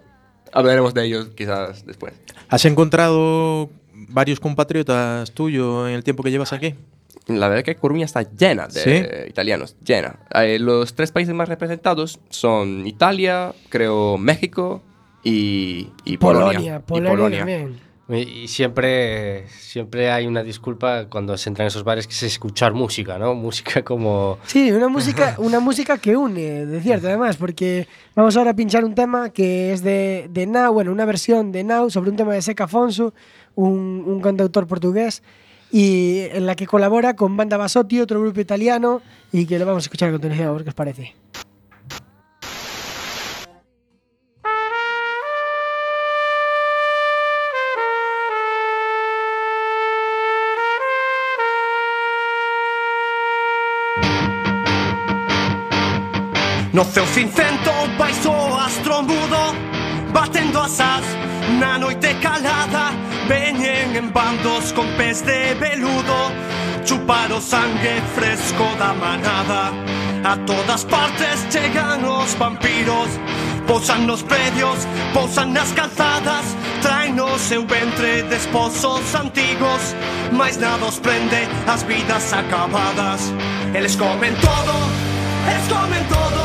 Hablaremos 0.53 0.95
de 0.95 1.05
ellos 1.05 1.29
quizás 1.37 1.85
después. 1.85 2.15
¿Has 2.49 2.65
encontrado 2.65 3.69
varios 4.09 4.41
compatriotas 4.41 5.33
tuyos 5.33 5.89
en 5.89 5.95
el 5.95 6.05
tiempo 6.05 6.23
que 6.23 6.31
llevas 6.31 6.53
aquí? 6.53 6.75
La 7.29 7.49
verdad 7.49 7.63
que 7.63 7.77
Coruña 7.77 8.07
está 8.07 8.23
llena 8.23 8.67
de 8.69 8.81
¿Sí? 8.81 9.29
italianos, 9.29 9.77
llena. 9.85 10.19
Eh, 10.35 10.59
los 10.59 10.95
tres 10.95 11.13
países 11.13 11.35
más 11.35 11.49
representados 11.49 12.21
son 12.31 12.87
Italia, 12.87 13.55
creo 13.69 14.17
México 14.19 14.83
y, 15.23 15.89
y 16.05 16.17
Polonia. 16.17 16.81
Polonia, 16.81 17.09
Y 17.09 17.17
Polonia, 17.17 17.39
también. 17.39 17.89
Y 18.11 18.49
siempre, 18.49 19.47
siempre 19.49 20.11
hay 20.11 20.27
una 20.27 20.43
disculpa 20.43 21.11
cuando 21.11 21.37
se 21.37 21.51
entran 21.51 21.67
en 21.67 21.69
esos 21.69 21.85
bares 21.85 22.07
que 22.07 22.15
es 22.15 22.23
escuchar 22.23 22.73
música, 22.73 23.19
¿no? 23.19 23.35
Música 23.49 23.85
como... 23.85 24.39
Sí, 24.47 24.73
una 24.73 24.89
música, 24.89 25.35
una 25.37 25.61
música 25.61 25.99
que 25.99 26.17
une, 26.17 26.65
de 26.65 26.81
cierto, 26.81 27.09
además, 27.09 27.37
porque 27.37 27.87
vamos 28.15 28.35
ahora 28.39 28.53
a 28.53 28.57
pinchar 28.57 28.87
un 28.87 28.95
tema 28.95 29.29
que 29.29 29.75
es 29.75 29.83
de, 29.83 30.31
de 30.31 30.47
Now, 30.47 30.73
bueno, 30.73 30.91
una 30.91 31.05
versión 31.05 31.53
de 31.53 31.65
Now 31.65 31.91
sobre 31.91 32.09
un 32.09 32.17
tema 32.17 32.33
de 32.33 32.41
Seca 32.41 32.65
Afonso, 32.65 33.13
un, 33.55 34.05
un 34.07 34.23
cantautor 34.23 34.67
portugués, 34.67 35.23
y 35.71 36.21
en 36.33 36.47
la 36.47 36.55
que 36.55 36.67
colabora 36.67 37.15
con 37.15 37.37
Banda 37.37 37.57
Basotti, 37.57 38.01
otro 38.01 38.21
grupo 38.21 38.41
italiano, 38.41 39.03
y 39.33 39.47
que 39.47 39.59
lo 39.59 39.67
vamos 39.67 39.85
a 39.85 39.87
escuchar 39.87 40.09
a 40.09 40.13
continuación, 40.13 40.49
a 40.49 40.53
ver 40.53 40.63
qué 40.65 40.71
os 40.71 40.75
parece. 40.75 41.15
Thank 41.31 41.49
No 56.79 56.85
seus 56.85 57.17
intento 57.17 57.73
baixo 57.99 58.31
o 58.31 58.57
astro 58.57 59.03
mudo 59.03 59.53
Batendo 60.13 60.61
asas 60.61 61.03
na 61.59 61.77
noite 61.77 62.15
calada 62.23 62.93
Veñen 63.29 63.65
en 63.65 63.68
bandos 64.19 64.73
con 64.73 64.89
pés 64.97 65.25
de 65.25 65.55
veludo 65.55 66.33
Chupar 66.85 67.31
o 67.31 67.41
sangue 67.41 68.01
fresco 68.15 68.65
da 68.79 68.93
manada. 68.95 69.71
A 70.25 70.37
todas 70.45 70.85
partes 70.85 71.47
chegan 71.51 72.05
os 72.05 72.35
vampiros 72.35 73.11
Pousan 73.69 74.07
nos 74.07 74.23
predios, 74.23 74.89
pousan 75.15 75.53
nas 75.53 75.71
calzadas 75.73 76.45
Traen 76.83 77.15
no 77.15 77.39
seu 77.39 77.65
ventre 77.65 78.23
desposos 78.23 79.15
antigos 79.15 79.95
Mais 80.33 80.57
nada 80.57 80.87
os 80.87 80.99
prende 80.99 81.47
as 81.69 81.85
vidas 81.85 82.33
acabadas. 82.33 83.33
Eles 83.73 83.95
comen 83.95 84.35
todo, 84.41 84.75
eles 85.47 85.67
comen 85.69 86.05
todo 86.09 86.43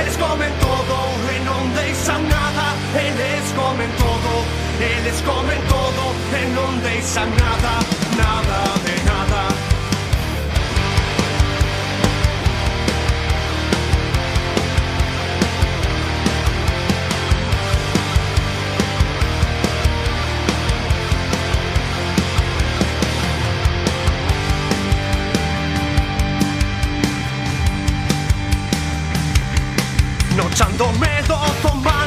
Eles 0.00 0.16
comen 0.16 0.52
todo 0.58 0.94
e 1.30 1.36
non 1.46 1.64
deixan 1.74 2.22
nada 2.26 2.74
Eles 2.98 3.46
comen 3.54 3.90
todo, 4.02 4.57
eles 4.84 5.20
comen 5.22 5.60
todo 5.68 6.02
e 6.38 6.42
non 6.54 6.80
deixan 6.82 7.28
nada 7.34 7.98
Nada 8.18 8.74
de 8.84 9.04
nada. 9.04 9.48
Nochando 30.36 30.92
medo 30.98 31.36
toman 31.62 31.78
os 31.78 31.78
vencidos 31.78 31.97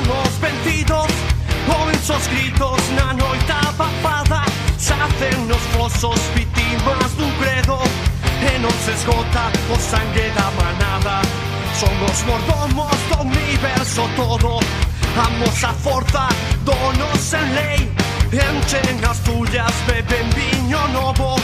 Oen 2.02 2.18
os 2.18 2.28
gritos 2.28 2.82
na 2.98 3.14
noite 3.14 3.52
abafada 3.52 4.42
Sacen 4.78 5.48
nos 5.48 5.62
fosos 5.74 6.20
vítimas 6.34 7.12
dun 7.16 7.30
credo. 7.38 7.78
E 8.42 8.58
non 8.58 8.74
se 8.84 8.92
esgota 8.98 9.52
o 9.70 9.78
sangue 9.78 10.32
da 10.34 10.50
manada. 10.58 11.22
Somos 11.78 12.18
mordomos 12.26 12.98
do 13.10 13.22
universo 13.22 14.10
todo. 14.16 14.60
Amos 15.14 15.64
a 15.64 15.74
forza 15.74 16.28
donos 16.66 17.34
en 17.34 17.48
lei 17.54 17.82
Enchen 18.34 19.06
as 19.06 19.20
tullas, 19.20 19.76
beben 19.86 20.28
viño 20.34 20.82
novo. 20.98 21.36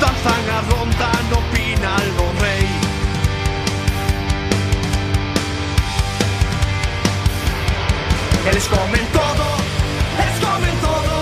Danzan 0.00 0.44
a 0.56 0.60
ronda 0.72 1.10
no 1.28 1.40
pinal 1.52 2.06
do 2.16 2.26
rei 2.40 2.68
Eles 8.48 8.66
comen 8.68 9.06
todo, 9.12 9.47
comen 10.58 10.80
todo, 10.80 11.17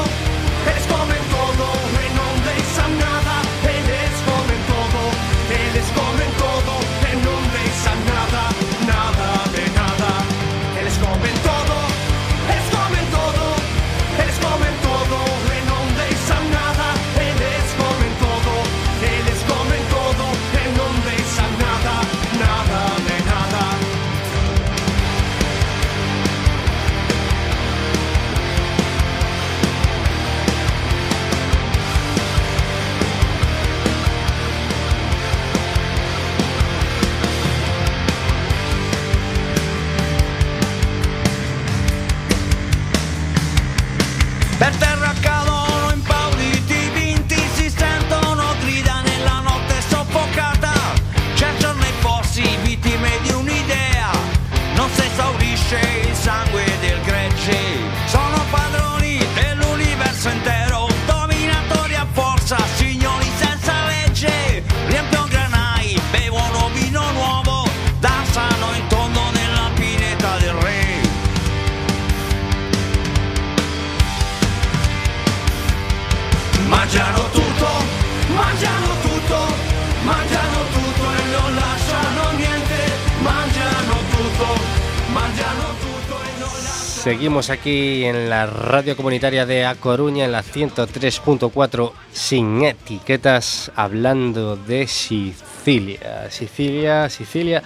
Seguimos 87.06 87.50
aquí 87.50 88.04
en 88.04 88.28
la 88.28 88.46
radio 88.46 88.96
comunitaria 88.96 89.46
de 89.46 89.64
A 89.64 89.76
Coruña, 89.76 90.24
en 90.24 90.32
la 90.32 90.42
103.4, 90.42 91.92
sin 92.10 92.64
etiquetas, 92.64 93.70
hablando 93.76 94.56
de 94.56 94.88
Sicilia. 94.88 96.28
Sicilia, 96.32 97.08
Sicilia. 97.08 97.62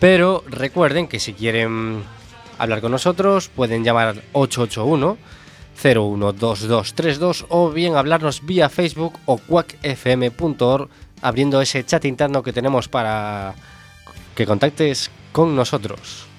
Pero 0.00 0.42
recuerden 0.48 1.06
que 1.06 1.20
si 1.20 1.34
quieren 1.34 2.02
hablar 2.58 2.80
con 2.80 2.90
nosotros, 2.90 3.48
pueden 3.48 3.84
llamar 3.84 4.08
al 4.08 4.22
881 4.32 5.18
012232 5.80 7.46
o 7.48 7.70
bien 7.70 7.94
hablarnos 7.94 8.44
vía 8.44 8.68
Facebook 8.68 9.20
o 9.24 9.38
quackfm.org 9.38 10.88
abriendo 11.22 11.60
ese 11.60 11.84
chat 11.84 12.04
interno 12.06 12.42
que 12.42 12.52
tenemos 12.52 12.88
para 12.88 13.54
que 14.34 14.46
contactes 14.46 15.12
con 15.30 15.54
nosotros. 15.54 16.29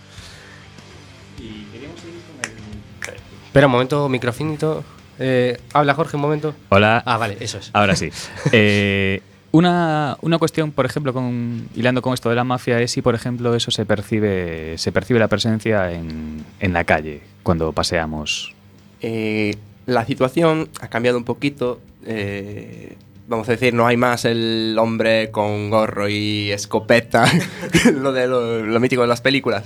Espera 3.51 3.67
un 3.67 3.73
momento, 3.73 4.07
microfinito. 4.07 4.81
Eh, 5.19 5.59
habla 5.73 5.93
Jorge 5.93 6.15
un 6.15 6.21
momento. 6.21 6.55
Hola. 6.69 7.03
Ah, 7.05 7.17
vale, 7.17 7.35
eso 7.41 7.57
es. 7.57 7.69
Ahora 7.73 7.97
sí. 7.97 8.09
Eh, 8.53 9.21
una, 9.51 10.15
una 10.21 10.37
cuestión, 10.37 10.71
por 10.71 10.85
ejemplo, 10.85 11.11
con, 11.11 11.67
hilando 11.75 12.01
con 12.01 12.13
esto 12.13 12.29
de 12.29 12.35
la 12.35 12.45
mafia, 12.45 12.79
es 12.79 12.91
si, 12.91 13.01
por 13.01 13.13
ejemplo, 13.13 13.53
eso 13.53 13.69
se 13.69 13.85
percibe, 13.85 14.77
se 14.77 14.93
percibe 14.93 15.19
la 15.19 15.27
presencia 15.27 15.91
en, 15.91 16.45
en 16.61 16.71
la 16.71 16.85
calle 16.85 17.23
cuando 17.43 17.73
paseamos. 17.73 18.55
Eh, 19.01 19.57
la 19.85 20.05
situación 20.05 20.69
ha 20.79 20.87
cambiado 20.87 21.17
un 21.17 21.25
poquito. 21.25 21.81
eh, 22.05 22.95
vamos 23.27 23.49
a 23.49 23.51
decir, 23.51 23.73
no 23.73 23.85
hay 23.85 23.97
más 23.97 24.23
el 24.23 24.77
hombre 24.79 25.29
con 25.29 25.69
gorro 25.69 26.07
y 26.07 26.51
escopeta, 26.51 27.25
lo 27.93 28.13
de 28.13 28.27
lo, 28.27 28.65
lo 28.65 28.79
mítico 28.79 29.01
de 29.01 29.09
las 29.09 29.19
películas. 29.19 29.65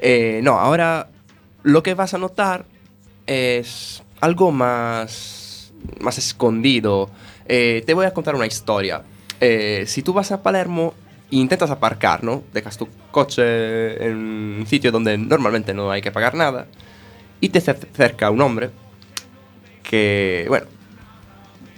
Eh, 0.00 0.40
no, 0.42 0.58
ahora 0.58 1.08
lo 1.62 1.82
que 1.82 1.92
vas 1.92 2.14
a 2.14 2.18
notar 2.18 2.64
es 3.28 4.02
algo 4.20 4.50
más, 4.50 5.72
más 6.00 6.18
escondido. 6.18 7.10
Eh, 7.46 7.82
te 7.86 7.94
voy 7.94 8.06
a 8.06 8.12
contar 8.12 8.34
una 8.34 8.46
historia. 8.46 9.02
Eh, 9.40 9.84
si 9.86 10.02
tú 10.02 10.12
vas 10.12 10.32
a 10.32 10.42
Palermo 10.42 10.94
e 11.30 11.36
intentas 11.36 11.70
aparcar, 11.70 12.24
¿no? 12.24 12.42
Dejas 12.52 12.76
tu 12.76 12.88
coche 13.10 14.02
en 14.04 14.16
un 14.60 14.66
sitio 14.66 14.90
donde 14.90 15.16
normalmente 15.16 15.74
no 15.74 15.90
hay 15.90 16.00
que 16.02 16.10
pagar 16.10 16.34
nada 16.34 16.66
y 17.40 17.50
te 17.50 17.60
cer- 17.60 17.86
acerca 17.92 18.30
un 18.30 18.40
hombre 18.40 18.70
que, 19.82 20.46
bueno, 20.48 20.66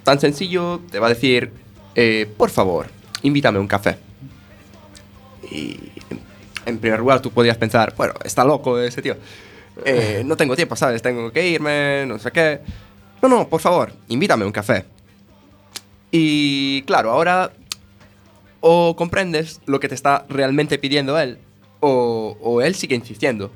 tan 0.04 0.18
sencillo, 0.20 0.80
te 0.90 0.98
va 0.98 1.06
a 1.06 1.10
decir, 1.10 1.52
eh, 1.94 2.32
por 2.36 2.50
favor, 2.50 2.86
invítame 3.22 3.58
un 3.58 3.66
café. 3.66 3.98
Y 5.50 5.78
en 6.64 6.78
primer 6.78 7.00
lugar 7.00 7.20
tú 7.20 7.30
podrías 7.30 7.56
pensar, 7.56 7.94
bueno, 7.96 8.14
está 8.24 8.44
loco 8.44 8.78
ese 8.78 9.02
tío. 9.02 9.16
Eh, 9.84 10.22
no 10.24 10.36
tengo 10.36 10.56
tiempo, 10.56 10.76
¿sabes? 10.76 11.02
Tengo 11.02 11.30
que 11.32 11.48
irme, 11.48 12.04
no 12.06 12.18
sé 12.18 12.30
qué. 12.30 12.60
No, 13.22 13.28
no, 13.28 13.48
por 13.48 13.60
favor, 13.60 13.92
invítame 14.08 14.44
un 14.44 14.52
café. 14.52 14.84
Y 16.10 16.82
claro, 16.82 17.10
ahora 17.10 17.52
o 18.60 18.94
comprendes 18.96 19.60
lo 19.66 19.80
que 19.80 19.88
te 19.88 19.94
está 19.94 20.26
realmente 20.28 20.78
pidiendo 20.78 21.18
él, 21.18 21.38
o 21.80 22.60
él 22.62 22.74
sigue 22.74 22.94
insistiendo. 22.94 23.50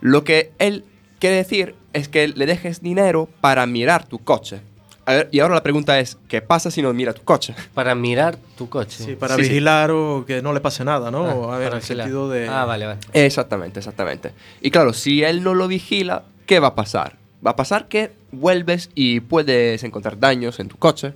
Lo 0.00 0.24
que 0.24 0.52
él 0.58 0.84
quiere 1.18 1.36
decir 1.36 1.74
es 1.92 2.08
que 2.08 2.28
le 2.28 2.46
dejes 2.46 2.80
dinero 2.82 3.28
para 3.40 3.66
mirar 3.66 4.06
tu 4.06 4.18
coche. 4.18 4.60
A 5.08 5.12
ver, 5.14 5.28
y 5.30 5.38
ahora 5.38 5.54
la 5.54 5.62
pregunta 5.62 6.00
es, 6.00 6.18
¿qué 6.28 6.42
pasa 6.42 6.68
si 6.70 6.82
no 6.82 6.92
mira 6.92 7.12
tu 7.12 7.22
coche? 7.22 7.54
Para 7.74 7.94
mirar 7.94 8.36
tu 8.58 8.68
coche. 8.68 9.04
Sí, 9.04 9.14
para 9.14 9.36
Sí, 9.36 9.44
sí. 9.44 9.48
vigilar 9.50 9.92
o 9.92 10.24
que 10.26 10.42
no 10.42 10.52
le 10.52 10.60
pase 10.60 10.84
nada, 10.84 11.12
¿no? 11.12 11.48
Ah, 11.50 11.54
a 11.54 11.58
ver, 11.58 11.68
en 11.68 11.74
el 11.74 11.80
vigilar. 11.80 12.06
sentido 12.06 12.28
de... 12.28 12.48
Ah, 12.48 12.64
vale, 12.64 12.86
vale. 12.86 12.98
Exactamente, 13.12 13.78
exactamente. 13.78 14.32
Y 14.60 14.72
claro, 14.72 14.92
si 14.92 15.22
él 15.22 15.44
no 15.44 15.54
lo 15.54 15.68
vigila, 15.68 16.24
¿qué 16.44 16.58
va 16.58 16.68
a 16.68 16.74
pasar? 16.74 17.14
Va 17.46 17.52
a 17.52 17.56
pasar 17.56 17.86
que 17.86 18.10
vuelves 18.32 18.90
y 18.96 19.20
puedes 19.20 19.84
encontrar 19.84 20.18
daños 20.18 20.58
en 20.58 20.66
tu 20.68 20.76
coche. 20.76 21.12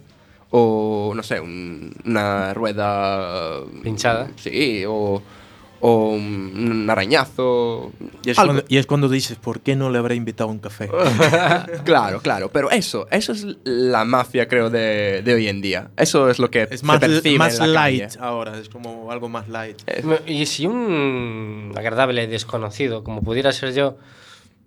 O, 0.52 1.12
no 1.16 1.22
sé, 1.24 1.40
un- 1.40 1.92
una 2.04 2.54
rueda... 2.54 3.60
Pinchada. 3.82 4.28
Sí, 4.36 4.84
o, 4.86 5.20
o 5.80 6.10
un 6.10 6.86
arañazo. 6.88 7.92
Y 8.24 8.30
es, 8.30 8.36
cuando, 8.36 8.64
y 8.68 8.76
es 8.76 8.86
cuando 8.86 9.08
dices, 9.08 9.38
¿por 9.38 9.60
qué 9.60 9.76
no 9.76 9.90
le 9.90 9.98
habré 9.98 10.14
invitado 10.14 10.50
a 10.50 10.52
un 10.52 10.58
café? 10.58 10.88
claro, 11.84 12.20
claro. 12.20 12.50
Pero 12.52 12.70
eso, 12.70 13.06
eso 13.10 13.32
es 13.32 13.46
la 13.64 14.04
mafia, 14.04 14.46
creo, 14.48 14.70
de, 14.70 15.22
de 15.24 15.34
hoy 15.34 15.48
en 15.48 15.60
día. 15.60 15.90
Eso 15.96 16.28
es 16.28 16.38
lo 16.38 16.50
que 16.50 16.68
es 16.70 16.80
se 16.80 16.86
más, 16.86 17.00
percibe 17.00 17.38
más 17.38 17.54
en 17.60 17.72
la 17.72 17.80
light 17.80 18.02
calle. 18.02 18.18
ahora, 18.20 18.58
es 18.58 18.68
como 18.68 19.10
algo 19.10 19.28
más 19.28 19.48
light. 19.48 19.78
Y 20.26 20.46
si 20.46 20.66
un 20.66 21.72
agradable 21.76 22.26
desconocido, 22.26 23.02
como 23.02 23.22
pudiera 23.22 23.52
ser 23.52 23.72
yo, 23.74 23.96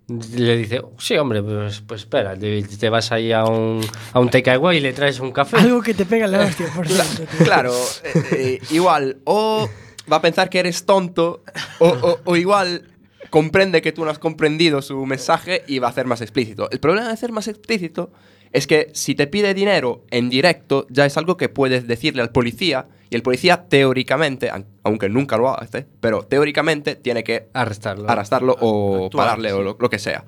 le 0.08 0.56
dice, 0.58 0.82
sí, 0.98 1.16
hombre, 1.16 1.42
pues, 1.42 1.80
pues 1.86 2.02
espera, 2.02 2.36
te, 2.36 2.62
te 2.62 2.88
vas 2.90 3.10
ahí 3.12 3.32
a 3.32 3.44
un, 3.44 3.80
a 4.12 4.20
un 4.20 4.28
takeaway 4.28 4.76
y 4.76 4.80
le 4.80 4.92
traes 4.92 5.18
un 5.20 5.32
café. 5.32 5.56
Algo 5.56 5.80
que 5.80 5.94
te 5.94 6.04
pega 6.04 6.26
en 6.26 6.32
la 6.32 6.40
hostia, 6.40 6.66
por 6.74 6.86
cierto. 6.88 7.22
Claro, 7.44 7.72
eh, 8.02 8.24
eh, 8.32 8.60
igual, 8.70 9.18
o 9.24 9.68
va 10.10 10.16
a 10.16 10.22
pensar 10.22 10.50
que 10.50 10.58
eres 10.60 10.84
tonto, 10.86 11.42
o, 11.78 11.88
o- 11.88 12.20
o 12.24 12.36
igual 12.36 12.88
comprende 13.30 13.82
que 13.82 13.92
tú 13.92 14.04
no 14.04 14.10
has 14.10 14.18
comprendido 14.18 14.82
su 14.82 15.04
mensaje 15.06 15.62
y 15.66 15.78
va 15.78 15.88
a 15.88 15.90
hacer 15.90 16.06
más 16.06 16.20
explícito. 16.20 16.70
El 16.70 16.78
problema 16.80 17.08
de 17.08 17.12
hacer 17.14 17.32
más 17.32 17.48
explícito 17.48 18.12
es 18.52 18.66
que 18.68 18.90
si 18.92 19.14
te 19.16 19.26
pide 19.26 19.54
dinero 19.54 20.04
en 20.10 20.28
directo, 20.30 20.86
ya 20.88 21.04
es 21.06 21.16
algo 21.16 21.36
que 21.36 21.48
puedes 21.48 21.88
decirle 21.88 22.22
al 22.22 22.30
policía, 22.30 22.86
y 23.10 23.16
el 23.16 23.22
policía 23.22 23.64
teóricamente, 23.68 24.50
aunque 24.84 25.08
nunca 25.08 25.36
lo 25.36 25.58
hace, 25.58 25.86
pero 26.00 26.22
teóricamente 26.22 26.94
tiene 26.94 27.24
que 27.24 27.48
Arrestarlo. 27.52 28.08
arrestarlo 28.08 28.56
o 28.60 29.06
Actuar, 29.06 29.26
pararle 29.26 29.52
o 29.52 29.62
lo 29.62 29.90
que 29.90 29.98
sea. 29.98 30.24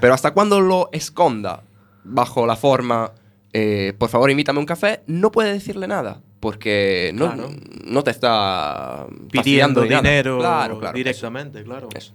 Pero 0.00 0.12
hasta 0.12 0.32
cuando 0.32 0.60
lo 0.60 0.90
esconda 0.92 1.62
bajo 2.04 2.46
la 2.46 2.56
forma, 2.56 3.12
eh, 3.54 3.94
por 3.98 4.08
favor, 4.10 4.30
invítame 4.30 4.58
un 4.58 4.66
café, 4.66 5.00
no 5.06 5.30
puede 5.32 5.52
decirle 5.52 5.86
nada. 5.88 6.20
Porque 6.42 7.12
no, 7.14 7.26
Claro. 7.32 7.50
no 7.84 8.02
te 8.02 8.10
está 8.10 9.06
Pidiendo 9.30 9.82
dinero 9.82 10.38
Claro, 10.40 10.80
claro, 10.80 10.92
directamente, 10.96 11.62
claro. 11.62 11.88
eso. 11.94 12.12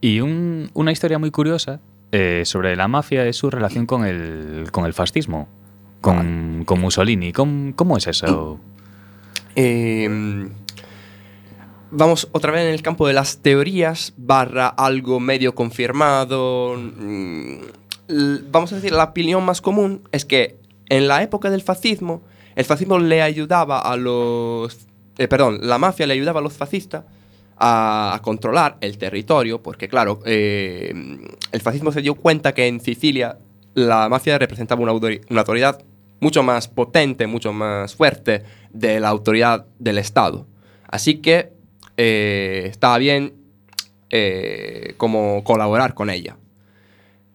Y 0.00 0.18
un- 0.18 0.68
una 0.74 0.90
historia 0.90 1.20
muy 1.20 1.30
curiosa 1.30 1.78
eh, 2.10 2.42
sobre 2.44 2.74
la 2.74 2.88
mafia 2.88 3.24
es 3.24 3.36
su 3.36 3.50
relación 3.50 3.86
con 3.86 4.04
el, 4.04 4.66
con 4.72 4.84
el 4.84 4.94
fascismo, 4.94 5.46
con, 6.00 6.64
con 6.66 6.80
Mussolini. 6.80 7.32
¿Cómo, 7.32 7.72
cómo 7.76 7.96
es 7.96 8.08
eso? 8.08 8.58
Eh, 9.54 10.48
vamos 11.92 12.28
otra 12.32 12.50
vez 12.50 12.62
en 12.66 12.74
el 12.74 12.82
campo 12.82 13.06
de 13.06 13.12
las 13.12 13.38
teorías 13.38 14.12
barra 14.16 14.66
algo 14.66 15.20
medio 15.20 15.54
confirmado. 15.54 16.74
Mm, 16.76 17.58
Vamos 18.50 18.72
a 18.72 18.76
decir, 18.76 18.90
la 18.92 19.04
opinión 19.04 19.42
más 19.44 19.60
común 19.62 20.02
es 20.10 20.24
que 20.26 20.58
en 20.90 21.06
la 21.08 21.22
época 21.22 21.48
del 21.48 21.62
fascismo, 21.62 22.20
el 22.54 22.64
fascismo 22.64 22.98
le 22.98 23.22
ayudaba 23.22 23.78
a 23.80 23.96
los... 23.96 24.86
eh, 25.18 25.28
perdón, 25.28 25.60
la 25.62 25.78
mafia 25.78 26.06
le 26.06 26.14
ayudaba 26.14 26.40
a 26.40 26.42
los 26.42 26.52
fascistas 26.54 27.04
a, 27.56 28.18
controlar 28.22 28.76
el 28.80 28.98
territorio, 28.98 29.62
porque 29.62 29.88
claro, 29.88 30.20
eh, 30.24 30.92
el 31.52 31.60
fascismo 31.60 31.92
se 31.92 32.02
dio 32.02 32.14
cuenta 32.14 32.52
que 32.52 32.66
en 32.66 32.80
Sicilia 32.80 33.38
la 33.74 34.08
mafia 34.08 34.38
representaba 34.38 34.82
una, 34.82 34.92
autori- 34.92 35.22
una 35.30 35.40
autoridad 35.40 35.82
mucho 36.20 36.42
más 36.42 36.68
potente, 36.68 37.26
mucho 37.26 37.52
más 37.52 37.94
fuerte 37.94 38.42
de 38.72 39.00
la 39.00 39.08
autoridad 39.08 39.66
del 39.78 39.98
Estado. 39.98 40.46
Así 40.88 41.16
que 41.16 41.52
eh, 41.96 42.66
estaba 42.70 42.98
bien 42.98 43.34
como 44.98 45.42
colaborar 45.42 45.94
con 45.94 46.10
ella. 46.10 46.36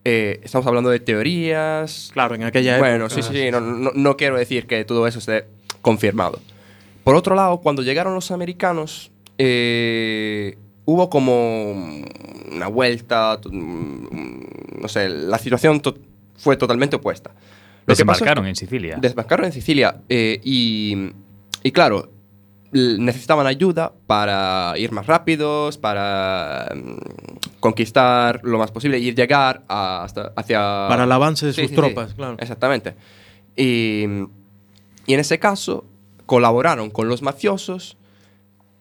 Eh, 0.10 0.40
estamos 0.42 0.66
hablando 0.66 0.90
de 0.90 1.02
teorías. 1.02 2.12
Claro, 2.14 2.34
en 2.36 2.44
aquella 2.44 2.78
Bueno, 2.78 3.08
época, 3.08 3.22
sí, 3.22 3.28
sí, 3.34 3.38
sí, 3.38 3.52
no, 3.52 3.60
no- 3.60 3.92
no 3.94 4.16
quiero 4.16 4.38
decir 4.38 4.66
que 4.66 4.86
todo 4.86 5.06
eso 5.06 5.20
esté 5.20 5.44
confirmado. 5.82 6.40
Por 7.04 7.16
otro 7.16 7.36
lado, 7.36 7.58
cuando 7.58 7.82
llegaron 7.84 8.14
los 8.14 8.32
americanos, 8.32 9.12
eh, 9.38 10.58
hubo 10.86 11.10
como 11.10 11.74
una 12.54 12.68
vuelta, 12.68 13.38
mm, 13.52 14.82
no 14.82 14.88
sé, 14.88 15.10
la 15.10 15.38
situación 15.40 15.82
to- 15.82 15.98
fue 16.38 16.56
totalmente 16.56 16.96
opuesta. 16.96 17.32
Lo 17.32 17.36
que 17.38 17.44
pasó 17.86 17.92
es 17.92 17.98
que- 17.98 18.04
Desembarcaron 18.14 18.48
en 18.48 18.56
Sicilia. 18.56 18.98
Desembarcaron 19.02 19.46
en 19.48 19.52
Sicilia 19.52 19.98
eh, 20.08 20.40
y, 20.42 21.10
y 21.64 21.72
claro, 21.72 22.14
necesitaban 22.72 23.48
ayuda 23.48 23.94
para 24.08 24.74
ir 24.78 24.92
más 24.92 25.08
rápidos, 25.08 25.78
para 25.78 26.70
mm, 26.76 27.60
conquistar 27.60 28.42
lo 28.44 28.58
más 28.58 28.72
posible 28.72 29.00
y 29.00 29.14
llegar 29.14 29.64
a- 29.68 30.04
hasta, 30.04 30.34
hacia... 30.36 30.60
Para 30.90 31.06
el 31.06 31.12
avance 31.12 31.46
de 31.46 31.54
sus 31.54 31.72
tropas, 31.72 32.14
claro. 32.14 32.36
Exactamente. 32.40 32.94
Y, 33.56 34.04
y 35.06 35.14
en 35.14 35.20
ese 35.20 35.40
caso 35.40 35.86
colaboraron 36.26 36.90
con 36.90 37.08
los 37.08 37.22
mafiosos 37.22 37.96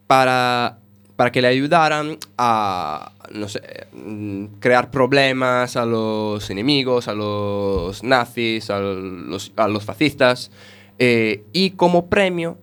para, 0.07 0.79
para 1.17 1.33
que 1.33 1.41
le 1.43 1.49
ayudaran 1.49 2.19
a, 2.39 3.13
no 3.33 3.49
sé, 3.49 3.87
mm, 3.93 4.45
crear 4.61 4.91
problemas 4.91 5.77
a 5.77 5.85
los 5.87 6.49
enemigos, 6.51 7.09
a 7.09 7.15
los 7.15 8.03
nazis, 8.03 8.71
a 8.71 8.79
los, 8.81 9.53
a 9.57 9.69
los 9.69 9.85
fascistas. 9.85 10.51
eh, 10.99 11.45
y 11.53 11.71
como 11.71 12.07
premio, 12.07 12.59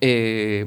eh, 0.00 0.66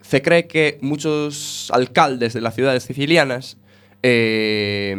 se 0.00 0.22
cree 0.22 0.46
que 0.46 0.78
muchos 0.82 1.70
alcaldes 1.72 2.32
de 2.34 2.40
las 2.40 2.54
ciudades 2.54 2.82
sicilianas 2.82 3.56
eh, 4.02 4.94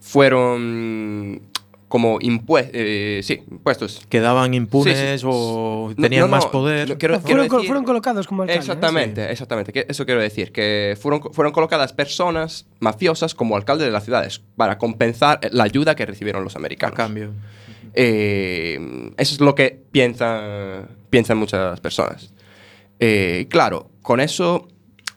fueron 0.00 1.42
como 1.88 2.18
impue- 2.18 2.68
eh, 2.72 3.20
sí, 3.22 3.42
impuestos. 3.50 4.04
Quedaban 4.08 4.54
impunes 4.54 4.98
Sí, 4.98 5.18
sí. 5.20 5.26
o 5.28 5.92
tenían 5.98 6.22
no, 6.22 6.28
más 6.28 6.46
poder. 6.46 6.88
no, 6.88 6.98
quiero- 6.98 7.20
fueron, 7.20 7.48
decir- 7.48 7.84
colocados 7.84 8.26
como 8.26 8.42
alcaldes. 8.42 8.56
¿eh? 8.66 8.72
Exactamente, 8.72 9.30
exactamente. 9.30 9.72
que 9.72 9.86
eso 9.88 10.04
quiero 10.04 10.20
decir, 10.20 10.50
que 10.50 10.96
fueron, 11.00 11.22
fueron 11.32 11.52
colocadas 11.52 11.92
personas 11.92 12.66
mafiosas 12.80 13.34
como 13.36 13.56
alcaldes 13.56 13.86
de 13.86 13.92
las 13.92 14.04
ciudades 14.04 14.42
para 14.56 14.78
compensar 14.78 15.38
la 15.52 15.62
ayuda 15.64 15.94
que 15.94 16.04
recibieron 16.06 16.42
los 16.42 16.56
A 16.56 16.58
americanos. 16.58 16.96
cambio. 16.96 17.30
Eh, 17.94 19.12
eso 19.16 19.34
es 19.34 19.40
lo 19.40 19.54
que 19.54 19.78
piensan, 19.92 20.88
piensan 21.10 21.38
muchas 21.38 21.80
personas. 21.80 22.32
Eh, 23.00 23.46
claro, 23.50 23.90
con 24.02 24.20
eso, 24.20 24.68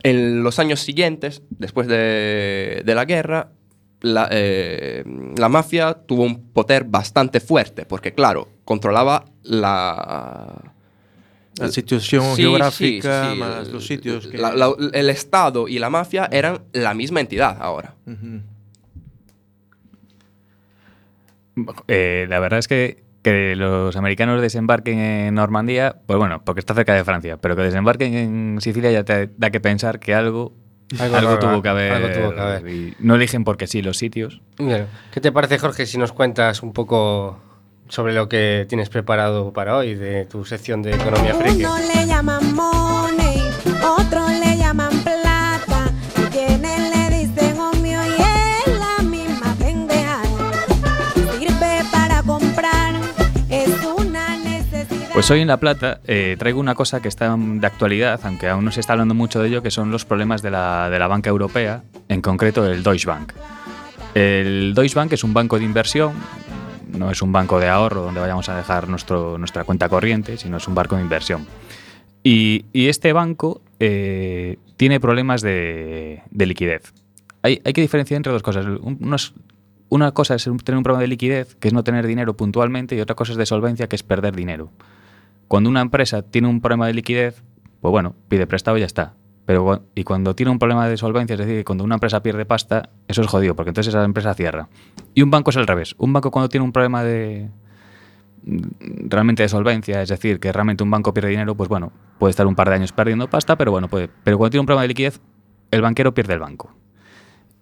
en 0.03 0.43
los 0.43 0.59
años 0.59 0.79
siguientes, 0.81 1.41
después 1.49 1.87
de, 1.87 2.81
de 2.85 2.95
la 2.95 3.05
guerra, 3.05 3.51
la, 4.01 4.27
eh, 4.31 5.03
la 5.37 5.49
mafia 5.49 5.93
tuvo 5.93 6.23
un 6.23 6.51
poder 6.51 6.85
bastante 6.85 7.39
fuerte, 7.39 7.85
porque 7.85 8.13
claro, 8.13 8.47
controlaba 8.65 9.25
la... 9.43 10.73
La 11.57 11.67
situación 11.67 12.23
Sí, 12.37 12.43
geográfica, 12.43 13.23
sí, 13.25 13.33
sí, 13.33 13.39
más 13.39 13.67
el- 13.67 13.73
los 13.73 13.85
sitios 13.85 14.27
que... 14.27 14.37
la- 14.37 14.53
la- 14.55 14.73
el 14.93 15.09
Estado 15.09 15.67
y 15.67 15.77
la 15.79 15.89
mafia 15.89 16.29
eran 16.31 16.61
la 16.71 16.93
misma 16.93 17.19
entidad 17.19 17.57
ahora. 17.59 17.95
Eh, 21.89 22.25
la 22.29 22.39
verdad 22.39 22.59
es 22.59 22.67
que, 22.67 23.03
que 23.21 23.55
los 23.55 23.95
americanos 23.97 24.41
desembarquen 24.41 24.97
en 24.99 25.35
Normandía, 25.35 25.97
pues 26.05 26.17
bueno, 26.17 26.41
porque 26.45 26.59
está 26.59 26.73
cerca 26.73 26.93
de 26.93 27.03
Francia, 27.03 27.37
pero 27.37 27.55
que 27.55 27.63
desembarquen 27.63 28.13
en 28.15 28.61
Sicilia 28.61 28.91
ya 28.91 29.03
te 29.03 29.29
da 29.37 29.49
que 29.49 29.59
pensar 29.59 29.99
que 29.99 30.13
algo, 30.15 30.53
Algo 30.99 31.37
tuvo 31.39 31.61
que 31.61 31.69
haber. 31.69 31.91
algo 31.91 32.07
tuvo 32.09 32.33
que 32.33 32.39
haber. 32.41 32.67
y 32.69 32.95
no 32.99 33.15
eligen 33.15 33.43
porque 33.43 33.67
sí 33.67 33.81
los 33.81 33.97
sitios. 33.97 34.41
Bueno, 34.57 34.85
¿Qué 35.11 35.19
te 35.21 35.31
parece, 35.31 35.57
Jorge, 35.59 35.85
si 35.85 35.97
nos 35.97 36.11
cuentas 36.13 36.63
un 36.63 36.73
poco 36.73 37.39
sobre 37.89 38.13
lo 38.13 38.29
que 38.29 38.65
tienes 38.69 38.89
preparado 38.89 39.51
para 39.51 39.75
hoy 39.75 39.95
de 39.95 40.25
tu 40.25 40.45
sección 40.45 40.81
de 40.81 40.91
economía 40.95 41.33
friki? 41.35 41.63
Pues 55.13 55.31
hoy 55.31 55.41
en 55.41 55.47
La 55.47 55.57
Plata 55.57 55.99
eh, 56.05 56.37
traigo 56.39 56.59
una 56.59 56.75
cosa 56.75 57.01
que 57.01 57.09
está 57.09 57.35
de 57.37 57.67
actualidad, 57.67 58.21
aunque 58.23 58.47
aún 58.47 58.63
no 58.63 58.71
se 58.71 58.79
está 58.79 58.93
hablando 58.93 59.13
mucho 59.13 59.41
de 59.41 59.49
ello, 59.49 59.61
que 59.61 59.69
son 59.69 59.91
los 59.91 60.05
problemas 60.05 60.41
de 60.41 60.51
la, 60.51 60.89
de 60.89 60.97
la 60.97 61.07
banca 61.07 61.29
europea, 61.29 61.83
en 62.07 62.21
concreto 62.21 62.65
el 62.65 62.83
Deutsche 62.83 63.07
Bank. 63.07 63.33
El 64.13 64.73
Deutsche 64.73 64.95
Bank 64.95 65.11
es 65.13 65.23
un 65.23 65.33
banco 65.33 65.59
de 65.59 65.65
inversión, 65.65 66.13
no 66.87 67.11
es 67.11 67.21
un 67.21 67.33
banco 67.33 67.59
de 67.59 67.67
ahorro 67.67 68.03
donde 68.03 68.21
vayamos 68.21 68.47
a 68.47 68.55
dejar 68.55 68.87
nuestro, 68.87 69.37
nuestra 69.37 69.65
cuenta 69.65 69.89
corriente, 69.89 70.37
sino 70.37 70.57
es 70.57 70.67
un 70.67 70.75
banco 70.75 70.95
de 70.95 71.01
inversión. 71.01 71.45
Y, 72.23 72.65
y 72.71 72.87
este 72.87 73.11
banco 73.11 73.61
eh, 73.79 74.57
tiene 74.77 74.99
problemas 74.99 75.41
de, 75.41 76.21
de 76.31 76.45
liquidez. 76.45 76.93
Hay, 77.41 77.61
hay 77.65 77.73
que 77.73 77.81
diferenciar 77.81 78.17
entre 78.17 78.31
dos 78.31 78.43
cosas. 78.43 78.65
Una 79.89 80.11
cosa 80.11 80.35
es 80.35 80.43
tener 80.43 80.77
un 80.77 80.83
problema 80.83 81.01
de 81.01 81.07
liquidez, 81.07 81.55
que 81.55 81.67
es 81.67 81.73
no 81.73 81.83
tener 81.83 82.07
dinero 82.07 82.37
puntualmente, 82.37 82.95
y 82.95 83.01
otra 83.01 83.15
cosa 83.15 83.33
es 83.33 83.37
de 83.37 83.45
solvencia, 83.45 83.87
que 83.87 83.95
es 83.95 84.03
perder 84.03 84.35
dinero. 84.35 84.71
Cuando 85.49 85.69
una 85.69 85.81
empresa 85.81 86.21
tiene 86.21 86.47
un 86.47 86.61
problema 86.61 86.85
de 86.85 86.93
liquidez, 86.93 87.43
pues 87.81 87.91
bueno, 87.91 88.15
pide 88.29 88.45
prestado 88.45 88.77
y 88.77 88.81
ya 88.81 88.85
está. 88.85 89.15
Pero, 89.47 89.83
y 89.95 90.03
cuando 90.03 90.35
tiene 90.35 90.51
un 90.51 90.59
problema 90.59 90.87
de 90.87 90.95
solvencia, 90.95 91.33
es 91.33 91.39
decir, 91.39 91.65
cuando 91.65 91.83
una 91.83 91.95
empresa 91.95 92.21
pierde 92.21 92.45
pasta, 92.45 92.91
eso 93.07 93.21
es 93.21 93.27
jodido, 93.27 93.55
porque 93.55 93.71
entonces 93.71 93.91
esa 93.91 94.05
empresa 94.05 94.35
cierra. 94.35 94.69
Y 95.15 95.23
un 95.23 95.31
banco 95.31 95.49
es 95.49 95.57
al 95.57 95.65
revés. 95.65 95.95
Un 95.97 96.13
banco 96.13 96.29
cuando 96.29 96.49
tiene 96.49 96.63
un 96.63 96.71
problema 96.71 97.03
de 97.03 97.49
mm, 98.43 99.09
realmente 99.09 99.41
de 99.41 99.49
solvencia, 99.49 100.03
es 100.03 100.09
decir, 100.09 100.39
que 100.39 100.51
realmente 100.53 100.83
un 100.83 100.91
banco 100.91 101.15
pierde 101.15 101.29
dinero, 101.29 101.55
pues 101.55 101.67
bueno, 101.67 101.91
puede 102.19 102.29
estar 102.29 102.45
un 102.45 102.53
par 102.53 102.69
de 102.69 102.75
años 102.75 102.91
perdiendo 102.91 103.27
pasta, 103.27 103.57
pero 103.57 103.71
bueno, 103.71 103.87
puede. 103.87 104.07
Pero 104.23 104.37
cuando 104.37 104.51
tiene 104.51 104.61
un 104.61 104.65
problema 104.67 104.83
de 104.83 104.89
liquidez, 104.89 105.19
el 105.71 105.81
banquero 105.81 106.13
pierde 106.13 106.35
el 106.35 106.39
banco. 106.41 106.75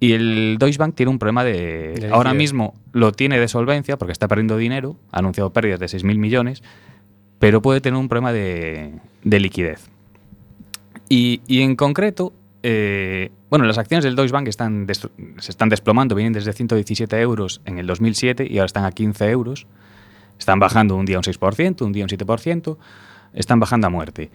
Y 0.02 0.12
el 0.12 0.58
Deutsche 0.60 0.78
Bank 0.78 0.94
tiene 0.94 1.10
un 1.10 1.20
problema 1.20 1.46
de... 1.46 1.94
De 2.02 2.10
ahora 2.12 2.34
mismo 2.34 2.74
lo 2.92 3.14
tiene 3.14 3.40
de 3.40 3.48
solvencia 3.48 3.98
porque 3.98 4.12
está 4.12 4.28
perdiendo 4.28 4.58
dinero, 4.58 4.98
ha 5.10 5.20
anunciado 5.20 5.54
pérdidas 5.54 5.80
de 5.80 5.86
6.000 5.86 6.18
millones, 6.18 6.64
pero 7.40 7.62
puede 7.62 7.82
tener 7.82 8.00
un 8.00 8.10
problema 8.10 8.34
de, 8.34 8.94
de 9.24 9.40
liquidez. 9.40 9.90
Y, 11.10 11.42
y 11.48 11.62
en 11.62 11.76
concreto, 11.76 12.34
eh, 12.64 13.32
bueno, 13.50 13.66
las 13.66 13.78
acciones 13.78 14.04
del 14.04 14.16
Deutsche 14.16 14.34
Bank 14.34 14.48
están 14.48 14.88
se 14.88 15.52
están 15.52 15.70
desplomando, 15.70 16.16
vienen 16.16 16.34
desde 16.34 16.52
117 16.52 17.20
euros 17.22 17.62
en 17.66 17.80
el 17.80 17.88
2007 17.88 18.48
y 18.50 18.58
ahora 18.58 18.66
están 18.66 18.86
a 18.86 18.92
15 18.92 19.30
euros. 19.30 19.68
Están 20.38 20.60
bajando 20.60 20.96
un 20.96 21.06
día 21.06 21.18
un 21.18 21.24
6%, 21.24 21.82
un 21.82 21.94
día 21.94 22.04
un 22.04 22.10
7%, 22.10 22.78
están 23.34 23.60
bajando 23.60 23.88
a 23.88 23.90
muerte. 23.90 24.30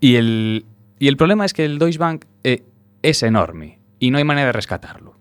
Y 0.00 0.16
el, 0.16 0.64
y 0.98 1.08
el 1.08 1.16
problema 1.16 1.44
es 1.44 1.52
que 1.52 1.64
el 1.64 1.78
Deutsche 1.78 1.98
Bank 1.98 2.24
eh, 2.42 2.62
es 3.02 3.22
enorme 3.22 3.78
y 3.98 4.10
no 4.10 4.18
hay 4.18 4.24
manera 4.24 4.46
de 4.46 4.52
rescatarlo. 4.52 5.17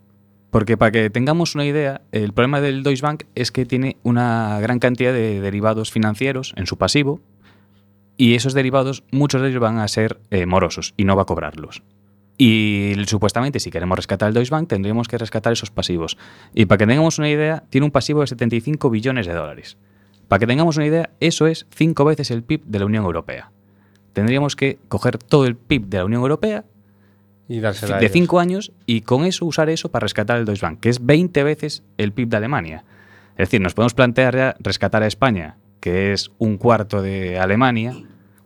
Porque 0.50 0.78
para 0.78 0.92
que 0.92 1.10
tengamos 1.10 1.56
una 1.56 1.66
idea, 1.66 2.02
el 2.12 2.34
problema 2.34 2.62
del 2.62 2.84
Deutsche 2.84 3.02
Bank 3.02 3.24
es 3.36 3.52
que 3.52 3.66
tiene 3.66 3.98
una 4.04 4.60
gran 4.62 4.80
cantidad 4.80 5.12
de 5.12 5.42
derivados 5.42 5.92
financieros 5.92 6.54
en 6.56 6.68
su 6.68 6.78
pasivo 6.78 7.20
y 8.16 8.36
esos 8.36 8.54
derivados, 8.54 9.04
muchos 9.12 9.42
de 9.42 9.50
ellos 9.50 9.62
van 9.62 9.78
a 9.78 9.88
ser 9.88 10.20
eh, 10.32 10.46
morosos 10.46 10.94
y 10.98 11.04
no 11.04 11.16
va 11.16 11.24
a 11.24 11.26
cobrarlos. 11.26 11.84
Y 12.38 12.94
supuestamente, 13.08 13.60
si 13.60 13.72
queremos 13.72 13.98
rescatar 13.98 14.28
el 14.28 14.34
Deutsche 14.34 14.52
Bank, 14.52 14.70
tendríamos 14.70 15.08
que 15.08 15.18
rescatar 15.18 15.54
esos 15.54 15.72
pasivos. 15.72 16.18
Y 16.54 16.66
para 16.66 16.78
que 16.78 16.88
tengamos 16.88 17.18
una 17.18 17.30
idea, 17.30 17.64
tiene 17.70 17.86
un 17.86 17.92
pasivo 17.92 18.22
de 18.22 18.28
75 18.28 18.90
billones 18.90 19.26
de 19.26 19.34
dólares. 19.34 19.78
Para 20.28 20.40
que 20.40 20.48
tengamos 20.48 20.78
una 20.78 20.86
idea, 20.86 21.10
eso 21.20 21.48
es 21.48 21.66
cinco 21.72 22.06
veces 22.06 22.32
el 22.32 22.44
PIB 22.44 22.64
de 22.66 22.80
la 22.80 22.86
Unión 22.86 23.06
Europea. 23.06 23.52
Tendríamos 24.14 24.56
que 24.56 24.78
coger 24.88 25.18
todo 25.18 25.46
el 25.46 25.56
PIB 25.56 25.88
de 25.88 25.98
la 25.98 26.06
Unión 26.06 26.22
Europea 26.22 26.66
Y 27.50 27.60
dársela 27.60 27.98
a 27.98 28.00
de. 28.00 28.10
5 28.10 28.40
años 28.40 28.72
y 28.86 29.02
con 29.02 29.24
eso 29.26 29.46
usar 29.46 29.70
eso 29.70 29.90
para 29.90 30.04
rescatar 30.04 30.38
el 30.38 30.46
Deutsche 30.46 30.66
Bank, 30.66 30.80
que 30.80 30.90
es 30.90 31.06
20 31.06 31.44
veces 31.44 31.84
el 31.98 32.12
PIB 32.12 32.30
de 32.30 32.38
Alemania. 32.38 32.84
Es 33.32 33.50
decir, 33.50 33.62
nos 33.62 33.74
podemos 33.74 33.94
plantear 33.94 34.36
ya 34.36 34.56
rescatar 34.60 35.04
a 35.04 35.08
España, 35.08 35.58
que 35.80 36.12
es 36.12 36.32
un 36.40 36.58
cuarto 36.58 37.02
de 37.02 37.40
Alemania, 37.40 37.96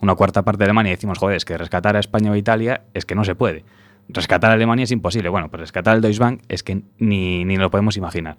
una 0.01 0.15
cuarta 0.15 0.43
parte 0.43 0.59
de 0.59 0.65
Alemania, 0.65 0.91
y 0.91 0.95
decimos, 0.95 1.17
joder, 1.17 1.37
es 1.37 1.45
que 1.45 1.57
rescatar 1.57 1.95
a 1.95 1.99
España 1.99 2.31
o 2.31 2.35
Italia 2.35 2.83
es 2.93 3.05
que 3.05 3.15
no 3.15 3.23
se 3.23 3.35
puede. 3.35 3.63
Rescatar 4.09 4.51
a 4.51 4.53
Alemania 4.55 4.83
es 4.83 4.91
imposible. 4.91 5.29
Bueno, 5.29 5.49
pues 5.49 5.61
rescatar 5.61 5.95
el 5.95 6.01
Deutsche 6.01 6.19
Bank 6.19 6.41
es 6.49 6.63
que 6.63 6.81
ni, 6.97 7.45
ni 7.45 7.57
lo 7.57 7.71
podemos 7.71 7.97
imaginar. 7.97 8.37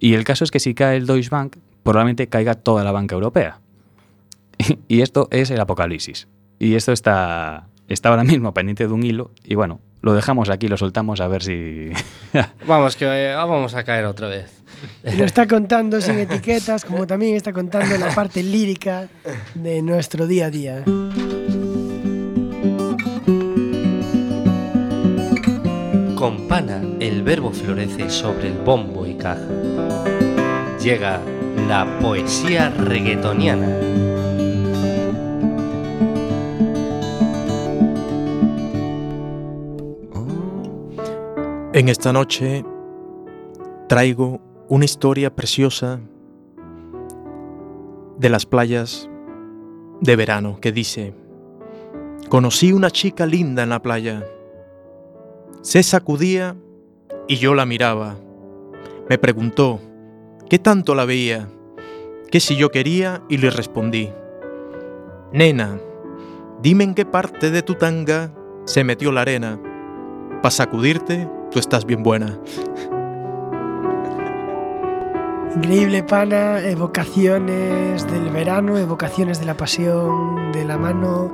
Y 0.00 0.14
el 0.14 0.24
caso 0.24 0.44
es 0.44 0.50
que 0.50 0.58
si 0.58 0.74
cae 0.74 0.96
el 0.96 1.06
Deutsche 1.06 1.30
Bank, 1.30 1.56
probablemente 1.82 2.26
caiga 2.28 2.54
toda 2.54 2.82
la 2.84 2.92
banca 2.92 3.14
europea. 3.14 3.60
Y 4.88 5.02
esto 5.02 5.28
es 5.30 5.50
el 5.50 5.60
apocalipsis. 5.60 6.28
Y 6.58 6.74
esto 6.74 6.92
está, 6.92 7.68
está 7.88 8.08
ahora 8.08 8.24
mismo 8.24 8.52
pendiente 8.54 8.86
de 8.86 8.92
un 8.92 9.04
hilo. 9.04 9.30
Y 9.44 9.54
bueno, 9.54 9.80
lo 10.04 10.12
dejamos 10.12 10.50
aquí, 10.50 10.68
lo 10.68 10.76
soltamos 10.76 11.22
a 11.22 11.28
ver 11.28 11.42
si. 11.42 11.90
Vamos, 12.66 12.94
que 12.94 13.06
eh, 13.06 13.34
vamos 13.34 13.74
a 13.74 13.84
caer 13.84 14.04
otra 14.04 14.28
vez. 14.28 14.50
Lo 15.02 15.24
está 15.24 15.46
contando 15.46 15.98
sin 16.02 16.18
etiquetas, 16.18 16.84
como 16.84 17.06
también 17.06 17.36
está 17.36 17.54
contando 17.54 17.96
la 17.96 18.14
parte 18.14 18.42
lírica 18.42 19.08
de 19.54 19.80
nuestro 19.80 20.26
día 20.26 20.46
a 20.46 20.50
día. 20.50 20.84
Con 26.16 26.48
pana 26.48 26.82
el 27.00 27.22
verbo 27.22 27.50
florece 27.50 28.10
sobre 28.10 28.48
el 28.48 28.58
bombo 28.58 29.06
y 29.06 29.14
caja. 29.14 29.48
Llega 30.82 31.20
la 31.66 31.98
poesía 32.00 32.68
reggaetoniana. 32.68 34.13
En 41.74 41.88
esta 41.88 42.12
noche 42.12 42.64
traigo 43.88 44.40
una 44.68 44.84
historia 44.84 45.34
preciosa 45.34 45.98
de 48.16 48.28
las 48.28 48.46
playas 48.46 49.10
de 50.00 50.14
verano 50.14 50.60
que 50.60 50.70
dice, 50.70 51.14
conocí 52.28 52.72
una 52.72 52.92
chica 52.92 53.26
linda 53.26 53.64
en 53.64 53.70
la 53.70 53.82
playa, 53.82 54.24
se 55.62 55.82
sacudía 55.82 56.54
y 57.26 57.38
yo 57.38 57.56
la 57.56 57.66
miraba, 57.66 58.18
me 59.10 59.18
preguntó, 59.18 59.80
¿qué 60.48 60.60
tanto 60.60 60.94
la 60.94 61.06
veía? 61.06 61.48
Que 62.30 62.38
si 62.38 62.54
yo 62.54 62.70
quería 62.70 63.24
y 63.28 63.38
le 63.38 63.50
respondí, 63.50 64.10
Nena, 65.32 65.80
dime 66.62 66.84
en 66.84 66.94
qué 66.94 67.04
parte 67.04 67.50
de 67.50 67.62
tu 67.62 67.74
tanga 67.74 68.32
se 68.64 68.84
metió 68.84 69.10
la 69.10 69.22
arena, 69.22 69.58
para 70.40 70.52
sacudirte 70.52 71.28
tú 71.54 71.60
estás 71.60 71.86
bien 71.86 72.02
buena. 72.02 72.36
Increíble, 75.54 76.02
pana, 76.02 76.58
evocaciones 76.58 78.10
del 78.10 78.28
verano, 78.30 78.76
evocaciones 78.76 79.38
de 79.38 79.46
la 79.46 79.56
pasión, 79.56 80.50
de 80.50 80.64
la 80.64 80.76
mano 80.78 81.32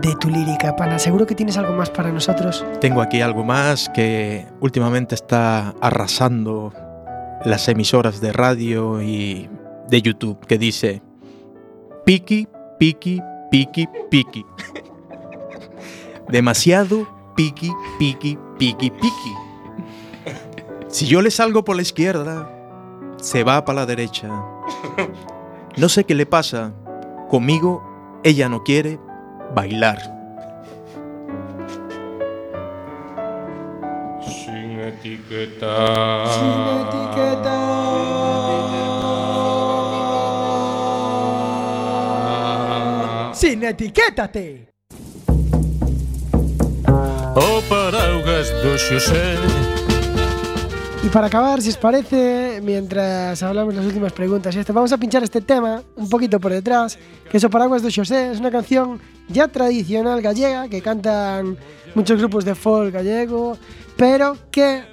de 0.00 0.14
tu 0.18 0.30
lírica, 0.30 0.74
pana. 0.74 0.98
Seguro 0.98 1.26
que 1.26 1.34
tienes 1.34 1.58
algo 1.58 1.74
más 1.74 1.90
para 1.90 2.10
nosotros. 2.10 2.64
Tengo 2.80 3.02
aquí 3.02 3.20
algo 3.20 3.44
más 3.44 3.90
que 3.90 4.46
últimamente 4.60 5.14
está 5.14 5.74
arrasando 5.82 6.72
las 7.44 7.68
emisoras 7.68 8.22
de 8.22 8.32
radio 8.32 9.02
y 9.02 9.50
de 9.88 10.00
YouTube, 10.00 10.38
que 10.46 10.56
dice, 10.56 11.02
piqui, 12.06 12.48
piqui, 12.78 13.20
piqui, 13.50 13.86
piqui. 14.10 14.46
Demasiado 16.30 17.06
piqui, 17.36 17.70
piqui, 17.98 18.38
piqui, 18.62 18.90
piqui. 18.90 19.34
Si 20.88 21.06
yo 21.06 21.20
le 21.20 21.32
salgo 21.32 21.64
por 21.64 21.74
la 21.74 21.82
izquierda, 21.82 22.48
se 23.16 23.42
va 23.42 23.64
para 23.64 23.80
la 23.80 23.86
derecha. 23.86 24.28
No 25.76 25.88
sé 25.88 26.04
qué 26.04 26.14
le 26.14 26.26
pasa. 26.26 26.72
Conmigo 27.28 27.82
ella 28.22 28.48
no 28.48 28.62
quiere 28.62 29.00
bailar. 29.52 29.98
Sin 34.20 34.78
etiqueta. 34.78 36.26
¡Sin 43.34 43.64
etiquétate! 43.64 44.71
Paraugas 47.72 48.52
do 48.62 48.76
Xosé 48.76 49.32
Y 51.02 51.08
para 51.08 51.26
acabar, 51.28 51.62
si 51.62 51.70
os 51.70 51.78
parece, 51.78 52.60
mientras 52.62 53.42
hablamos 53.42 53.74
las 53.74 53.86
últimas 53.86 54.12
preguntas 54.12 54.54
y 54.54 54.58
esto, 54.58 54.74
vamos 54.74 54.92
a 54.92 54.98
pinchar 54.98 55.22
este 55.24 55.40
tema 55.40 55.82
un 55.96 56.08
poquito 56.08 56.38
por 56.38 56.52
detrás, 56.52 56.98
que 57.30 57.38
es 57.38 57.44
O 57.44 57.48
Paraguas 57.48 57.80
do 57.80 57.88
Xosé, 57.88 58.30
es 58.32 58.40
una 58.44 58.52
canción 58.52 59.00
ya 59.28 59.48
tradicional 59.48 60.20
gallega 60.20 60.68
que 60.68 60.84
cantan 60.84 61.56
muchos 61.96 62.20
grupos 62.20 62.44
de 62.44 62.54
folk 62.54 62.92
gallego, 62.92 63.56
pero 63.96 64.36
que 64.50 64.84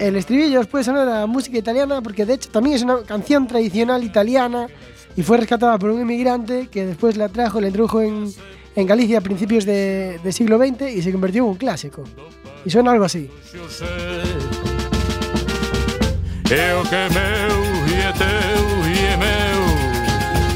el 0.00 0.16
estribillo 0.16 0.60
os 0.60 0.68
puede 0.72 0.84
sonar 0.84 1.06
a 1.06 1.26
música 1.26 1.58
italiana 1.58 2.00
porque 2.00 2.24
de 2.24 2.34
hecho 2.40 2.48
también 2.48 2.76
es 2.76 2.82
una 2.82 3.02
canción 3.04 3.46
tradicional 3.46 4.02
italiana 4.02 4.66
y 5.14 5.22
fue 5.22 5.36
rescatada 5.36 5.78
por 5.78 5.90
un 5.90 6.00
inmigrante 6.00 6.68
que 6.72 6.86
después 6.86 7.18
la 7.18 7.28
trajo, 7.28 7.60
la 7.60 7.68
introdujo 7.68 8.00
en, 8.00 8.32
en 8.74 8.86
Galicia 8.86 9.18
a 9.18 9.20
principios 9.20 9.64
de, 9.64 10.18
de 10.22 10.32
siglo 10.32 10.58
XX 10.58 10.90
y 10.94 11.02
se 11.02 11.12
convirtió 11.12 11.44
en 11.44 11.50
un 11.50 11.56
clásico. 11.56 12.04
Y 12.64 12.70
suena 12.70 12.92
algo 12.92 13.04
así. 13.04 13.30
E 16.52 16.72
o 16.74 16.82
que 16.84 16.96
é 16.96 17.08
meu 17.08 17.54
e 17.88 17.94
é 17.96 18.12
teu 18.12 18.62
e 18.84 18.98
é 19.08 19.16
meu 19.16 19.60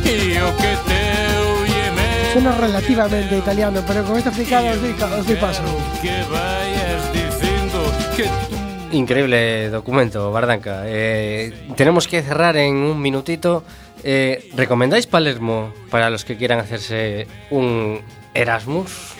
E 0.04 0.36
o 0.44 0.52
que 0.60 0.66
é 0.66 0.76
teu 0.84 1.44
e 1.64 1.72
é 1.72 1.90
meu 1.90 2.32
Suena 2.34 2.52
relativamente 2.52 3.32
italiano, 3.38 3.80
pero 3.86 4.04
con 4.04 4.18
esta 4.18 4.30
fricada 4.30 4.76
os 4.76 4.80
doy, 4.82 4.92
os 4.92 5.26
doy 5.26 5.36
paso. 5.36 5.64
Que 6.02 6.20
vayas 6.28 7.00
dicindo 7.16 7.80
que 8.14 8.28
tú 8.50 8.55
Increíble 8.92 9.68
documento, 9.70 10.30
Bardanca. 10.30 10.82
Eh, 10.86 11.52
tenemos 11.76 12.06
que 12.06 12.22
cerrar 12.22 12.56
en 12.56 12.76
un 12.76 13.00
minutito. 13.00 13.64
Eh, 14.04 14.50
¿Recomendáis 14.54 15.06
Palermo 15.06 15.72
para 15.90 16.10
los 16.10 16.24
que 16.24 16.36
quieran 16.36 16.60
hacerse 16.60 17.26
un 17.50 18.00
Erasmus? 18.34 19.14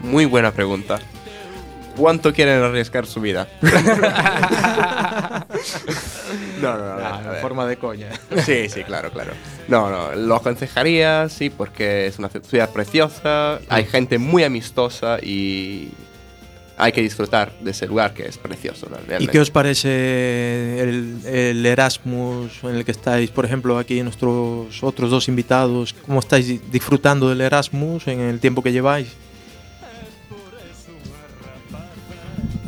Muy 0.00 0.24
buena 0.24 0.52
pregunta. 0.52 1.00
¿Cuánto 1.96 2.32
quieren 2.32 2.62
arriesgar 2.62 3.06
su 3.06 3.20
vida? 3.20 3.48
No, 6.60 6.76
no, 6.76 6.96
no. 6.98 7.18
En 7.20 7.30
ver. 7.30 7.40
forma 7.40 7.66
de 7.66 7.76
coña. 7.76 8.08
Sí, 8.44 8.68
sí, 8.68 8.82
claro, 8.84 9.10
claro. 9.10 9.32
No, 9.68 9.90
no, 9.90 10.14
lo 10.14 10.36
aconsejaría, 10.36 11.28
sí, 11.28 11.50
porque 11.50 12.06
es 12.06 12.18
una 12.18 12.28
ciudad 12.28 12.70
preciosa, 12.70 13.60
hay 13.68 13.84
gente 13.84 14.18
muy 14.18 14.44
amistosa 14.44 15.18
y 15.22 15.90
hay 16.78 16.92
que 16.92 17.00
disfrutar 17.02 17.52
de 17.60 17.72
ese 17.72 17.86
lugar 17.86 18.14
que 18.14 18.24
es 18.26 18.38
precioso. 18.38 18.88
¿Y 19.18 19.26
qué 19.26 19.40
os 19.40 19.50
parece 19.50 20.80
el, 20.82 21.18
el 21.26 21.66
Erasmus 21.66 22.62
en 22.62 22.76
el 22.76 22.84
que 22.84 22.92
estáis, 22.92 23.30
por 23.30 23.44
ejemplo, 23.44 23.78
aquí 23.78 24.02
nuestros 24.02 24.82
otros 24.82 25.10
dos 25.10 25.28
invitados? 25.28 25.94
¿Cómo 26.06 26.20
estáis 26.20 26.46
di- 26.46 26.60
disfrutando 26.70 27.28
del 27.28 27.40
Erasmus 27.40 28.06
en 28.08 28.20
el 28.20 28.38
tiempo 28.40 28.62
que 28.62 28.72
lleváis? 28.72 29.08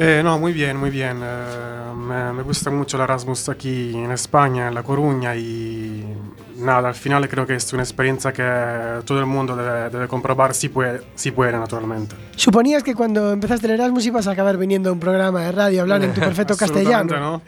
Eh, 0.03 0.23
no, 0.25 0.39
muy 0.39 0.55
bien, 0.55 0.79
muy 0.79 0.89
bien. 0.89 1.21
Eh, 1.23 1.93
me, 1.95 2.33
me 2.33 2.43
gusta 2.43 2.71
mucho 2.71 2.97
el 2.97 3.03
Erasmus 3.03 3.51
aquí 3.51 3.95
en 3.95 4.11
España, 4.13 4.69
en 4.69 4.75
La 4.75 4.83
Coruña 4.83 5.37
y 5.37 6.03
nada, 6.57 6.89
al 6.89 6.95
final 6.95 7.29
creo 7.29 7.47
que 7.47 7.57
es 7.57 7.71
una 7.75 7.83
experiencia 7.83 8.33
que 8.33 9.03
todo 9.05 9.19
el 9.19 9.27
mundo 9.27 9.55
debe, 9.55 9.91
debe 9.91 10.09
comprobar 10.09 10.55
si 10.55 10.71
puede, 10.71 11.03
si 11.15 11.33
puede 11.33 11.53
naturalmente. 11.53 12.17
¿Suponías 12.35 12.83
que 12.83 12.95
cuando 12.95 13.31
empezaste 13.31 13.67
el 13.67 13.75
Erasmus 13.75 14.07
ibas 14.07 14.27
a 14.27 14.31
acabar 14.31 14.57
viniendo 14.57 14.89
a 14.89 14.93
un 14.95 15.01
programa 15.01 15.45
de 15.45 15.53
radio 15.53 15.81
a 15.81 15.83
hablar 15.83 16.03
en 16.03 16.15
tu 16.15 16.21
perfecto 16.21 16.57
castellano? 16.59 17.21
no. 17.21 17.43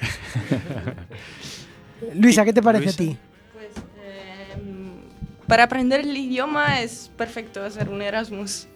Luisa, 2.16 2.44
¿qué 2.44 2.53
te 2.53 2.61
parece 2.61 2.90
a 2.90 2.92
ti? 2.92 3.16
Para 5.46 5.64
aprender 5.64 6.00
el 6.00 6.14
idioma 6.14 6.80
es 6.80 7.11
perfecto 7.16 7.64
hacer 7.64 7.88
un 7.88 8.03
Erasmus. 8.03 8.68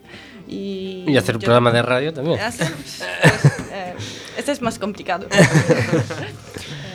Y, 0.48 1.04
Y 1.08 1.16
hacer 1.16 1.34
un 1.36 1.40
yo- 1.40 1.46
programa 1.46 1.72
de 1.72 1.82
radio 1.82 2.12
también. 2.12 2.38
Hacer- 2.40 2.72
pues, 2.72 3.00
eh, 3.72 3.94
este 4.36 4.52
es 4.52 4.62
más 4.62 4.78
complicado. 4.78 5.26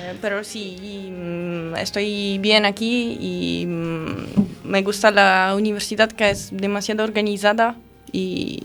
Eh, 0.03 0.15
pero 0.19 0.43
sí, 0.43 0.77
y, 0.81 1.11
mm, 1.11 1.75
estoy 1.75 2.39
bien 2.39 2.65
aquí 2.65 3.17
y 3.21 3.65
mm, 3.67 4.15
me 4.63 4.81
gusta 4.81 5.11
la 5.11 5.53
universidad 5.55 6.11
que 6.11 6.31
es 6.31 6.49
demasiado 6.51 7.03
organizada 7.03 7.75
y 8.11 8.63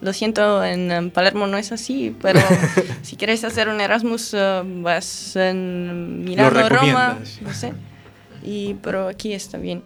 lo 0.00 0.12
siento, 0.12 0.64
en, 0.64 1.10
Palermo 1.10 1.48
no 1.48 1.58
es 1.58 1.72
así, 1.72 2.14
pero 2.22 2.38
si 3.02 3.16
quieres 3.16 3.42
hacer 3.42 3.68
un 3.68 3.80
Erasmus 3.80 4.34
eh, 4.34 4.62
vas 4.64 5.34
en 5.34 6.24
Milano, 6.24 6.68
Roma, 6.68 7.18
no 7.40 7.52
sé. 7.52 7.72
Y, 8.44 8.74
pero 8.74 9.08
aquí 9.08 9.32
está 9.32 9.58
bien. 9.58 9.82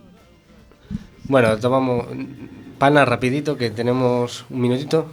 Bueno, 1.24 1.56
tomamos 1.56 2.06
pana 2.82 3.04
rapidito 3.04 3.56
que 3.56 3.70
tenemos 3.70 4.44
un 4.50 4.60
minutito. 4.60 5.06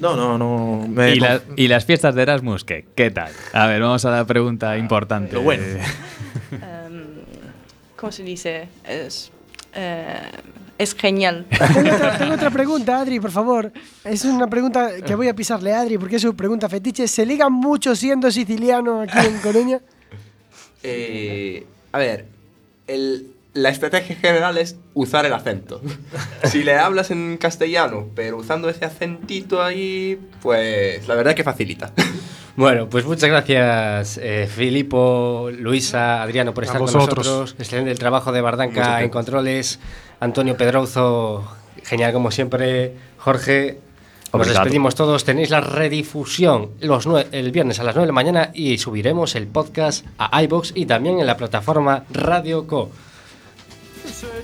No, 0.00 0.16
no, 0.16 0.38
no. 0.38 0.88
me- 0.88 1.14
¿Y, 1.14 1.20
la- 1.20 1.42
y 1.56 1.68
las 1.68 1.84
fiestas 1.84 2.14
de 2.14 2.22
Erasmus 2.22 2.64
qué? 2.64 2.86
¿Qué 2.94 3.10
tal? 3.10 3.30
A 3.52 3.66
ver, 3.66 3.82
vamos 3.82 4.02
a 4.06 4.10
la 4.10 4.24
pregunta 4.24 4.78
importante. 4.78 5.34
Lo 5.34 5.42
bueno. 5.42 5.62
Em, 6.52 7.04
¿Cómo 7.96 8.10
se 8.10 8.22
dice? 8.22 8.66
Es, 8.88 9.30
eh, 9.74 10.22
es 10.78 10.94
genial. 10.94 11.44
Tengo 11.74 11.94
otra, 11.94 12.16
tengo 12.16 12.32
otra 12.32 12.50
pregunta, 12.50 12.98
Adri, 13.02 13.20
por 13.20 13.30
favor. 13.30 13.70
Es 14.04 14.24
una 14.24 14.46
pregunta 14.46 14.92
que 15.06 15.14
voy 15.14 15.28
a 15.28 15.34
pisarle 15.34 15.74
a 15.74 15.82
Adri 15.82 15.98
porque 15.98 16.16
es 16.16 16.22
su 16.22 16.34
pregunta 16.34 16.66
fetiche. 16.70 17.06
¿Se 17.06 17.26
liga 17.26 17.50
mucho 17.50 17.94
siendo 17.94 18.30
siciliano 18.30 19.02
aquí 19.02 19.18
en 19.18 19.36
Coruña? 19.40 19.80
Eh, 20.82 21.66
a 21.92 21.98
ver, 21.98 22.24
el- 22.86 23.31
la 23.54 23.68
estrategia 23.68 24.16
general 24.16 24.58
es 24.58 24.76
usar 24.94 25.26
el 25.26 25.32
acento. 25.32 25.80
si 26.44 26.62
le 26.62 26.76
hablas 26.76 27.10
en 27.10 27.36
castellano, 27.36 28.08
pero 28.14 28.38
usando 28.38 28.68
ese 28.68 28.84
acentito 28.84 29.62
ahí, 29.62 30.18
pues 30.40 31.06
la 31.08 31.14
verdad 31.14 31.34
que 31.34 31.44
facilita. 31.44 31.92
Bueno, 32.54 32.86
pues 32.90 33.06
muchas 33.06 33.30
gracias, 33.30 34.18
eh, 34.22 34.46
Filipo, 34.46 35.48
Luisa, 35.58 36.22
Adriano, 36.22 36.52
por 36.52 36.64
A 36.64 36.66
estar 36.66 36.82
con 36.82 36.92
nosotros. 36.92 37.56
Excelente 37.58 37.90
el 37.90 37.98
trabajo 37.98 38.30
de 38.30 38.42
Bardanca 38.42 39.02
en 39.02 39.08
controles. 39.08 39.80
Antonio 40.20 40.54
Pedrozo, 40.54 41.50
genial 41.82 42.12
como 42.12 42.30
siempre. 42.30 42.92
Jorge, 43.16 43.80
nos 44.34 44.46
despedimos 44.46 44.94
todos. 44.94 45.24
Tenéis 45.24 45.48
la 45.48 45.62
redifusión 45.62 46.72
los 46.80 47.08
el 47.32 47.52
viernes 47.52 47.80
a 47.80 47.84
las 47.84 47.94
9 47.94 48.04
de 48.04 48.08
la 48.08 48.12
mañana 48.12 48.50
y 48.52 48.76
subiremos 48.76 49.34
el 49.34 49.46
podcast 49.46 50.04
a 50.18 50.42
iBox 50.42 50.72
y 50.74 50.84
también 50.84 51.20
en 51.20 51.26
la 51.26 51.38
plataforma 51.38 52.04
Radio 52.10 52.66
Co. 52.66 52.90
söyledi. 54.08 54.42